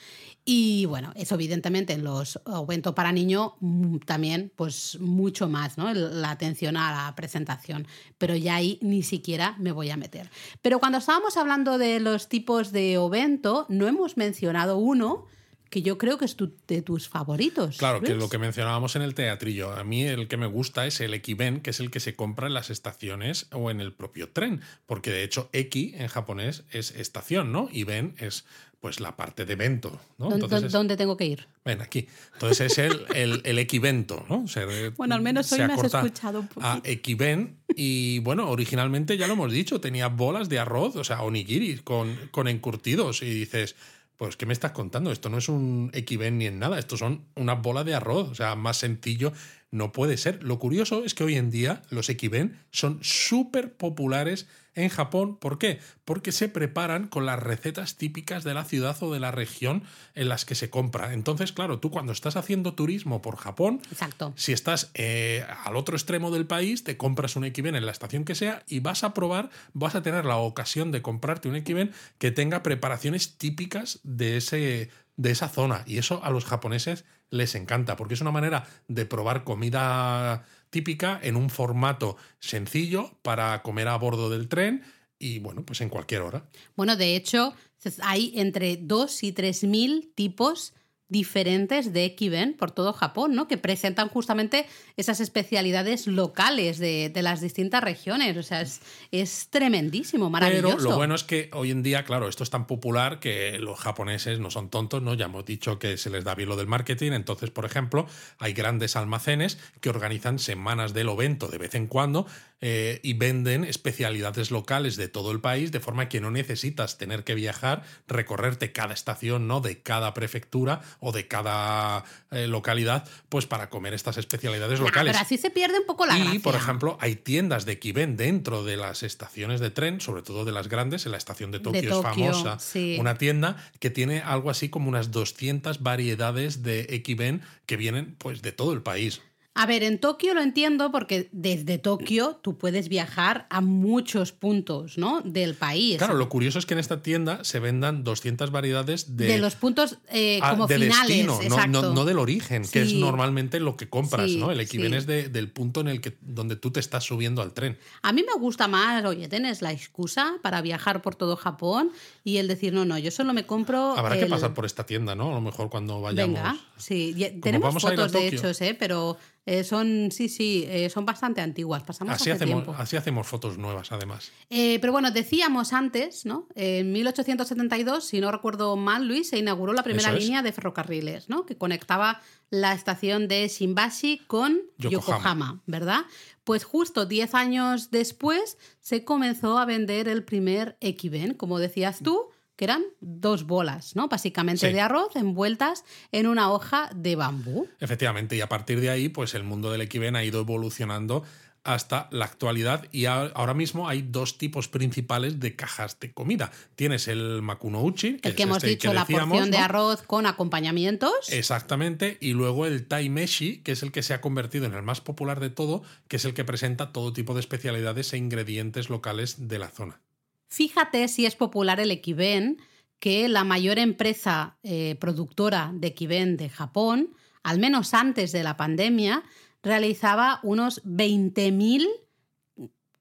Y 0.45 0.87
bueno, 0.87 1.13
eso 1.17 1.35
evidentemente 1.35 1.93
en 1.93 2.03
los 2.03 2.41
eventos 2.47 2.95
para 2.95 3.13
niño 3.13 3.57
mm, 3.61 3.99
también, 3.99 4.53
pues 4.57 4.99
mucho 5.01 5.49
más, 5.49 5.77
¿no? 5.77 5.93
La 5.93 6.31
atención 6.31 6.77
a 6.77 7.07
la 7.09 7.15
presentación. 7.15 7.87
Pero 8.19 8.35
ya 8.37 8.55
ahí 8.57 8.79
ni 8.83 9.03
siquiera 9.03 9.55
me 9.59 9.73
voy 9.73 9.91
a 9.91 9.97
meter. 9.97 10.31
Pero 10.63 10.79
cuando 10.81 10.99
estábamos 10.99 11.37
hablando 11.37 11.77
de 11.79 12.01
los 12.01 12.29
tipos 12.29 12.73
de 12.73 12.97
ovento, 12.99 13.67
no 13.69 13.87
hemos 13.87 14.17
mencionado 14.17 14.79
uno 14.79 15.27
que 15.71 15.83
yo 15.83 15.97
creo 15.99 16.19
que 16.19 16.25
es 16.25 16.35
tu- 16.37 16.53
de 16.67 16.83
tus 16.83 17.09
favoritos. 17.09 17.79
Claro, 17.79 18.01
que 18.01 18.09
Luis. 18.11 18.19
lo 18.23 18.29
que 18.29 18.39
mencionábamos 18.39 18.97
en 18.97 19.03
el 19.03 19.15
teatrillo. 19.15 19.73
A 19.73 19.85
mí 19.85 20.03
el 20.03 20.27
que 20.29 20.37
me 20.37 20.47
gusta 20.47 20.87
es 20.87 21.01
el 21.01 21.15
Ekiben, 21.15 21.61
que 21.61 21.71
es 21.71 21.81
el 21.81 21.91
que 21.91 22.01
se 22.01 22.15
compra 22.17 22.49
en 22.49 22.55
las 22.55 22.71
estaciones 22.71 23.47
o 23.53 23.71
en 23.71 23.81
el 23.81 23.93
propio 23.93 24.29
tren. 24.31 24.61
Porque 24.87 25.11
de 25.11 25.23
hecho, 25.23 25.49
Eki 25.53 25.95
en 25.97 26.09
japonés 26.09 26.65
es 26.73 26.91
estación, 26.91 27.53
¿no? 27.53 27.69
Y 27.73 27.85
Ben 27.85 28.15
es 28.19 28.45
pues 28.81 28.99
la 28.99 29.15
parte 29.15 29.45
de 29.45 29.53
evento, 29.53 30.01
¿no? 30.17 30.31
¿Dó- 30.31 30.35
Entonces 30.37 30.63
dó- 30.63 30.67
es- 30.69 30.73
¿Dónde 30.73 30.97
tengo 30.97 31.17
que 31.19 31.27
ir? 31.27 31.47
Ven 31.67 31.83
aquí. 31.83 32.09
Entonces 32.33 32.73
es 32.73 32.79
el, 32.79 33.05
el, 33.15 33.43
el 33.45 33.59
equivento, 33.59 34.25
¿no? 34.31 34.49
Se- 34.49 34.89
Bueno, 34.97 35.15
al 35.15 35.21
menos 35.21 35.53
hoy 35.53 35.59
me 35.59 35.75
has 35.75 35.85
escuchado 35.85 36.41
un 36.41 36.47
A 36.63 36.77
poquito. 36.77 36.81
equiven. 36.91 37.59
Y 37.77 38.21
bueno, 38.21 38.49
originalmente 38.51 39.19
ya 39.19 39.27
lo 39.27 39.35
hemos 39.35 39.53
dicho, 39.53 39.81
tenía 39.83 40.09
bolas 40.09 40.49
de 40.49 40.59
arroz, 40.59 40.97
o 40.97 41.05
sea, 41.05 41.23
onigiri 41.23 41.77
con, 41.85 42.17
con 42.31 42.49
encurtidos. 42.49 43.21
Y 43.23 43.27
dices, 43.29 43.77
pues, 44.21 44.37
¿qué 44.37 44.45
me 44.45 44.53
estás 44.53 44.73
contando? 44.73 45.13
Esto 45.13 45.31
no 45.31 45.39
es 45.39 45.49
un 45.49 45.91
equiven 45.95 46.37
ni 46.37 46.45
en 46.45 46.59
nada, 46.59 46.79
esto 46.79 46.99
son 46.99 47.25
una 47.37 47.55
bola 47.55 47.85
de 47.85 47.95
arroz. 47.95 48.29
O 48.29 48.35
sea, 48.35 48.55
más 48.55 48.77
sencillo 48.77 49.33
no 49.71 49.93
puede 49.93 50.19
ser. 50.19 50.43
Lo 50.43 50.59
curioso 50.59 51.07
es 51.07 51.15
que 51.15 51.25
hoy 51.25 51.37
en 51.37 51.51
día 51.51 51.81
los 51.89 52.11
equiven 52.11 52.59
son 52.71 52.99
súper 53.01 53.73
populares 53.73 54.47
en 54.75 54.89
Japón. 54.89 55.37
¿Por 55.37 55.59
qué? 55.59 55.81
Porque 56.05 56.33
se 56.33 56.49
preparan 56.49 57.09
con 57.09 57.27
las 57.27 57.41
recetas 57.41 57.97
típicas 57.97 58.45
de 58.45 58.55
la 58.55 58.65
ciudad 58.65 58.97
o 59.03 59.13
de 59.13 59.21
la 59.21 59.31
región 59.31 59.83
en 60.15 60.29
las 60.29 60.45
que 60.45 60.55
se 60.55 60.71
compra. 60.71 61.13
Entonces, 61.13 61.53
claro, 61.53 61.79
tú 61.79 61.91
cuando 61.91 62.13
estás 62.13 62.37
haciendo 62.37 62.75
turismo 62.75 63.23
por 63.23 63.37
Japón, 63.37 63.81
Exacto. 63.91 64.33
si 64.37 64.53
estás 64.53 64.91
eh, 64.95 65.45
al 65.65 65.77
otro 65.77 65.97
extremo 65.97 66.31
del 66.31 66.47
país, 66.47 66.85
te 66.85 66.97
compras 66.97 67.37
un 67.37 67.45
Equiven 67.45 67.75
en 67.75 67.87
la 67.87 67.93
estación 67.93 68.25
que 68.25 68.35
sea 68.35 68.65
y 68.69 68.81
vas 68.81 69.05
a 69.05 69.15
probar, 69.15 69.51
vas 69.73 69.95
a 69.95 70.03
tener 70.03 70.25
la 70.25 70.37
ocasión 70.37 70.93
de 70.93 71.03
comprarte 71.03 71.49
un 71.49 71.57
Equiven 71.57 71.93
que 72.19 72.31
tenga 72.31 72.63
preparaciones 72.63 73.37
típicas 73.39 74.01
de, 74.03 74.37
ese, 74.37 74.91
de 75.17 75.31
esa 75.31 75.49
zona. 75.49 75.83
Y 75.87 75.99
eso 75.99 76.23
a 76.25 76.31
los 76.31 76.45
japoneses 76.45 77.05
les 77.31 77.55
encanta, 77.55 77.97
porque 77.97 78.15
es 78.15 78.21
una 78.21 78.33
manera 78.33 78.67
de 78.89 79.07
probar 79.07 79.45
comida 79.45 80.45
típica 80.71 81.19
en 81.23 81.37
un 81.37 81.51
formato 81.51 82.17
sencillo 82.39 83.19
para 83.23 83.63
comer 83.63 83.89
a 83.89 83.97
bordo 83.97 84.31
del 84.31 84.49
tren 84.49 84.83
y, 85.19 85.39
bueno, 85.41 85.65
pues 85.67 85.81
en 85.83 85.91
cualquier 85.91 86.23
hora. 86.23 86.49
Bueno, 86.77 86.97
de 86.97 87.15
hecho, 87.17 87.55
hay 88.03 88.33
entre 88.37 88.79
2 88.79 89.23
y 89.25 89.33
3 89.33 89.65
mil 89.65 90.13
tipos 90.15 90.73
diferentes 91.11 91.93
de 91.93 92.07
Ekiben 92.07 92.55
por 92.55 92.71
todo 92.71 92.93
Japón, 92.95 93.35
¿no? 93.35 93.47
Que 93.47 93.59
presentan 93.59 94.09
justamente 94.09 94.67
esas 94.97 95.21
especialidades 95.21 96.07
locales 96.07 96.79
de, 96.79 97.11
de 97.11 97.23
las 97.23 97.41
distintas 97.41 97.83
regiones. 97.83 98.37
O 98.37 98.43
sea, 98.43 98.63
es, 98.63 98.81
es 99.11 99.49
tremendísimo, 99.51 100.31
maravilloso. 100.31 100.77
Pero 100.77 100.91
lo 100.91 100.97
bueno 100.97 101.15
es 101.15 101.25
que 101.25 101.51
hoy 101.53 101.71
en 101.71 101.83
día, 101.83 102.05
claro, 102.05 102.29
esto 102.29 102.45
es 102.45 102.51
tan 102.51 102.67
popular 102.67 103.21
que 103.21 103.59
los 103.59 103.79
japoneses 103.79 104.41
no 104.41 104.51
son 104.51 104.71
tontos, 104.71 105.03
¿no? 105.03 105.15
Ya 105.15 105.27
hemos 105.27 105.45
dicho 105.45 105.79
que 105.79 105.97
se 105.97 106.09
les 106.11 106.25
da 106.25 106.35
bien 106.35 106.49
lo 106.49 106.57
del 106.57 106.69
marketing. 106.69 107.13
Entonces, 107.13 107.51
por 107.51 107.65
ejemplo, 107.65 108.07
hay 108.39 108.53
grandes 108.53 108.97
almacenes 108.97 109.59
que 109.81 109.91
organizan 109.91 110.39
semanas 110.39 110.95
del 110.95 111.09
evento 111.09 111.49
de 111.49 111.59
vez 111.59 111.75
en 111.75 111.89
cuando 111.89 112.27
eh, 112.61 113.01
y 113.03 113.15
venden 113.15 113.65
especialidades 113.65 114.51
locales 114.51 114.97
de 114.97 115.09
todo 115.09 115.31
el 115.33 115.41
país, 115.41 115.73
de 115.73 115.81
forma 115.81 116.09
que 116.09 116.21
no 116.21 116.31
necesitas 116.31 116.99
tener 116.99 117.25
que 117.25 117.35
viajar, 117.35 117.83
recorrerte 118.07 118.73
cada 118.73 118.93
estación, 118.95 119.49
¿no? 119.49 119.61
De 119.61 119.81
cada 119.83 120.13
prefectura 120.15 120.83
o 121.01 121.13
de 121.13 121.27
cada 121.29 122.05
eh, 122.31 122.47
localidad, 122.47 123.09
pues 123.29 123.47
para 123.47 123.71
comer 123.71 123.95
estas 123.95 124.19
especialidades 124.19 124.79
Nah, 124.81 124.87
locales. 124.87 125.13
pero 125.13 125.23
así 125.25 125.39
se 125.39 125.51
pierde 125.51 125.79
un 125.81 125.87
poco 125.87 126.05
la 126.07 126.19
Y, 126.19 126.23
gracia. 126.23 126.41
por 126.43 126.55
ejemplo, 126.55 126.99
hay 127.01 127.17
tiendas 127.17 127.65
de 127.65 127.79
Kiben 127.79 128.17
dentro 128.17 128.63
de 128.65 128.77
las 128.77 129.03
estaciones 129.03 129.61
de 129.61 129.71
tren, 129.71 130.01
sobre 130.01 130.23
todo 130.23 130.45
de 130.45 130.53
las 130.53 130.69
grandes. 130.69 131.07
En 131.07 131.13
la 131.13 131.19
estación 131.19 131.51
de 131.51 131.61
Tokio, 131.61 131.81
es 131.81 131.89
Tokio, 131.89 132.03
famosa 132.33 132.59
sí. 132.59 132.97
una 133.01 133.17
tienda 133.17 133.57
que 133.79 133.91
tiene 133.91 134.21
algo 134.21 134.51
así 134.51 134.69
como 134.69 134.89
unas 134.89 135.11
200 135.11 135.83
variedades 135.83 136.63
de 136.63 136.87
Ekiben 136.91 137.43
que 137.67 137.77
vienen 137.77 138.15
pues 138.19 138.43
de 138.43 138.53
todo 138.53 138.73
el 138.73 138.83
país. 138.83 139.23
A 139.53 139.67
ver, 139.67 139.83
en 139.83 139.99
Tokio 139.99 140.33
lo 140.33 140.43
entiendo 140.43 140.93
porque 140.93 141.29
desde 141.33 141.77
Tokio 141.79 142.39
tú 142.41 142.57
puedes 142.57 142.89
viajar 142.89 143.47
a 143.51 143.61
muchos 143.61 144.31
puntos, 144.31 144.97
¿no? 144.97 145.23
Del 145.23 145.55
país. 145.55 145.99
Claro, 145.99 146.15
lo 146.15 146.29
curioso 146.29 146.61
es 146.61 146.67
que 146.67 146.75
en 146.75 146.81
esta 146.81 147.03
tienda 147.03 147.43
se 147.43 147.59
vendan 147.59 148.05
200 148.05 148.53
variedades 148.53 149.17
de, 149.17 149.27
de 149.27 149.39
los 149.39 149.57
puntos 149.57 149.99
eh, 150.09 150.39
ah, 150.41 150.51
como 150.53 150.69
de 150.69 150.77
finales. 150.79 151.09
destino, 151.09 151.35
no, 151.37 151.43
exacto. 151.43 151.83
no, 151.83 151.95
no 151.95 152.05
del 152.05 152.21
origen, 152.21 152.63
que 152.71 152.83
es 152.83 152.95
normalmente 152.95 153.59
lo 153.59 153.77
que 153.77 153.89
compras, 153.89 154.31
Sí, 154.31 154.37
¿no? 154.37 154.53
El 154.53 154.67
sí. 154.69 154.81
es 154.87 155.07
de- 155.07 155.29
del 155.29 155.51
punto 155.51 155.81
en 155.81 155.89
el 155.89 156.01
que 156.01 156.17
donde 156.21 156.55
tú 156.55 156.71
te 156.71 156.79
estás 156.79 157.03
subiendo 157.05 157.43
al 157.43 157.53
tren. 157.53 157.77
A 158.03 158.13
mí 158.13 158.23
me 158.23 158.41
gusta 158.41 158.69
más, 158.69 159.05
oye, 159.05 159.29
tienes 159.29 159.63
la 159.63 159.73
excusa 159.73 160.35
para 160.43 160.63
viajar 160.63 161.03
por 161.03 161.17
todo 161.17 161.35
Japón 161.37 161.91
y 162.23 162.37
el 162.37 162.47
decir, 162.47 162.73
no, 162.73 162.85
no, 162.85 162.97
yo 162.99 163.11
solo 163.11 163.33
me 163.35 163.45
compro. 163.45 163.97
Habrá 163.99 164.17
que 164.17 164.27
pasar 164.27 164.55
por 164.55 164.65
esta 164.65 164.87
tienda, 164.87 165.17
¿no? 165.17 165.33
A 165.33 165.35
lo 165.35 165.41
mejor 165.41 165.71
cuando 165.71 166.01
vayamos. 166.01 166.37
Venga, 166.37 166.57
sí. 166.77 167.15
ya- 167.17 167.33
Tenemos 167.41 167.75
fotos 167.83 168.13
de 168.13 168.29
hechos, 168.29 168.61
¿eh? 168.61 168.77
Pero 168.79 169.19
eh, 169.47 169.65
son, 169.65 170.11
sí, 170.13 170.29
sí, 170.29 170.65
eh, 170.69 170.91
son 170.91 171.05
bastante 171.07 171.41
antiguas. 171.41 171.83
Pasamos 171.83 172.15
Así 172.15 172.31
hace 172.31 172.45
hacemos, 172.45 172.65
tiempo. 172.65 172.81
así 172.81 172.97
hacemos 172.97 173.27
fotos 173.27 173.59
nuevas, 173.59 173.91
además. 173.93 174.31
Eh, 174.51 174.79
pero 174.81 174.93
bueno, 174.93 175.11
decíamos 175.11 175.73
antes, 175.73 176.27
¿no? 176.27 176.47
En 176.55 176.93
1872, 176.93 178.05
si 178.05 178.21
no 178.21 178.31
recuerdo 178.31 178.77
mal, 178.77 179.07
Luis, 179.09 179.31
se 179.31 179.39
inauguró 179.39 179.73
la 179.73 179.83
primera 179.83 180.09
Eso 180.11 180.19
es. 180.19 180.25
línea 180.25 180.43
de 180.43 180.53
ferrocarriles, 180.53 181.29
¿no? 181.29 181.47
Que 181.47 181.57
conectaba 181.57 182.21
la 182.51 182.73
estación 182.75 183.29
de 183.29 183.47
Shimbashi 183.49 184.19
con 184.27 184.61
Yokohama. 184.79 184.91
Yokohama, 185.19 185.63
¿verdad? 185.67 186.01
Pues 186.45 186.65
justo 186.65 187.07
10 187.07 187.35
años 187.35 187.91
después 187.91 188.59
se 188.81 189.05
comenzó 189.05 189.59
a 189.59 189.65
vender 189.67 190.09
el 190.09 190.25
primer 190.25 190.77
Ekiben, 190.81 191.35
como 191.35 191.59
decías 191.59 192.01
tú, 192.03 192.30
que 192.61 192.67
eran 192.67 192.83
dos 193.01 193.45
bolas, 193.45 193.97
¿no? 193.97 194.09
Básicamente 194.09 194.67
Sí. 194.67 194.73
de 194.75 194.83
arroz 194.83 195.17
envueltas 195.17 195.83
en 196.13 196.27
una 196.27 196.53
hoja 196.53 196.91
de 196.95 197.17
bambú. 197.17 197.67
Efectivamente, 197.79 198.37
y 198.37 198.43
a 198.43 198.51
partir 198.51 198.83
de 198.83 198.91
ahí, 198.91 199.09
pues 199.09 199.35
el 199.35 199.45
mundo 199.45 199.73
del 199.73 199.81
Ekiben 199.81 200.15
ha 200.15 200.25
ido 200.25 200.41
evolucionando 200.43 201.25
hasta 201.65 202.09
la 202.11 202.27
actualidad 202.27 202.87
y 202.93 203.07
ahora 203.07 203.55
mismo 203.55 203.89
hay 203.89 204.03
dos 204.03 204.37
tipos 204.37 204.69
principales 204.69 205.41
de 205.41 205.57
cajas 205.57 205.99
de 206.01 206.13
comida. 206.13 206.53
Tienes 206.77 207.09
el 207.09 207.41
makunouchi, 207.41 208.19
que 208.19 208.29
El 208.29 208.35
que 208.35 208.43
es 208.43 208.47
hemos 208.47 208.59
este 208.59 208.69
dicho, 208.69 208.93
la 208.93 209.01
decíamos, 209.01 209.29
porción 209.29 209.51
de 209.51 209.57
arroz 209.57 210.03
con 210.03 210.27
acompañamientos. 210.27 211.13
Exactamente, 211.31 212.19
y 212.21 212.35
luego 212.35 212.67
el 212.67 212.87
taimeshi, 212.87 213.63
que 213.63 213.73
es 213.73 213.83
el 213.83 213.91
que 213.91 214.03
se 214.03 214.13
ha 214.13 214.21
convertido 214.21 214.67
en 214.67 214.75
el 214.75 214.83
más 214.83 215.01
popular 215.01 215.41
de 215.41 215.49
todo, 215.49 215.83
que 216.09 216.17
es 216.17 216.27
el 216.27 216.35
que 216.35 216.45
presenta 216.45 216.93
todo 216.93 217.15
tipo 217.15 217.33
de 217.33 217.41
especialidades 217.41 218.13
e 218.13 218.19
ingredientes 218.19 218.91
locales 218.91 219.49
de 219.49 219.59
la 219.59 219.69
zona. 219.69 220.03
Fíjate 220.51 221.07
si 221.09 221.27
es 221.27 221.37
popular 221.37 221.81
el 221.81 221.91
Ekiben, 221.91 222.59
que 222.99 223.29
la 223.29 223.45
mayor 223.45 223.79
empresa 223.79 224.59
eh, 224.63 224.97
productora 225.01 225.71
de 225.75 225.89
Ekiben 225.89 226.37
de 226.37 226.51
Japón, 226.51 227.15
al 227.43 227.59
menos 227.59 227.95
antes 227.95 228.33
de 228.33 228.43
la 228.43 228.57
pandemia, 228.57 229.23
realizaba 229.63 230.41
unos 230.43 230.85
20.000 230.85 231.89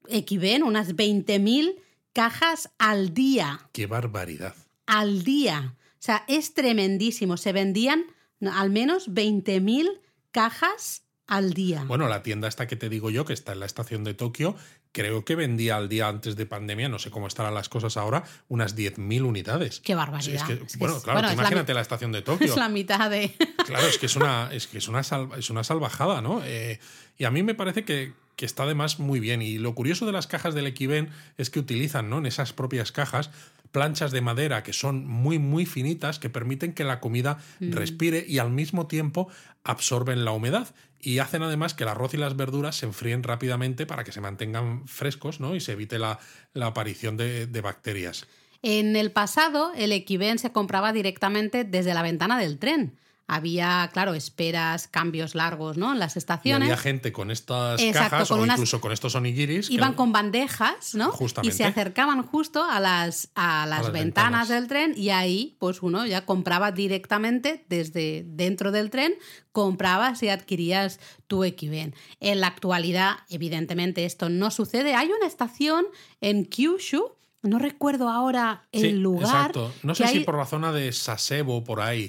Ekiben, 0.07 0.63
unas 0.63 0.95
20.000 0.95 1.75
cajas 2.13 2.71
al 2.77 3.13
día. 3.13 3.69
¡Qué 3.73 3.87
barbaridad! 3.87 4.55
Al 4.85 5.23
día. 5.23 5.75
O 5.93 6.01
sea, 6.01 6.23
es 6.27 6.53
tremendísimo. 6.53 7.37
Se 7.37 7.51
vendían 7.51 8.05
al 8.41 8.69
menos 8.69 9.09
20.000 9.09 9.99
cajas 10.31 11.03
al 11.29 11.53
día. 11.53 11.83
Bueno, 11.85 12.07
la 12.07 12.23
tienda 12.23 12.47
esta 12.47 12.67
que 12.67 12.75
te 12.75 12.89
digo 12.89 13.09
yo, 13.09 13.23
que 13.25 13.33
está 13.33 13.53
en 13.53 13.59
la 13.61 13.65
estación 13.65 14.03
de 14.03 14.13
Tokio, 14.13 14.55
creo 14.91 15.23
que 15.23 15.35
vendía 15.35 15.77
al 15.77 15.87
día 15.87 16.07
antes 16.07 16.35
de 16.35 16.45
pandemia, 16.45 16.89
no 16.89 16.99
sé 16.99 17.11
cómo 17.11 17.27
estarán 17.27 17.53
las 17.53 17.69
cosas 17.69 17.95
ahora, 17.97 18.23
unas 18.47 18.75
10.000 18.75 19.21
unidades. 19.23 19.79
Qué 19.79 19.93
Sí, 19.93 19.95
barbaridad. 19.95 20.35
es 20.35 20.43
que, 20.57 20.65
Es 20.65 20.73
que 20.73 20.77
bueno, 20.79 20.97
es- 20.97 21.03
claro, 21.03 21.17
bueno, 21.19 21.27
la 21.29 21.33
imagínate 21.35 21.71
mi- 21.71 21.75
la, 21.75 21.81
estación 21.81 22.11
de 22.11 22.21
Tokio. 22.23 22.47
Es 22.47 22.57
la 22.57 22.69
mitad 22.69 23.09
de... 23.09 23.33
Claro, 23.65 23.87
es 23.87 23.97
que 23.97 24.07
es 24.07 24.15
una, 24.15 24.49
es 24.51 24.67
que 24.67 24.79
es 24.79 24.87
una, 24.87 25.01
es 25.37 25.49
una 25.49 25.63
salvajada, 25.63 26.21
¿no? 26.21 26.41
Eh, 26.43 26.79
y 27.17 27.23
a 27.25 27.31
mí 27.31 27.43
me 27.43 27.53
parece 27.55 27.83
que, 27.85 28.13
que 28.39 28.45
está 28.45 28.63
además 28.63 28.99
muy 28.99 29.19
bien. 29.19 29.41
Y 29.41 29.57
lo 29.57 29.75
curioso 29.75 30.05
de 30.05 30.13
las 30.13 30.25
cajas 30.25 30.53
del 30.53 30.65
Equiven 30.65 31.09
es 31.37 31.49
que 31.49 31.59
utilizan, 31.59 32.09
¿no? 32.09 32.19
En 32.19 32.25
esas 32.25 32.53
propias 32.53 32.93
cajas 32.93 33.31
planchas 33.73 34.11
de 34.13 34.21
madera 34.21 34.63
que 34.63 34.71
son 34.71 35.05
muy, 35.05 35.39
muy 35.39 35.65
finitas, 35.65 36.19
que 36.19 36.29
permiten 36.29 36.71
que 36.73 36.85
la 36.85 37.01
comida 37.01 37.39
Mm. 37.59 37.73
respire 37.73 38.25
y 38.25 38.39
al 38.39 38.49
mismo 38.49 38.87
tiempo 38.87 39.27
absorben 39.65 40.23
la 40.23 40.31
humedad. 40.31 40.73
Y 41.01 41.19
hacen 41.19 41.43
además 41.43 41.73
que 41.73 41.83
el 41.83 41.89
arroz 41.89 42.13
y 42.13 42.17
las 42.17 42.37
verduras 42.37 42.77
se 42.77 42.85
enfríen 42.85 43.23
rápidamente 43.23 43.85
para 43.85 44.05
que 44.05 44.13
se 44.13 44.21
mantengan 44.21 44.87
frescos, 44.87 45.41
¿no? 45.41 45.53
Y 45.53 45.59
se 45.59 45.73
evite 45.73 45.99
la, 45.99 46.17
la 46.53 46.67
aparición 46.67 47.17
de, 47.17 47.45
de 47.45 47.59
bacterias. 47.61 48.25
En 48.61 48.95
el 48.95 49.11
pasado, 49.11 49.73
el 49.75 49.91
equiven 49.91 50.39
se 50.39 50.53
compraba 50.53 50.93
directamente 50.93 51.65
desde 51.65 51.93
la 51.93 52.03
ventana 52.03 52.39
del 52.39 52.57
tren 52.57 52.97
había, 53.29 53.87
claro, 53.93 54.15
esperas, 54.15 54.87
cambios 54.87 55.35
largos, 55.35 55.77
¿no? 55.77 55.93
En 55.93 55.99
las 55.99 56.17
estaciones. 56.17 56.67
Y 56.67 56.71
había 56.71 56.81
gente 56.81 57.11
con 57.11 57.29
estas 57.29 57.79
cajas 57.93 58.31
o 58.31 58.43
incluso 58.43 58.81
con 58.81 58.91
estos 58.91 59.13
onigiris. 59.13 59.69
Iban 59.69 59.93
con 59.93 60.11
bandejas, 60.11 60.95
¿no? 60.95 61.11
Justamente. 61.11 61.53
Y 61.53 61.57
se 61.57 61.63
acercaban 61.63 62.23
justo 62.23 62.63
a 62.63 62.79
las, 62.79 63.29
a 63.35 63.67
las, 63.67 63.91
ventanas, 63.91 64.49
del 64.49 64.67
tren 64.67 64.93
y 64.97 65.11
ahí, 65.11 65.55
pues 65.59 65.83
uno 65.83 66.07
ya 66.07 66.25
compraba 66.25 66.71
directamente 66.71 67.65
desde 67.69 68.23
dentro 68.25 68.71
del 68.71 68.89
tren, 68.89 69.13
comprabas 69.51 70.23
y 70.23 70.29
adquirías 70.29 70.99
tu 71.27 71.43
equiven. 71.43 71.93
En 72.19 72.41
la 72.41 72.47
actualidad, 72.47 73.17
evidentemente, 73.29 74.05
esto 74.05 74.29
no 74.29 74.49
sucede. 74.49 74.95
Hay 74.95 75.11
una 75.11 75.27
estación 75.27 75.85
en 76.19 76.45
Kyushu 76.45 77.18
no 77.41 77.59
recuerdo 77.59 78.09
ahora 78.09 78.67
el 78.71 78.99
lugar. 79.01 79.47
Exacto. 79.47 79.73
No 79.83 79.95
sé 79.95 80.07
si 80.07 80.19
por 80.21 80.37
la 80.37 80.45
zona 80.45 80.71
de 80.71 80.91
Sasebo, 80.91 81.63
por 81.63 81.81
ahí. 81.81 82.07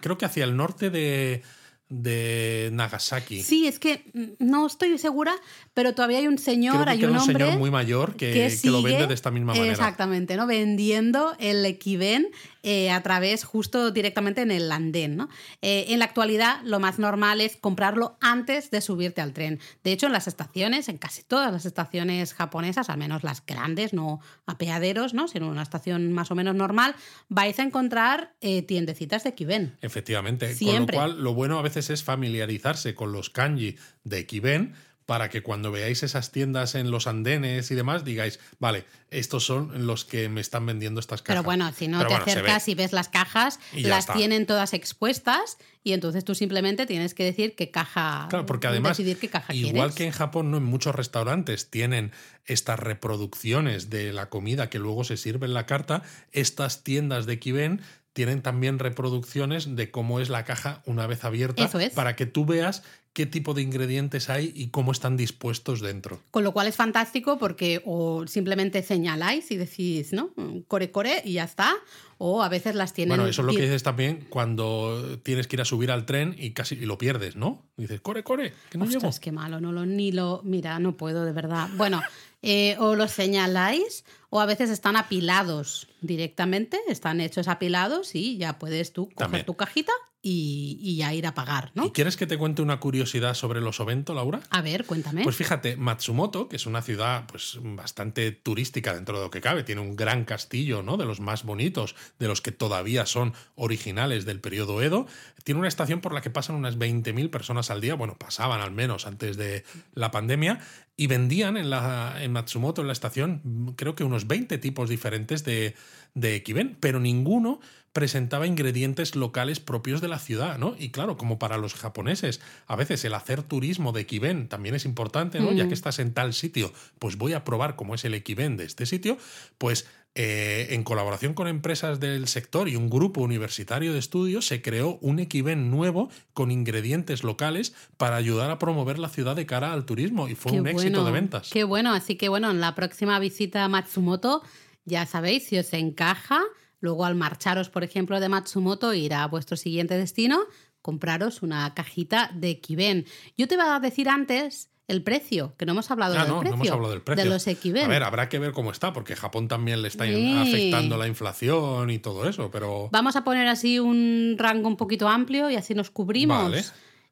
creo 0.00 0.16
que 0.16 0.24
hacia 0.24 0.44
el 0.44 0.56
norte 0.56 0.90
de, 0.90 1.42
de 1.90 2.70
Nagasaki. 2.72 3.42
Sí, 3.42 3.66
es 3.66 3.80
que 3.80 4.04
no 4.38 4.66
estoy 4.66 4.96
segura, 4.96 5.34
pero 5.74 5.92
todavía 5.92 6.18
hay 6.18 6.28
un 6.28 6.38
señor, 6.38 6.88
hay 6.88 7.04
un, 7.04 7.16
hombre. 7.16 7.44
señor 7.44 7.58
muy 7.58 7.70
mayor 7.70 8.14
que, 8.14 8.56
lo 8.64 8.80
vende 8.80 9.08
de 9.08 9.14
esta 9.14 9.32
misma 9.32 9.54
manera. 9.54 9.72
Exactamente, 9.72 10.36
¿no? 10.36 10.46
Vendiendo 10.46 11.34
el 11.40 11.66
Equiven 11.66 12.28
eh, 12.62 12.90
a 12.90 13.02
través, 13.02 13.44
justo 13.44 13.90
directamente 13.90 14.42
en 14.42 14.50
el 14.50 14.70
andén, 14.70 15.16
¿no? 15.16 15.28
Eh, 15.62 15.86
en 15.88 15.98
la 15.98 16.04
actualidad, 16.04 16.60
lo 16.64 16.80
más 16.80 16.98
normal 16.98 17.40
es 17.40 17.56
comprarlo 17.56 18.18
antes 18.20 18.70
de 18.70 18.80
subirte 18.80 19.20
al 19.20 19.32
tren. 19.32 19.60
De 19.82 19.92
hecho, 19.92 20.06
en 20.06 20.12
las 20.12 20.28
estaciones, 20.28 20.88
en 20.88 20.98
casi 20.98 21.22
todas 21.22 21.52
las 21.52 21.64
estaciones 21.64 22.34
japonesas, 22.34 22.90
al 22.90 22.98
menos 22.98 23.24
las 23.24 23.44
grandes, 23.44 23.92
no 23.92 24.20
apeaderos, 24.46 25.14
¿no? 25.14 25.28
Sino 25.28 25.48
una 25.48 25.62
estación 25.62 26.12
más 26.12 26.30
o 26.30 26.34
menos 26.34 26.54
normal, 26.54 26.94
vais 27.28 27.58
a 27.58 27.62
encontrar 27.62 28.34
eh, 28.40 28.62
tiendecitas 28.62 29.24
de 29.24 29.30
Equiven. 29.30 29.76
Efectivamente. 29.80 30.54
Con 30.58 30.80
lo 30.80 30.86
cual, 30.86 31.22
lo 31.22 31.34
bueno 31.34 31.58
a 31.58 31.62
veces 31.62 31.90
es 31.90 32.02
familiarizarse 32.02 32.94
con 32.94 33.12
los 33.12 33.30
kanji 33.30 33.76
de 34.04 34.26
Kiben 34.26 34.74
para 35.10 35.28
que 35.28 35.42
cuando 35.42 35.72
veáis 35.72 36.04
esas 36.04 36.30
tiendas 36.30 36.76
en 36.76 36.92
los 36.92 37.08
andenes 37.08 37.72
y 37.72 37.74
demás 37.74 38.04
digáis, 38.04 38.38
vale, 38.60 38.84
estos 39.10 39.42
son 39.44 39.84
los 39.84 40.04
que 40.04 40.28
me 40.28 40.40
están 40.40 40.64
vendiendo 40.66 41.00
estas 41.00 41.20
cajas. 41.20 41.34
Pero 41.34 41.42
bueno, 41.42 41.68
si 41.72 41.88
no 41.88 42.06
te 42.06 42.14
acercas 42.14 42.68
y 42.68 42.76
ves 42.76 42.92
las 42.92 43.08
cajas, 43.08 43.58
las 43.72 44.06
tienen 44.06 44.46
todas 44.46 44.72
expuestas 44.72 45.58
y 45.82 45.94
entonces 45.94 46.24
tú 46.24 46.36
simplemente 46.36 46.86
tienes 46.86 47.14
que 47.14 47.24
decir 47.24 47.56
qué 47.56 47.72
caja. 47.72 48.28
Claro, 48.30 48.46
porque 48.46 48.68
además, 48.68 48.96
decidir 48.96 49.18
qué 49.18 49.28
caja 49.28 49.52
igual 49.52 49.94
que 49.94 50.04
en 50.04 50.12
Japón, 50.12 50.52
no 50.52 50.58
en 50.58 50.62
muchos 50.62 50.94
restaurantes 50.94 51.70
tienen 51.70 52.12
estas 52.44 52.78
reproducciones 52.78 53.90
de 53.90 54.12
la 54.12 54.28
comida 54.28 54.70
que 54.70 54.78
luego 54.78 55.02
se 55.02 55.16
sirve 55.16 55.46
en 55.46 55.54
la 55.54 55.66
carta, 55.66 56.04
estas 56.30 56.84
tiendas 56.84 57.26
de 57.26 57.40
Kiben 57.40 57.80
tienen 58.12 58.42
también 58.42 58.78
reproducciones 58.78 59.76
de 59.76 59.90
cómo 59.90 60.20
es 60.20 60.28
la 60.28 60.44
caja 60.44 60.82
una 60.84 61.06
vez 61.06 61.24
abierta 61.24 61.68
para 61.94 62.16
que 62.16 62.26
tú 62.26 62.44
veas 62.44 62.82
qué 63.12 63.26
tipo 63.26 63.54
de 63.54 63.62
ingredientes 63.62 64.30
hay 64.30 64.52
y 64.54 64.68
cómo 64.68 64.92
están 64.92 65.16
dispuestos 65.16 65.80
dentro. 65.80 66.20
Con 66.30 66.44
lo 66.44 66.52
cual 66.52 66.68
es 66.68 66.76
fantástico 66.76 67.38
porque 67.38 67.82
o 67.84 68.26
simplemente 68.26 68.82
señaláis 68.82 69.50
y 69.50 69.56
decís, 69.56 70.12
¿no? 70.12 70.30
Core 70.68 70.90
core 70.90 71.22
y 71.24 71.34
ya 71.34 71.44
está. 71.44 71.74
O 72.18 72.42
a 72.42 72.48
veces 72.50 72.74
las 72.74 72.92
tienen. 72.92 73.16
Bueno, 73.16 73.30
eso 73.30 73.40
es 73.40 73.46
lo 73.46 73.52
que 73.52 73.62
dices 73.62 73.82
también 73.82 74.26
cuando 74.28 75.18
tienes 75.22 75.46
que 75.46 75.56
ir 75.56 75.62
a 75.62 75.64
subir 75.64 75.90
al 75.90 76.04
tren 76.04 76.36
y 76.38 76.50
casi 76.50 76.76
lo 76.76 76.98
pierdes, 76.98 77.34
¿no? 77.34 77.62
dices, 77.78 78.00
core, 78.02 78.22
core, 78.22 78.52
que 78.68 78.76
no 78.76 78.84
Ostras, 78.84 79.20
qué 79.20 79.32
malo, 79.32 79.58
no 79.60 79.72
lo, 79.72 79.86
ni 79.86 80.12
lo. 80.12 80.42
Mira, 80.44 80.78
no 80.78 80.96
puedo, 80.98 81.24
de 81.24 81.32
verdad. 81.32 81.68
Bueno, 81.76 82.02
eh, 82.42 82.76
o 82.78 82.94
los 82.94 83.10
señaláis 83.10 84.04
o 84.28 84.40
a 84.40 84.46
veces 84.46 84.70
están 84.70 84.96
apilados 84.96 85.88
directamente, 86.00 86.78
están 86.88 87.20
hechos 87.20 87.48
apilados 87.48 88.14
y 88.14 88.36
ya 88.36 88.58
puedes 88.58 88.92
tú 88.92 89.08
coger 89.14 89.44
tu 89.44 89.54
cajita 89.54 89.92
y, 90.22 90.96
ya 90.96 91.14
ir 91.14 91.26
a 91.26 91.34
pagar, 91.34 91.72
¿no? 91.74 91.86
¿Y 91.86 91.90
quieres 91.92 92.16
que 92.16 92.26
te 92.26 92.36
cuente 92.36 92.60
una 92.60 92.78
curiosidad 92.78 93.32
sobre 93.34 93.60
los 93.60 93.80
Ovento, 93.80 94.12
Laura? 94.12 94.40
A 94.50 94.60
ver, 94.60 94.84
cuéntame. 94.84 95.22
Pues 95.22 95.36
fíjate, 95.36 95.76
Matsumoto, 95.76 96.48
que 96.48 96.56
es 96.56 96.66
una 96.66 96.82
ciudad 96.82 97.24
pues 97.26 97.58
bastante 97.62 98.30
turística 98.30 98.94
dentro 98.94 99.16
de 99.16 99.24
lo 99.24 99.30
que 99.30 99.40
cabe, 99.40 99.62
tiene 99.62 99.80
un 99.80 99.96
gran 99.96 100.24
castillo, 100.24 100.82
¿no? 100.82 100.98
De 100.98 101.06
los 101.06 101.20
más 101.20 101.44
bonitos, 101.44 101.96
de 102.18 102.28
los 102.28 102.42
que 102.42 102.52
todavía 102.52 103.06
son 103.06 103.32
originales 103.54 104.26
del 104.26 104.40
periodo 104.40 104.82
Edo, 104.82 105.06
tiene 105.42 105.58
una 105.58 105.68
estación 105.68 106.00
por 106.00 106.12
la 106.12 106.20
que 106.20 106.28
pasan 106.28 106.56
unas 106.56 106.78
20.000 106.78 107.30
personas 107.30 107.70
al 107.70 107.80
día, 107.80 107.94
bueno, 107.94 108.18
pasaban 108.18 108.60
al 108.60 108.72
menos 108.72 109.06
antes 109.06 109.38
de 109.38 109.64
la 109.94 110.10
pandemia, 110.10 110.60
y 110.96 111.06
vendían 111.06 111.56
en, 111.56 111.70
la, 111.70 112.22
en 112.22 112.32
Matsumoto, 112.32 112.82
en 112.82 112.88
la 112.88 112.92
estación, 112.92 113.74
creo 113.76 113.94
que 113.94 114.04
unos 114.04 114.26
20 114.26 114.58
tipos 114.58 114.90
diferentes 114.90 115.44
de, 115.44 115.74
de 116.14 116.36
Ekiben, 116.36 116.76
pero 116.80 117.00
ninguno 117.00 117.60
presentaba 117.92 118.46
ingredientes 118.46 119.16
locales 119.16 119.58
propios 119.58 120.00
de 120.00 120.08
la 120.08 120.18
ciudad, 120.18 120.58
¿no? 120.58 120.76
Y 120.78 120.90
claro, 120.90 121.16
como 121.16 121.38
para 121.38 121.58
los 121.58 121.74
japoneses, 121.74 122.40
a 122.66 122.76
veces 122.76 123.04
el 123.04 123.14
hacer 123.14 123.42
turismo 123.42 123.92
de 123.92 124.02
Ekiben 124.02 124.48
también 124.48 124.76
es 124.76 124.84
importante, 124.84 125.40
¿no? 125.40 125.52
Ya 125.52 125.66
que 125.66 125.74
estás 125.74 125.98
en 125.98 126.14
tal 126.14 126.32
sitio, 126.32 126.72
pues 127.00 127.16
voy 127.16 127.32
a 127.32 127.44
probar 127.44 127.74
cómo 127.74 127.94
es 127.94 128.04
el 128.04 128.14
Ekiben 128.14 128.56
de 128.56 128.64
este 128.64 128.86
sitio, 128.86 129.18
pues 129.58 129.88
eh, 130.16 130.68
en 130.70 130.82
colaboración 130.82 131.34
con 131.34 131.46
empresas 131.46 132.00
del 132.00 132.26
sector 132.26 132.68
y 132.68 132.74
un 132.74 132.90
grupo 132.90 133.22
universitario 133.22 133.92
de 133.92 133.98
estudios, 133.98 134.46
se 134.46 134.60
creó 134.62 134.98
un 135.00 135.18
Ekiben 135.18 135.70
nuevo 135.70 136.10
con 136.32 136.50
ingredientes 136.50 137.24
locales 137.24 137.74
para 137.96 138.16
ayudar 138.16 138.50
a 138.50 138.58
promover 138.58 138.98
la 138.98 139.08
ciudad 139.08 139.34
de 139.34 139.46
cara 139.46 139.72
al 139.72 139.84
turismo 139.84 140.28
y 140.28 140.36
fue 140.36 140.52
un 140.52 140.66
éxito 140.66 141.04
de 141.04 141.10
ventas. 141.12 141.50
Qué 141.52 141.64
bueno, 141.64 141.92
así 141.92 142.16
que 142.16 142.28
bueno, 142.28 142.50
en 142.50 142.60
la 142.60 142.74
próxima 142.74 143.18
visita 143.18 143.64
a 143.64 143.68
Matsumoto, 143.68 144.42
ya 144.84 145.06
sabéis, 145.06 145.46
si 145.46 145.58
os 145.58 145.72
encaja, 145.72 146.40
Luego, 146.80 147.04
al 147.04 147.14
marcharos, 147.14 147.68
por 147.68 147.84
ejemplo, 147.84 148.18
de 148.20 148.28
Matsumoto, 148.28 148.94
ir 148.94 149.14
a 149.14 149.26
vuestro 149.26 149.56
siguiente 149.56 149.96
destino, 149.96 150.40
compraros 150.82 151.42
una 151.42 151.72
cajita 151.74 152.30
de 152.34 152.58
Kiben. 152.60 153.06
Yo 153.36 153.46
te 153.46 153.54
iba 153.54 153.76
a 153.76 153.80
decir 153.80 154.08
antes 154.08 154.70
el 154.88 155.02
precio, 155.02 155.54
que 155.56 155.66
no 155.66 155.72
hemos 155.72 155.90
hablado, 155.90 156.16
ah, 156.16 156.24
del, 156.24 156.28
no, 156.28 156.40
precio, 156.40 156.56
no 156.56 156.62
hemos 156.62 156.72
hablado 156.72 156.92
del 156.92 157.02
precio 157.02 157.24
de 157.24 157.30
los 157.30 157.46
Ekiben. 157.46 157.84
A 157.84 157.88
ver, 157.88 158.02
habrá 158.02 158.28
que 158.28 158.38
ver 158.38 158.52
cómo 158.52 158.72
está, 158.72 158.92
porque 158.92 159.14
Japón 159.14 159.46
también 159.46 159.82
le 159.82 159.88
está 159.88 160.04
afectando 160.04 160.96
la 160.96 161.06
inflación 161.06 161.90
y 161.90 161.98
todo 161.98 162.28
eso, 162.28 162.50
pero... 162.50 162.88
Vamos 162.90 163.14
a 163.14 163.22
poner 163.22 163.46
así 163.46 163.78
un 163.78 164.36
rango 164.38 164.66
un 164.66 164.76
poquito 164.76 165.08
amplio 165.08 165.48
y 165.50 165.56
así 165.56 165.74
nos 165.74 165.90
cubrimos. 165.90 166.50
Vale. 166.50 166.64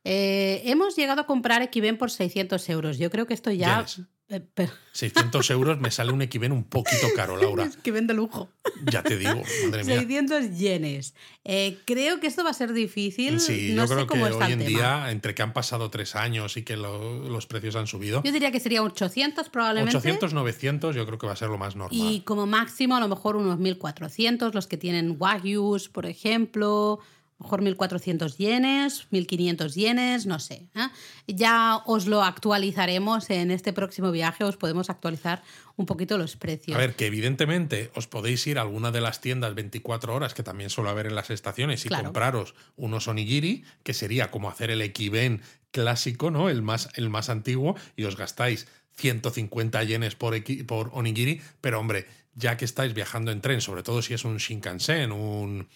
Eh, 0.02 0.62
hemos 0.64 0.96
llegado 0.96 1.20
a 1.20 1.26
comprar 1.26 1.60
Equiven 1.62 1.98
por 1.98 2.10
600 2.10 2.68
euros. 2.70 2.98
Yo 2.98 3.10
creo 3.10 3.26
que 3.26 3.34
esto 3.34 3.52
ya... 3.52 3.86
600 3.86 4.17
eh, 4.28 5.50
euros 5.50 5.80
me 5.80 5.90
sale 5.90 6.12
un 6.12 6.22
Equiven 6.22 6.52
un 6.52 6.64
poquito 6.64 7.06
caro, 7.16 7.36
Laura. 7.40 7.64
Equiven 7.64 8.06
de 8.06 8.14
lujo. 8.14 8.50
Ya 8.90 9.02
te 9.02 9.16
digo, 9.16 9.42
madre 9.64 9.84
mía. 9.84 9.98
600 9.98 10.58
yenes. 10.58 11.14
Eh, 11.44 11.78
creo 11.84 12.20
que 12.20 12.26
esto 12.26 12.44
va 12.44 12.50
a 12.50 12.54
ser 12.54 12.72
difícil. 12.72 13.40
Sí, 13.40 13.72
no 13.74 13.86
yo 13.86 13.94
creo 13.94 14.06
que 14.06 14.22
hoy 14.22 14.52
en 14.52 14.66
día, 14.66 15.10
entre 15.10 15.34
que 15.34 15.42
han 15.42 15.52
pasado 15.52 15.90
tres 15.90 16.14
años 16.14 16.56
y 16.56 16.62
que 16.62 16.76
los 16.76 17.46
precios 17.46 17.76
han 17.76 17.86
subido. 17.86 18.22
Yo 18.22 18.32
diría 18.32 18.50
que 18.50 18.60
sería 18.60 18.82
800 18.82 19.48
probablemente. 19.48 19.96
800, 19.96 20.34
900, 20.34 20.94
yo 20.94 21.06
creo 21.06 21.18
que 21.18 21.26
va 21.26 21.32
a 21.32 21.36
ser 21.36 21.48
lo 21.48 21.58
más 21.58 21.74
normal. 21.76 21.98
Y 21.98 22.20
como 22.20 22.46
máximo, 22.46 22.96
a 22.96 23.00
lo 23.00 23.08
mejor 23.08 23.36
unos 23.36 23.58
1400, 23.58 24.54
los 24.54 24.66
que 24.66 24.76
tienen 24.76 25.16
Wagyus, 25.18 25.88
por 25.88 26.06
ejemplo 26.06 27.00
mejor 27.38 27.62
1.400 27.62 28.36
yenes, 28.36 29.06
1.500 29.10 29.74
yenes, 29.74 30.26
no 30.26 30.38
sé. 30.40 30.68
¿eh? 30.74 30.88
Ya 31.26 31.80
os 31.86 32.06
lo 32.06 32.22
actualizaremos 32.22 33.30
en 33.30 33.50
este 33.50 33.72
próximo 33.72 34.10
viaje, 34.10 34.44
os 34.44 34.56
podemos 34.56 34.90
actualizar 34.90 35.42
un 35.76 35.86
poquito 35.86 36.18
los 36.18 36.36
precios. 36.36 36.76
A 36.76 36.80
ver, 36.80 36.96
que 36.96 37.06
evidentemente 37.06 37.90
os 37.94 38.08
podéis 38.08 38.46
ir 38.46 38.58
a 38.58 38.62
alguna 38.62 38.90
de 38.90 39.00
las 39.00 39.20
tiendas 39.20 39.54
24 39.54 40.14
horas 40.14 40.34
que 40.34 40.42
también 40.42 40.70
suele 40.70 40.90
haber 40.90 41.06
en 41.06 41.14
las 41.14 41.30
estaciones 41.30 41.86
y 41.86 41.88
compraros 41.88 42.54
unos 42.76 43.06
onigiri, 43.06 43.64
que 43.84 43.94
sería 43.94 44.30
como 44.30 44.50
hacer 44.50 44.70
el 44.70 44.82
equiven 44.82 45.42
clásico, 45.70 46.30
¿no? 46.30 46.48
El 46.48 46.62
más, 46.62 46.88
el 46.94 47.08
más 47.08 47.28
antiguo, 47.28 47.76
y 47.94 48.04
os 48.04 48.16
gastáis 48.16 48.66
150 48.96 49.84
yenes 49.84 50.16
por, 50.16 50.34
por 50.66 50.90
onigiri, 50.92 51.40
pero 51.60 51.78
hombre, 51.78 52.06
ya 52.34 52.56
que 52.56 52.64
estáis 52.64 52.94
viajando 52.94 53.30
en 53.30 53.40
tren, 53.40 53.60
sobre 53.60 53.82
todo 53.82 54.02
si 54.02 54.14
es 54.14 54.24
un 54.24 54.38
Shinkansen, 54.38 55.12
un 55.12 55.68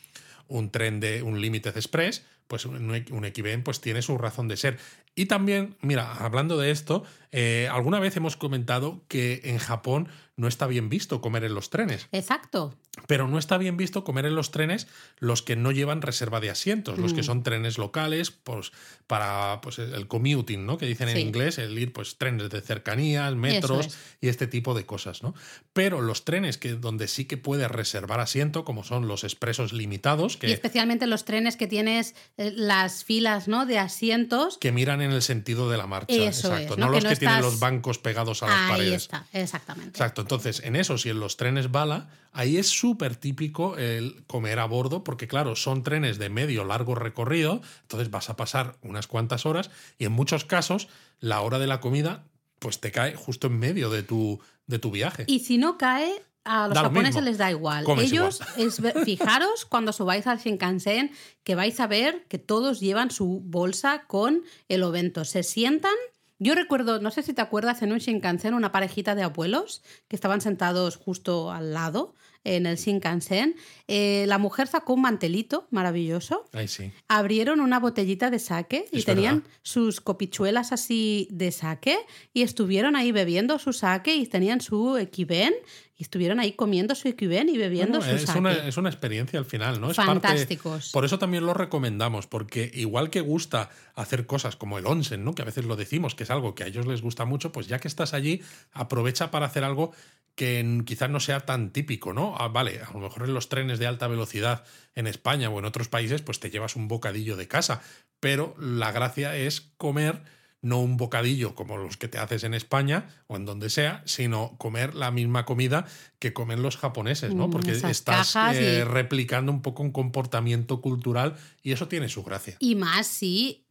un 0.52 0.70
tren 0.70 1.00
de 1.00 1.22
un 1.22 1.40
Limited 1.40 1.76
Express, 1.76 2.24
pues 2.46 2.66
un, 2.66 2.90
un 3.10 3.62
pues 3.64 3.80
tiene 3.80 4.02
su 4.02 4.18
razón 4.18 4.48
de 4.48 4.56
ser. 4.56 4.78
Y 5.14 5.26
también, 5.26 5.76
mira, 5.80 6.12
hablando 6.14 6.58
de 6.58 6.70
esto, 6.70 7.04
eh, 7.32 7.68
alguna 7.70 8.00
vez 8.00 8.16
hemos 8.16 8.36
comentado 8.36 9.04
que 9.08 9.40
en 9.44 9.58
Japón 9.58 10.08
no 10.36 10.48
está 10.48 10.66
bien 10.66 10.88
visto 10.88 11.20
comer 11.20 11.44
en 11.44 11.54
los 11.54 11.68
trenes. 11.68 12.08
Exacto. 12.10 12.74
Pero 13.06 13.28
no 13.28 13.38
está 13.38 13.58
bien 13.58 13.76
visto 13.76 14.04
comer 14.04 14.26
en 14.26 14.34
los 14.34 14.50
trenes 14.50 14.86
los 15.18 15.42
que 15.42 15.56
no 15.56 15.72
llevan 15.72 16.02
reserva 16.02 16.40
de 16.40 16.50
asientos, 16.50 16.98
los 16.98 17.14
que 17.14 17.20
mm. 17.20 17.24
son 17.24 17.42
trenes 17.42 17.78
locales, 17.78 18.30
pues 18.30 18.72
para 19.06 19.60
pues, 19.62 19.78
el 19.78 20.08
commuting, 20.08 20.66
¿no? 20.66 20.78
Que 20.78 20.86
dicen 20.86 21.08
en 21.08 21.18
inglés, 21.18 21.58
el 21.58 21.78
ir, 21.78 21.92
pues, 21.92 22.16
trenes 22.16 22.50
de 22.50 22.60
cercanías, 22.60 23.34
metros 23.34 23.96
y 24.20 24.28
este 24.28 24.46
tipo 24.46 24.74
de 24.74 24.84
cosas, 24.84 25.22
¿no? 25.22 25.34
Pero 25.72 26.00
los 26.00 26.24
trenes 26.24 26.58
que 26.58 26.74
donde 26.74 27.08
sí 27.08 27.26
que 27.26 27.36
puedes 27.36 27.70
reservar 27.70 28.20
asiento, 28.20 28.64
como 28.64 28.84
son 28.84 29.08
los 29.08 29.24
expresos 29.24 29.72
limitados, 29.72 30.36
que. 30.36 30.48
Y 30.48 30.52
especialmente 30.52 31.06
los 31.06 31.24
trenes 31.24 31.56
que 31.56 31.66
tienes 31.66 32.14
eh, 32.36 32.52
las 32.54 33.04
filas, 33.04 33.48
¿no? 33.48 33.64
De 33.64 33.78
asientos. 33.78 34.58
Que 34.58 34.72
miran 34.72 35.01
en 35.02 35.12
el 35.12 35.22
sentido 35.22 35.70
de 35.70 35.76
la 35.76 35.86
marcha. 35.86 36.14
Exacto. 36.14 36.76
no, 36.76 36.88
los 36.88 37.04
que, 37.04 37.16
tienen 37.16 37.42
los 37.42 37.58
bancos 37.60 37.98
pegados 37.98 38.42
a 38.42 38.46
las 38.46 38.56
Ahí 38.56 38.70
paredes. 38.70 39.02
Está, 39.02 39.26
exactamente. 39.32 39.90
Exacto 39.90 40.22
Entonces, 40.22 40.60
en 40.64 40.76
esos 40.76 41.04
y 41.06 41.10
en 41.10 41.20
los 41.20 41.36
trenes 41.36 41.70
bala, 41.70 42.08
ahí 42.32 42.56
es 42.56 42.68
súper 42.68 43.16
típico 43.16 43.76
el 43.76 44.24
comer 44.26 44.58
a 44.58 44.64
bordo, 44.64 45.04
porque 45.04 45.28
claro, 45.28 45.56
son 45.56 45.82
trenes 45.82 46.18
de 46.18 46.28
medio 46.28 46.64
largo 46.64 46.94
recorrido, 46.94 47.60
entonces 47.82 48.10
vas 48.10 48.30
a 48.30 48.36
pasar 48.36 48.76
unas 48.82 49.06
cuantas 49.06 49.46
horas 49.46 49.70
y 49.98 50.04
en 50.04 50.12
muchos 50.12 50.44
casos 50.44 50.88
la 51.20 51.40
hora 51.40 51.58
de 51.58 51.66
la 51.66 51.80
comida 51.80 52.24
pues 52.58 52.80
te 52.80 52.92
cae 52.92 53.16
justo 53.16 53.48
en 53.48 53.58
medio 53.58 53.90
de 53.90 54.04
tu, 54.04 54.40
de 54.66 54.78
tu 54.78 54.92
viaje. 54.92 55.24
Y 55.26 55.40
si 55.40 55.58
no 55.58 55.76
cae, 55.78 56.22
a 56.44 56.66
los 56.68 56.74
Da 56.74 56.82
japoneses 56.82 57.22
les 57.22 57.38
da 57.38 57.50
igual. 57.50 57.84
Comes 57.84 58.10
Ellos, 58.10 58.40
es 58.56 58.80
ver- 58.80 58.98
fijaros 59.04 59.64
cuando 59.64 59.92
subáis 59.92 60.26
al 60.26 60.38
Shinkansen 60.38 61.12
que 61.44 61.54
vais 61.54 61.78
a 61.80 61.86
ver 61.86 62.24
que 62.28 62.38
todos 62.38 62.80
llevan 62.80 63.10
su 63.10 63.40
bolsa 63.44 64.04
con 64.06 64.42
el 64.68 64.82
ovento. 64.82 65.24
Se 65.24 65.42
sientan. 65.42 65.92
Yo 66.38 66.56
recuerdo, 66.56 67.00
no 67.00 67.12
sé 67.12 67.22
si 67.22 67.32
te 67.34 67.40
acuerdas, 67.40 67.82
en 67.82 67.92
un 67.92 67.98
Shinkansen, 67.98 68.54
una 68.54 68.72
parejita 68.72 69.14
de 69.14 69.22
abuelos 69.22 69.82
que 70.08 70.16
estaban 70.16 70.40
sentados 70.40 70.96
justo 70.96 71.52
al 71.52 71.72
lado 71.72 72.16
en 72.42 72.66
el 72.66 72.76
Shinkansen. 72.76 73.54
Eh, 73.86 74.24
la 74.26 74.38
mujer 74.38 74.66
sacó 74.66 74.94
un 74.94 75.02
mantelito 75.02 75.68
maravilloso 75.70 76.44
sí. 76.66 76.90
abrieron 77.06 77.60
una 77.60 77.78
botellita 77.78 78.30
de 78.30 78.40
sake 78.40 78.86
y 78.90 78.98
Es 78.98 79.04
tenían 79.04 79.42
verdad. 79.42 79.50
sus 79.62 80.00
copichuelas 80.00 80.72
así 80.72 81.28
de 81.30 81.52
sake 81.52 81.96
y 82.34 82.42
estuvieron 82.42 82.96
ahí 82.96 83.12
bebiendo 83.12 83.60
su 83.60 83.72
sake 83.72 84.16
y 84.16 84.26
tenían 84.26 84.60
su 84.60 84.96
equiben 84.96 85.54
y 86.02 86.04
estuvieron 86.04 86.40
ahí 86.40 86.50
comiendo 86.54 86.96
su 86.96 87.06
equiben 87.06 87.48
y 87.48 87.56
bebiendo 87.56 87.98
Bueno, 88.00 88.12
su 88.12 88.16
es, 88.16 88.22
sake. 88.26 88.38
una, 88.40 88.52
es 88.66 88.76
una 88.76 88.88
experiencia 88.88 89.38
al 89.38 89.44
final, 89.44 89.80
¿no? 89.80 89.88
Es 89.92 89.96
parte- 89.96 90.10
Fantásticos. 90.26 90.90
por 90.90 91.04
eso 91.04 91.16
también 91.20 91.46
lo 91.46 91.54
recomendamos, 91.54 92.26
porque 92.26 92.68
igual 92.74 93.08
que 93.08 93.20
gusta 93.20 93.70
hacer 93.94 94.26
cosas 94.26 94.56
como 94.56 94.78
el 94.78 94.86
onsen, 94.86 95.22
¿no? 95.22 95.32
Que 95.36 95.42
a 95.42 95.44
veces 95.44 95.64
lo 95.64 95.76
decimos, 95.76 96.16
que 96.16 96.24
es 96.24 96.30
algo 96.32 96.56
que 96.56 96.64
a 96.64 96.66
ellos 96.66 96.86
les 96.86 97.02
gusta 97.02 97.24
mucho, 97.24 97.52
pues 97.52 97.68
ya 97.68 97.78
que 97.78 97.86
estás 97.86 98.14
allí, 98.14 98.42
aprovecha 98.72 99.30
para 99.30 99.46
hacer 99.46 99.62
algo 99.62 99.92
que 100.34 100.82
quizás 100.84 101.08
no 101.08 101.20
sea 101.20 101.40
tan 101.40 101.70
típico, 101.70 102.12
¿no? 102.12 102.34
Ah, 102.36 102.48
vale, 102.48 102.80
a 102.80 102.92
lo 102.94 102.98
mejor 102.98 103.22
en 103.28 103.34
los 103.34 103.48
trenes 103.48 103.78
de 103.78 103.86
alta 103.86 104.08
velocidad 104.08 104.64
en 104.96 105.06
España 105.06 105.50
o 105.50 105.58
en 105.60 105.66
otros 105.66 105.88
países, 105.88 106.20
pues 106.22 106.40
te 106.40 106.50
llevas 106.50 106.74
un 106.74 106.88
bocadillo 106.88 107.36
de 107.36 107.46
casa, 107.46 107.80
pero 108.18 108.56
la 108.58 108.90
gracia 108.90 109.36
es 109.36 109.60
comer 109.76 110.22
no 110.62 110.80
un 110.80 110.96
bocadillo 110.96 111.54
como 111.54 111.76
los 111.76 111.96
que 111.96 112.08
te 112.08 112.18
haces 112.18 112.44
en 112.44 112.54
España 112.54 113.08
o 113.26 113.36
en 113.36 113.44
donde 113.44 113.68
sea, 113.68 114.02
sino 114.06 114.56
comer 114.58 114.94
la 114.94 115.10
misma 115.10 115.44
comida 115.44 115.86
que 116.20 116.32
comen 116.32 116.62
los 116.62 116.76
japoneses, 116.76 117.34
¿no? 117.34 117.48
Mm, 117.48 117.50
Porque 117.50 117.72
esas 117.72 117.90
estás 117.90 118.34
y- 118.36 118.38
eh, 118.56 118.84
replicando 118.84 119.50
un 119.52 119.60
poco 119.60 119.82
un 119.82 119.90
comportamiento 119.90 120.80
cultural 120.80 121.36
y 121.62 121.72
eso 121.72 121.88
tiene 121.88 122.08
su 122.08 122.22
gracia. 122.22 122.56
Y 122.60 122.76
más 122.76 123.06
si 123.08 123.66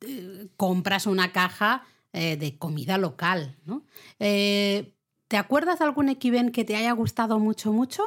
eh, 0.00 0.46
compras 0.56 1.06
una 1.06 1.32
caja 1.32 1.84
eh, 2.12 2.36
de 2.36 2.56
comida 2.56 2.96
local, 2.98 3.56
¿no? 3.66 3.84
Eh, 4.20 4.94
¿Te 5.26 5.36
acuerdas 5.36 5.78
de 5.80 5.84
algún 5.84 6.08
equiben 6.08 6.52
que 6.52 6.64
te 6.64 6.74
haya 6.76 6.92
gustado 6.92 7.38
mucho, 7.38 7.72
mucho? 7.72 8.02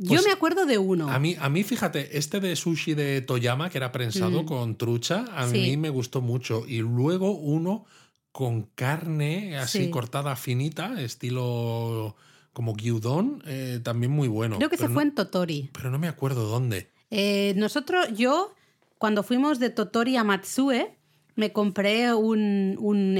Yo 0.00 0.14
Pues, 0.14 0.24
me 0.26 0.32
acuerdo 0.32 0.64
de 0.64 0.78
uno. 0.78 1.10
A 1.10 1.18
mí, 1.18 1.36
a 1.40 1.48
mí, 1.48 1.64
fíjate, 1.64 2.16
este 2.18 2.38
de 2.38 2.54
sushi 2.54 2.94
de 2.94 3.20
Toyama, 3.20 3.68
que 3.68 3.78
era 3.78 3.90
prensado 3.90 4.44
Mm. 4.44 4.46
con 4.46 4.76
trucha, 4.78 5.24
a 5.34 5.48
Sí. 5.48 5.58
mí 5.58 5.76
me 5.76 5.90
gustó 5.90 6.20
mucho. 6.20 6.64
Y 6.68 6.78
luego 6.78 7.32
uno 7.32 7.84
con 8.30 8.62
carne 8.76 9.58
así 9.58 9.84
Sí. 9.86 9.90
cortada 9.90 10.36
finita, 10.36 11.00
estilo 11.02 12.14
como 12.52 12.74
gyudon, 12.74 13.42
eh, 13.46 13.80
también 13.82 14.12
muy 14.12 14.28
bueno. 14.28 14.56
Creo 14.58 14.70
que 14.70 14.76
se 14.76 14.88
fue 14.88 15.02
en 15.02 15.14
Totori. 15.14 15.70
Pero 15.72 15.90
no 15.90 15.98
me 15.98 16.08
acuerdo 16.08 16.46
dónde. 16.48 16.90
Eh, 17.10 17.54
nosotros, 17.56 18.06
yo, 18.16 18.54
cuando 18.98 19.22
fuimos 19.22 19.58
de 19.58 19.70
Totori 19.70 20.16
a 20.16 20.24
Matsue, 20.24 20.96
me 21.36 21.52
compré 21.52 22.12
un, 22.14 22.76
un 22.78 23.16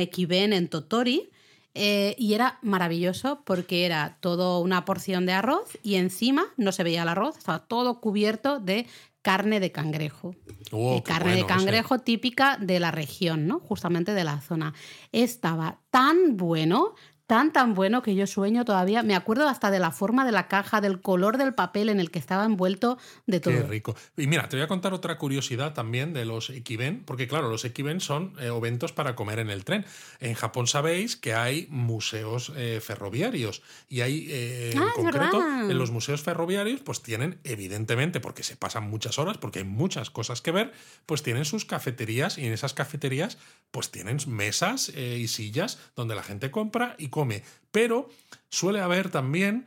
en 0.53 0.69
Totori 0.69 1.31
eh, 1.79 2.17
y 2.19 2.35
era 2.35 2.59
maravilloso 2.63 3.43
porque 3.45 3.87
era 3.87 4.19
todo 4.21 4.61
una 4.61 4.85
porción 4.85 5.27
de 5.27 5.33
arroz 5.33 5.79
y 5.83 5.95
encima 5.95 6.47
no 6.57 6.73
se 6.73 6.83
veía 6.83 7.03
el 7.03 7.09
arroz, 7.09 7.39
estaba 7.39 7.61
todo 7.61 8.01
cubierto 8.01 8.59
de 8.59 8.87
carne 9.23 9.61
de 9.61 9.73
cangrejo. 9.73 10.35
Oh, 10.73 11.03
carne 11.05 11.33
de 11.33 11.39
ese. 11.39 11.47
cangrejo 11.47 11.99
típica 12.01 12.57
de 12.57 12.81
la 12.81 12.91
región, 12.91 13.47
¿no? 13.47 13.61
Justamente 13.61 14.15
de 14.15 14.25
la 14.25 14.41
zona. 14.41 14.75
Estaba 15.13 15.81
tan 15.91 16.37
bueno, 16.37 16.95
tan 17.29 17.53
tan 17.53 17.75
bueno 17.75 18.03
que 18.03 18.15
yo 18.15 18.27
sueño 18.27 18.65
todavía. 18.65 19.03
Me 19.03 19.15
acuerdo 19.15 19.47
hasta 19.49 19.71
de 19.71 19.79
la 19.79 19.91
forma 19.93 20.25
de 20.25 20.33
la 20.33 20.49
caja, 20.49 20.81
del 20.81 21.03
color 21.03 21.37
del 21.37 21.53
papel 21.55 21.91
en 21.91 22.01
el 22.01 22.11
que 22.11 22.19
estaba 22.19 22.45
envuelto, 22.47 22.97
de 23.27 23.39
todo. 23.39 23.53
Qué 23.55 23.63
rico. 23.63 23.95
Y 24.17 24.27
mira, 24.27 24.49
te 24.49 24.57
voy 24.57 24.65
a 24.65 24.67
contar 24.67 24.95
otra 24.95 25.19
curiosidad 25.19 25.75
también 25.75 26.15
de 26.15 26.25
los 26.25 26.49
ekiben, 26.49 27.05
porque 27.05 27.29
claro, 27.29 27.51
los 27.51 27.67
ekiben 27.67 28.01
son 28.01 28.33
eh, 28.41 28.47
eventos 28.47 28.93
para 28.93 29.15
comer 29.15 29.41
en 29.41 29.51
el 29.51 29.65
tren. 29.67 29.85
En 30.21 30.33
Japón 30.35 30.67
sabéis 30.67 31.17
que 31.17 31.35
hay 31.35 31.67
museos 31.71 32.51
eh, 32.57 32.81
ferroviarios 32.83 33.61
y 33.91 34.01
hay 34.01 34.27
eh, 34.31 34.71
en 34.73 34.79
Ah, 34.83 34.93
concreto 34.97 35.39
verdad. 35.41 35.71
en 35.71 35.77
los 35.77 35.91
museos 35.91 36.23
ferroviarios 36.23 36.81
pues 36.81 37.03
tienen 37.03 37.39
evidentemente 37.45 38.21
porque 38.21 38.43
se 38.43 38.57
pasan 38.57 38.89
muchas 38.89 39.19
horas 39.19 39.37
porque 39.37 39.59
hay 39.59 39.65
muchas 39.67 40.09
cosas 40.09 40.41
que 40.41 40.51
ver, 40.51 40.73
pues 41.05 41.23
tienen 41.23 41.45
sus 41.45 41.67
cafeterías 41.67 42.39
y 42.39 42.47
en 42.47 42.55
esas 42.55 42.73
cafeterías 42.73 43.37
pues 43.71 43.91
tienen 43.91 44.17
mesas 44.29 44.89
y 44.89 45.29
sillas 45.29 45.79
donde 45.95 46.15
la 46.15 46.23
gente 46.23 46.51
compra 46.51 46.95
y 46.97 47.09
come, 47.19 47.43
pero 47.73 48.09
suele 48.49 48.79
haber 48.79 49.11
también 49.11 49.67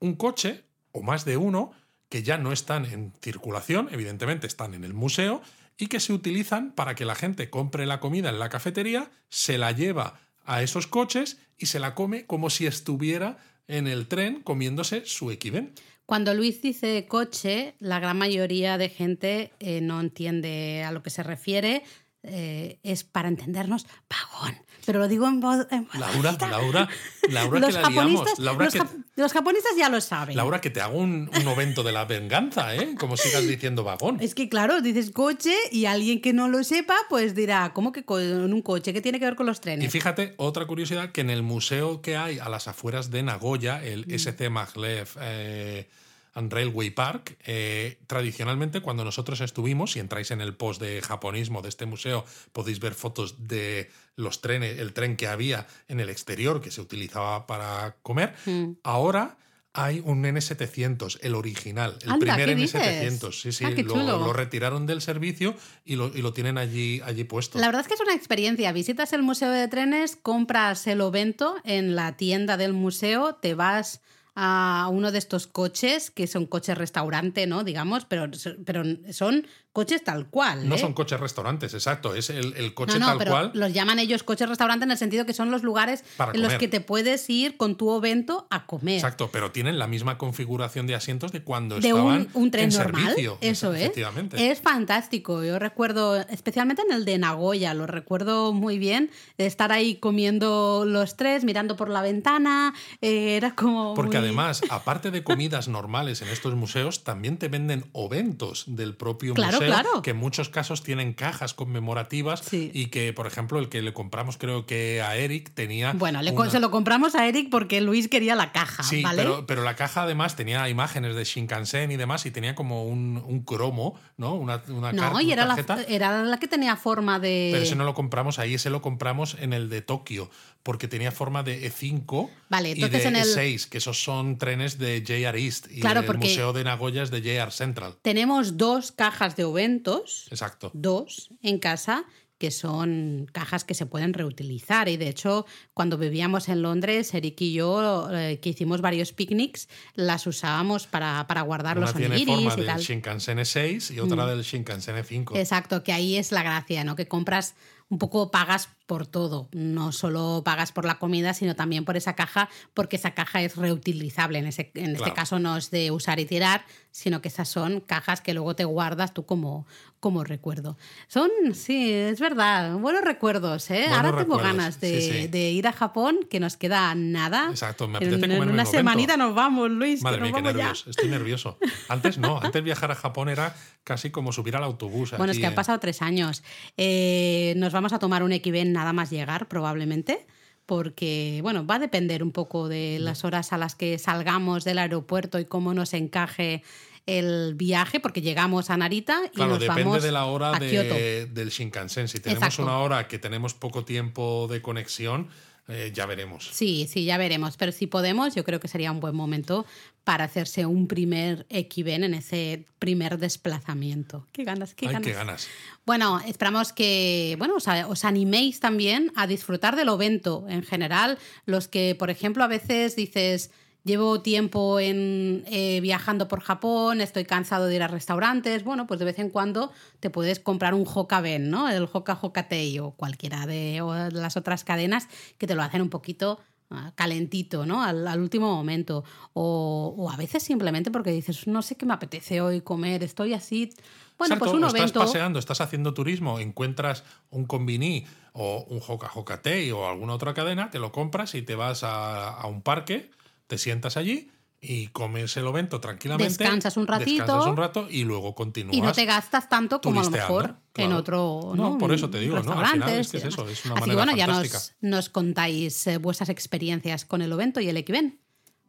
un 0.00 0.16
coche 0.16 0.64
o 0.92 1.00
más 1.00 1.24
de 1.24 1.38
uno 1.38 1.72
que 2.10 2.22
ya 2.22 2.36
no 2.36 2.52
están 2.52 2.84
en 2.84 3.14
circulación, 3.22 3.88
evidentemente 3.90 4.46
están 4.46 4.74
en 4.74 4.84
el 4.84 4.92
museo, 4.92 5.40
y 5.78 5.86
que 5.86 5.98
se 5.98 6.12
utilizan 6.12 6.72
para 6.72 6.94
que 6.94 7.06
la 7.06 7.14
gente 7.14 7.48
compre 7.48 7.86
la 7.86 8.00
comida 8.00 8.28
en 8.28 8.38
la 8.38 8.50
cafetería, 8.50 9.10
se 9.30 9.56
la 9.56 9.72
lleva 9.72 10.20
a 10.44 10.62
esos 10.62 10.86
coches 10.86 11.38
y 11.56 11.66
se 11.66 11.80
la 11.80 11.94
come 11.94 12.26
como 12.26 12.50
si 12.50 12.66
estuviera 12.66 13.38
en 13.66 13.86
el 13.86 14.06
tren 14.06 14.42
comiéndose 14.42 15.06
su 15.06 15.30
equiven. 15.30 15.72
Cuando 16.04 16.34
Luis 16.34 16.60
dice 16.60 17.06
coche, 17.08 17.76
la 17.78 17.98
gran 17.98 18.18
mayoría 18.18 18.76
de 18.76 18.90
gente 18.90 19.52
eh, 19.58 19.80
no 19.80 20.00
entiende 20.00 20.84
a 20.84 20.92
lo 20.92 21.02
que 21.02 21.08
se 21.08 21.22
refiere. 21.22 21.82
Eh, 22.22 22.78
es 22.82 23.04
para 23.04 23.28
entendernos 23.28 23.86
vagón. 24.08 24.56
Pero 24.86 24.98
lo 24.98 25.08
digo 25.08 25.28
en 25.28 25.40
voz. 25.40 25.66
en 25.70 25.84
voz 25.86 25.94
Laura, 25.94 26.22
bajita. 26.32 26.48
Laura, 26.48 26.88
Laura 27.28 27.60
los 27.60 27.76
que 27.76 27.82
la 27.82 27.88
liamos. 27.90 28.38
Laura 28.38 28.64
los, 28.64 28.74
que, 28.74 28.80
jap- 28.80 29.04
los 29.16 29.32
japonistas 29.32 29.72
ya 29.76 29.88
lo 29.90 30.00
saben. 30.00 30.36
Laura, 30.36 30.60
que 30.60 30.70
te 30.70 30.80
hago 30.80 30.98
un, 30.98 31.30
un 31.34 31.48
evento 31.48 31.82
de 31.82 31.92
la 31.92 32.06
venganza, 32.06 32.74
¿eh? 32.74 32.94
Como 32.98 33.16
sigas 33.16 33.46
diciendo 33.46 33.84
vagón. 33.84 34.16
Es 34.20 34.34
que 34.34 34.48
claro, 34.48 34.80
dices 34.80 35.10
coche 35.10 35.54
y 35.70 35.84
alguien 35.84 36.20
que 36.22 36.32
no 36.32 36.48
lo 36.48 36.64
sepa, 36.64 36.96
pues 37.08 37.34
dirá, 37.34 37.72
¿cómo 37.74 37.92
que 37.92 38.04
con 38.04 38.22
un 38.52 38.62
coche? 38.62 38.92
¿Qué 38.94 39.00
tiene 39.02 39.18
que 39.18 39.26
ver 39.26 39.36
con 39.36 39.46
los 39.46 39.60
trenes? 39.60 39.86
Y 39.86 39.90
fíjate, 39.90 40.34
otra 40.38 40.66
curiosidad, 40.66 41.12
que 41.12 41.20
en 41.20 41.30
el 41.30 41.42
museo 41.42 42.00
que 42.00 42.16
hay 42.16 42.38
a 42.38 42.48
las 42.48 42.66
afueras 42.66 43.10
de 43.10 43.22
Nagoya, 43.22 43.82
el 43.84 44.06
Mm. 44.06 44.14
SC 44.14 44.48
Maglev 44.50 45.08
eh, 45.20 45.88
and 46.34 46.52
Railway 46.52 46.90
Park, 46.90 47.36
eh, 47.44 47.98
tradicionalmente 48.06 48.80
cuando 48.80 49.04
nosotros 49.04 49.40
estuvimos, 49.40 49.92
si 49.92 50.00
entráis 50.00 50.30
en 50.30 50.40
el 50.40 50.54
post 50.54 50.80
de 50.80 51.02
japonismo 51.02 51.62
de 51.62 51.68
este 51.68 51.86
museo, 51.86 52.24
podéis 52.52 52.80
ver 52.80 52.94
fotos 52.94 53.48
de 53.48 53.90
los 54.16 54.40
trenes, 54.40 54.78
el 54.78 54.92
tren 54.92 55.16
que 55.16 55.26
había 55.26 55.66
en 55.88 56.00
el 56.00 56.10
exterior 56.10 56.60
que 56.60 56.70
se 56.70 56.80
utilizaba 56.80 57.46
para 57.46 57.96
comer. 58.02 58.34
Mm. 58.46 58.72
Ahora 58.82 59.38
hay 59.72 60.02
un 60.04 60.24
N700, 60.24 61.18
el 61.22 61.34
original, 61.34 61.96
el 62.02 62.10
Anda, 62.10 62.34
primer 62.34 62.48
¿qué 62.48 62.54
dices? 62.56 62.82
N700. 62.82 63.32
Sí, 63.32 63.52
sí, 63.52 63.64
Ah, 63.64 63.70
lo 63.70 64.32
retiraron 64.32 64.86
del 64.86 65.00
servicio 65.00 65.54
y 65.84 65.96
lo, 65.96 66.08
y 66.08 66.22
lo 66.22 66.32
tienen 66.32 66.58
allí, 66.58 67.00
allí 67.04 67.24
puesto. 67.24 67.58
La 67.58 67.66
verdad 67.66 67.82
es 67.82 67.88
que 67.88 67.94
es 67.94 68.00
una 68.00 68.14
experiencia. 68.14 68.72
Visitas 68.72 69.12
el 69.12 69.22
museo 69.22 69.50
de 69.50 69.68
trenes, 69.68 70.16
compras 70.16 70.86
el 70.86 71.00
ovento 71.00 71.56
en 71.64 71.94
la 71.94 72.16
tienda 72.16 72.56
del 72.56 72.72
museo, 72.72 73.36
te 73.36 73.54
vas 73.54 74.00
a 74.34 74.88
uno 74.92 75.12
de 75.12 75.18
estos 75.18 75.46
coches, 75.46 76.10
que 76.10 76.26
son 76.26 76.46
coches 76.46 76.76
restaurante, 76.78 77.46
¿no? 77.46 77.64
Digamos, 77.64 78.04
pero, 78.04 78.30
pero 78.64 78.82
son 79.12 79.46
coches 79.72 80.02
tal 80.02 80.26
cual. 80.28 80.68
No 80.68 80.74
¿eh? 80.74 80.78
son 80.78 80.92
coches 80.94 81.20
restaurantes, 81.20 81.74
exacto. 81.74 82.14
Es 82.14 82.30
el, 82.30 82.54
el 82.56 82.74
coche 82.74 82.94
no, 82.98 83.00
no, 83.00 83.06
tal 83.06 83.18
pero 83.18 83.30
cual. 83.30 83.50
los 83.54 83.72
llaman 83.72 83.98
ellos 83.98 84.22
coches 84.22 84.48
restaurante 84.48 84.84
en 84.84 84.90
el 84.90 84.98
sentido 84.98 85.24
que 85.26 85.32
son 85.32 85.50
los 85.50 85.62
lugares 85.62 86.02
Para 86.16 86.32
en 86.32 86.42
los 86.42 86.54
que 86.54 86.66
te 86.68 86.80
puedes 86.80 87.28
ir 87.30 87.56
con 87.56 87.76
tu 87.76 87.88
ovento 87.88 88.46
a 88.50 88.66
comer. 88.66 88.96
Exacto, 88.96 89.30
pero 89.32 89.52
tienen 89.52 89.78
la 89.78 89.86
misma 89.86 90.18
configuración 90.18 90.86
de 90.86 90.94
asientos 90.94 91.32
de 91.32 91.42
cuando 91.42 91.78
de 91.78 91.88
estaban 91.88 92.28
un, 92.34 92.42
un 92.44 92.50
tren 92.50 92.70
en 92.70 92.76
normal. 92.76 93.02
servicio. 93.04 93.38
Eso 93.40 93.72
es. 93.74 93.82
Efectivamente. 93.82 94.50
Es 94.50 94.60
fantástico. 94.60 95.44
Yo 95.44 95.58
recuerdo, 95.58 96.16
especialmente 96.16 96.82
en 96.82 96.92
el 96.92 97.04
de 97.04 97.18
Nagoya, 97.18 97.74
lo 97.74 97.86
recuerdo 97.86 98.52
muy 98.52 98.78
bien, 98.78 99.10
de 99.38 99.46
estar 99.46 99.70
ahí 99.72 99.96
comiendo 99.96 100.84
los 100.86 101.16
tres, 101.16 101.44
mirando 101.44 101.76
por 101.76 101.88
la 101.90 102.02
ventana. 102.02 102.74
eh, 103.00 103.36
era 103.36 103.54
como. 103.54 103.94
Porque 103.94 104.19
además, 104.20 104.62
aparte 104.70 105.10
de 105.10 105.22
comidas 105.24 105.68
normales 105.68 106.22
en 106.22 106.28
estos 106.28 106.54
museos, 106.54 107.04
también 107.04 107.36
te 107.38 107.48
venden 107.48 107.86
oventos 107.92 108.64
del 108.66 108.94
propio 108.96 109.34
Claro, 109.34 109.52
museo, 109.58 109.68
claro. 109.68 110.02
que 110.02 110.10
en 110.10 110.16
muchos 110.16 110.48
casos 110.48 110.82
tienen 110.82 111.12
cajas 111.12 111.54
conmemorativas 111.54 112.40
Sí. 112.40 112.70
y 112.74 112.86
que, 112.86 113.12
por 113.12 113.26
ejemplo, 113.26 113.58
el 113.58 113.68
que 113.68 113.82
le 113.82 113.92
compramos 113.92 114.36
creo 114.38 114.66
que 114.66 115.02
a 115.02 115.16
Eric 115.16 115.50
tenía... 115.54 115.92
Bueno, 115.94 116.22
le 116.22 116.34
co- 116.34 116.42
una- 116.42 116.50
se 116.50 116.60
lo 116.60 116.70
compramos 116.70 117.14
a 117.14 117.26
Eric 117.26 117.48
porque 117.50 117.80
Luis 117.80 118.08
quería 118.08 118.34
la 118.34 118.52
caja, 118.52 118.82
Sí, 118.82 119.02
¿vale? 119.02 119.22
pero, 119.22 119.46
pero 119.46 119.62
la 119.64 119.76
caja 119.76 120.02
además 120.02 120.36
tenía 120.36 120.68
imágenes 120.68 121.14
de 121.16 121.24
Shinkansen 121.24 121.90
y 121.90 121.96
demás 121.96 122.26
y 122.26 122.30
tenía 122.30 122.54
como 122.54 122.84
un, 122.84 123.22
un 123.26 123.42
cromo, 123.44 123.98
¿no? 124.16 124.34
Una, 124.34 124.62
una 124.68 124.92
no, 124.92 125.20
y 125.20 125.24
una 125.26 125.32
era 125.32 125.46
la, 125.46 125.82
era 125.88 126.22
la 126.22 126.38
que 126.38 126.48
tenía 126.48 126.76
forma 126.76 127.18
de... 127.18 127.50
Pero 127.52 127.64
ese 127.64 127.76
no 127.76 127.84
lo 127.84 127.94
compramos 127.94 128.38
ahí, 128.38 128.54
ese 128.54 128.70
lo 128.70 128.82
compramos 128.82 129.36
en 129.40 129.52
el 129.52 129.68
de 129.68 129.82
Tokio, 129.82 130.30
porque 130.62 130.88
tenía 130.88 131.10
forma 131.12 131.42
de 131.42 131.70
E5 131.70 132.28
Vale, 132.48 132.70
y 132.70 132.74
de 132.74 133.02
en 133.08 133.16
el- 133.16 133.24
E6, 133.26 133.68
que 133.68 133.78
esos 133.78 134.02
son 134.02 134.38
trenes 134.38 134.78
de 134.78 135.02
JR 135.02 135.38
East 135.38 135.66
y 135.70 135.80
Claro, 135.80 136.00
el 136.00 136.18
Museo 136.18 136.52
de 136.52 136.64
Nagoya 136.64 137.02
es 137.02 137.10
de 137.10 137.20
JR 137.22 137.50
Central. 137.50 137.96
Tenemos 138.02 138.56
dos 138.56 138.92
cajas 138.92 139.36
de 139.36 139.44
oventos, 139.44 140.26
Exacto. 140.30 140.70
dos 140.74 141.30
en 141.42 141.58
casa, 141.58 142.04
que 142.40 142.50
son 142.50 143.26
cajas 143.32 143.64
que 143.64 143.74
se 143.74 143.84
pueden 143.84 144.14
reutilizar. 144.14 144.88
Y 144.88 144.96
de 144.96 145.08
hecho, 145.10 145.44
cuando 145.74 145.98
vivíamos 145.98 146.48
en 146.48 146.62
Londres, 146.62 147.12
Eric 147.12 147.38
y 147.42 147.52
yo, 147.52 148.08
eh, 148.10 148.40
que 148.40 148.48
hicimos 148.48 148.80
varios 148.80 149.12
picnics, 149.12 149.68
las 149.94 150.26
usábamos 150.26 150.86
para, 150.86 151.26
para 151.26 151.42
guardar 151.42 151.76
Una 151.76 151.86
los 151.88 151.94
tiene 151.94 152.14
onigiris 152.14 152.34
forma 152.36 152.54
y 152.54 152.56
del 152.56 152.66
tal. 152.66 152.78
Mm. 152.78 152.82
Shinkansen 152.82 153.38
E6 153.40 153.94
y 153.94 154.00
otra 154.00 154.24
del 154.26 154.42
Shinkansen 154.42 154.96
E 154.96 155.04
E5. 155.04 155.38
Exacto, 155.38 155.82
que 155.82 155.92
ahí 155.92 156.16
es 156.16 156.32
la 156.32 156.42
gracia, 156.42 156.82
¿no? 156.82 156.96
Que 156.96 157.06
compras 157.06 157.54
un 157.90 157.98
poco 157.98 158.30
pagas 158.30 158.68
por 158.86 159.06
todo, 159.06 159.48
no 159.52 159.92
solo 159.92 160.42
pagas 160.44 160.72
por 160.72 160.84
la 160.84 160.98
comida, 160.98 161.32
sino 161.34 161.54
también 161.54 161.84
por 161.84 161.96
esa 161.96 162.14
caja, 162.16 162.48
porque 162.74 162.96
esa 162.96 163.12
caja 163.14 163.40
es 163.42 163.54
reutilizable. 163.56 164.38
En, 164.40 164.46
ese, 164.46 164.72
en 164.74 164.96
este 164.96 165.12
caso 165.12 165.38
no 165.38 165.56
es 165.56 165.70
de 165.70 165.90
usar 165.92 166.18
y 166.18 166.24
tirar, 166.24 166.64
sino 166.90 167.20
que 167.22 167.28
esas 167.28 167.48
son 167.48 167.80
cajas 167.80 168.20
que 168.20 168.34
luego 168.34 168.56
te 168.56 168.64
guardas 168.64 169.14
tú 169.14 169.26
como, 169.26 169.64
como 170.00 170.24
recuerdo. 170.24 170.76
Son, 171.06 171.30
sí, 171.54 171.92
es 171.92 172.18
verdad, 172.18 172.78
buenos 172.78 173.02
recuerdos, 173.02 173.70
¿eh? 173.70 173.74
Buenos 173.86 173.96
Ahora 173.96 174.08
tengo 174.22 174.36
recuerdos, 174.38 174.56
ganas 174.56 174.80
de, 174.80 175.00
sí, 175.00 175.12
sí. 175.22 175.26
de 175.28 175.50
ir 175.52 175.68
a 175.68 175.72
Japón, 175.72 176.18
que 176.28 176.40
nos 176.40 176.56
queda 176.56 176.92
nada. 176.96 177.46
Exacto, 177.50 177.86
me 177.86 177.92
en, 177.92 177.96
apetece 177.98 178.14
en 178.16 178.20
comerme 178.22 178.42
una 178.44 178.52
momento. 178.64 178.70
semanita 178.72 179.16
nos 179.16 179.34
vamos, 179.36 179.70
Luis, 179.70 180.02
Madre 180.02 180.18
que 180.18 180.22
mía, 180.22 180.30
nos 180.32 180.38
qué 180.40 180.42
vamos 180.48 180.56
ya. 180.58 180.64
nervios. 180.66 180.86
Estoy 180.88 181.08
nervioso. 181.08 181.58
Antes 181.88 182.18
no, 182.18 182.40
antes 182.42 182.62
viajar 182.64 182.90
a 182.90 182.96
Japón 182.96 183.28
era 183.28 183.54
casi 183.84 184.10
como 184.10 184.32
subir 184.32 184.56
al 184.56 184.64
autobús. 184.64 185.12
Bueno, 185.16 185.30
es 185.32 185.38
que 185.38 185.46
han 185.46 185.52
en- 185.52 185.56
pasado 185.56 185.78
tres 185.78 186.02
años. 186.02 186.42
Eh, 186.76 187.54
nos 187.56 187.72
vamos 187.72 187.79
a 187.92 187.98
tomar 187.98 188.22
un 188.22 188.32
Equiven 188.32 188.72
nada 188.72 188.92
más 188.92 189.10
llegar, 189.10 189.48
probablemente, 189.48 190.26
porque, 190.66 191.40
bueno, 191.42 191.66
va 191.66 191.76
a 191.76 191.78
depender 191.80 192.22
un 192.22 192.30
poco 192.32 192.68
de 192.68 192.98
las 193.00 193.24
horas 193.24 193.52
a 193.52 193.58
las 193.58 193.74
que 193.74 193.98
salgamos 193.98 194.64
del 194.64 194.78
aeropuerto 194.78 195.38
y 195.40 195.44
cómo 195.44 195.74
nos 195.74 195.94
encaje 195.94 196.62
el 197.06 197.54
viaje, 197.56 197.98
porque 197.98 198.20
llegamos 198.22 198.70
a 198.70 198.76
Narita 198.76 199.22
y 199.26 199.30
Claro, 199.34 199.52
nos 199.52 199.60
depende 199.60 199.82
vamos 199.84 200.02
de 200.02 200.12
la 200.12 200.26
hora 200.26 200.54
a 200.54 200.58
de- 200.60 201.26
del 201.26 201.48
Shinkansen. 201.48 202.06
Si 202.06 202.20
tenemos 202.20 202.44
Exacto. 202.44 202.62
una 202.62 202.78
hora 202.78 203.08
que 203.08 203.18
tenemos 203.18 203.54
poco 203.54 203.84
tiempo 203.84 204.46
de 204.48 204.62
conexión, 204.62 205.28
eh, 205.70 205.92
ya 205.94 206.06
veremos. 206.06 206.48
Sí, 206.52 206.88
sí, 206.90 207.04
ya 207.04 207.16
veremos. 207.18 207.56
Pero 207.56 207.72
si 207.72 207.86
podemos, 207.86 208.34
yo 208.34 208.44
creo 208.44 208.60
que 208.60 208.68
sería 208.68 208.92
un 208.92 209.00
buen 209.00 209.14
momento 209.14 209.66
para 210.04 210.24
hacerse 210.24 210.66
un 210.66 210.88
primer 210.88 211.46
Equiven 211.48 212.04
en 212.04 212.14
ese 212.14 212.64
primer 212.78 213.18
desplazamiento. 213.18 214.26
Qué 214.32 214.44
ganas, 214.44 214.74
qué 214.74 214.86
Ay, 214.86 214.92
ganas. 214.94 215.06
qué 215.06 215.12
ganas. 215.14 215.48
Bueno, 215.86 216.20
esperamos 216.26 216.72
que 216.72 217.36
bueno, 217.38 217.56
os, 217.56 217.66
os 217.68 218.04
animéis 218.04 218.60
también 218.60 219.12
a 219.16 219.26
disfrutar 219.26 219.76
del 219.76 219.88
evento 219.88 220.46
en 220.48 220.62
general. 220.62 221.18
Los 221.46 221.68
que, 221.68 221.94
por 221.94 222.10
ejemplo, 222.10 222.42
a 222.44 222.48
veces 222.48 222.96
dices, 222.96 223.50
llevo 223.84 224.20
tiempo 224.20 224.78
en, 224.80 225.44
eh, 225.46 225.80
viajando 225.80 226.28
por 226.28 226.40
Japón, 226.40 227.00
estoy 227.00 227.24
cansado 227.24 227.66
de 227.66 227.76
ir 227.76 227.82
a 227.82 227.88
restaurantes. 227.88 228.64
Bueno, 228.64 228.86
pues 228.86 229.00
de 229.00 229.06
vez 229.06 229.18
en 229.18 229.30
cuando 229.30 229.72
te 230.00 230.10
puedes 230.10 230.40
comprar 230.40 230.74
un 230.74 230.84
Hokaben, 230.86 231.50
¿no? 231.50 231.68
El 231.68 231.88
Hoka 231.92 232.18
Hokatei 232.20 232.78
o 232.78 232.92
cualquiera 232.92 233.46
de, 233.46 233.80
o 233.80 233.94
las 234.10 234.36
otras 234.36 234.64
cadenas 234.64 235.08
que 235.38 235.46
te 235.46 235.54
lo 235.54 235.62
hacen 235.62 235.82
un 235.82 235.90
poquito 235.90 236.40
ah, 236.70 236.92
calentito, 236.94 237.66
¿no? 237.66 237.82
Al, 237.82 238.06
al 238.06 238.20
último 238.20 238.54
momento. 238.54 239.04
O, 239.32 239.94
o 239.96 240.10
a 240.10 240.16
veces 240.16 240.42
simplemente 240.42 240.90
porque 240.90 241.10
dices, 241.10 241.46
no 241.46 241.62
sé 241.62 241.76
qué 241.76 241.86
me 241.86 241.94
apetece 241.94 242.40
hoy 242.40 242.60
comer, 242.60 243.02
estoy 243.02 243.34
así. 243.34 243.70
Bueno, 244.18 244.34
Exacto, 244.34 244.44
pues 244.44 244.54
un 244.54 244.64
o 244.64 244.66
estás 244.66 244.80
evento. 244.82 245.00
paseando, 245.00 245.38
estás 245.38 245.62
haciendo 245.62 245.94
turismo, 245.94 246.38
encuentras 246.40 247.04
un 247.30 247.46
combini 247.46 248.04
o 248.34 248.66
un 248.68 248.80
Hoka 248.86 249.10
Hokatei 249.14 249.70
o 249.72 249.88
alguna 249.88 250.12
otra 250.12 250.34
cadena, 250.34 250.68
te 250.70 250.78
lo 250.78 250.92
compras 250.92 251.34
y 251.34 251.40
te 251.40 251.54
vas 251.54 251.82
a, 251.84 252.28
a 252.28 252.46
un 252.46 252.60
parque, 252.60 253.10
te 253.50 253.58
sientas 253.58 253.96
allí 253.96 254.30
y 254.60 254.86
comes 254.88 255.36
el 255.36 255.44
evento 255.44 255.80
tranquilamente. 255.80 256.44
Descansas 256.44 256.76
un 256.76 256.86
ratito. 256.86 257.24
Descansas 257.24 257.46
un 257.48 257.56
rato 257.56 257.88
y 257.90 258.04
luego 258.04 258.36
continúas. 258.36 258.76
Y 258.76 258.80
no 258.80 258.92
te 258.92 259.04
gastas 259.06 259.48
tanto 259.48 259.80
como 259.80 260.00
a 260.00 260.04
lo 260.04 260.10
mejor 260.10 260.54
en 260.76 260.92
otro. 260.92 261.52
No, 261.56 261.70
No, 261.70 261.78
por 261.78 261.92
eso 261.92 262.08
te 262.08 262.20
digo, 262.20 262.38
¿no? 262.40 262.52
Al 262.52 262.66
final 262.66 262.90
es 262.90 263.10
que 263.10 263.16
es 263.16 263.24
eso, 263.24 263.48
es 263.48 263.64
una 263.64 263.74
Así 263.74 263.90
manera 263.90 264.04
bueno, 264.04 264.16
ya 264.16 264.28
nos, 264.28 264.74
nos 264.80 265.08
contáis 265.08 265.84
eh, 265.88 265.98
vuestras 265.98 266.28
experiencias 266.28 267.04
con 267.04 267.22
el 267.22 267.32
evento 267.32 267.60
y 267.60 267.68
el 267.68 267.76
Equiven. 267.76 268.20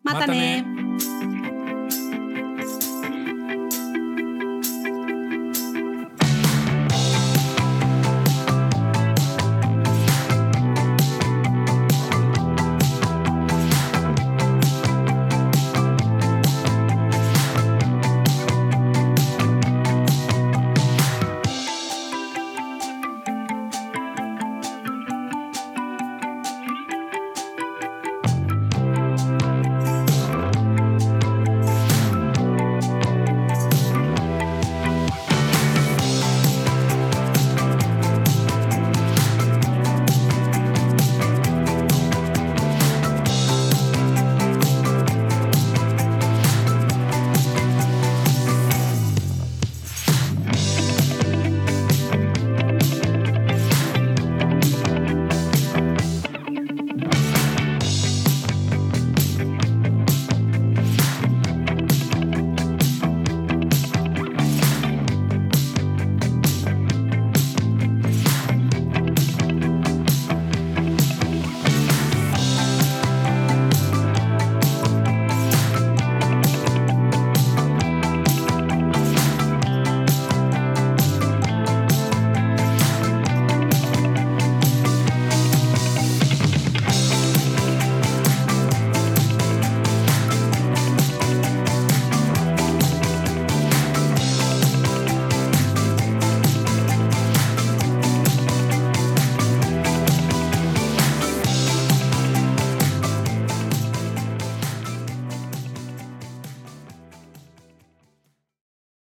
¡Mátane! 0.02 0.64
Mátane. 0.64 1.41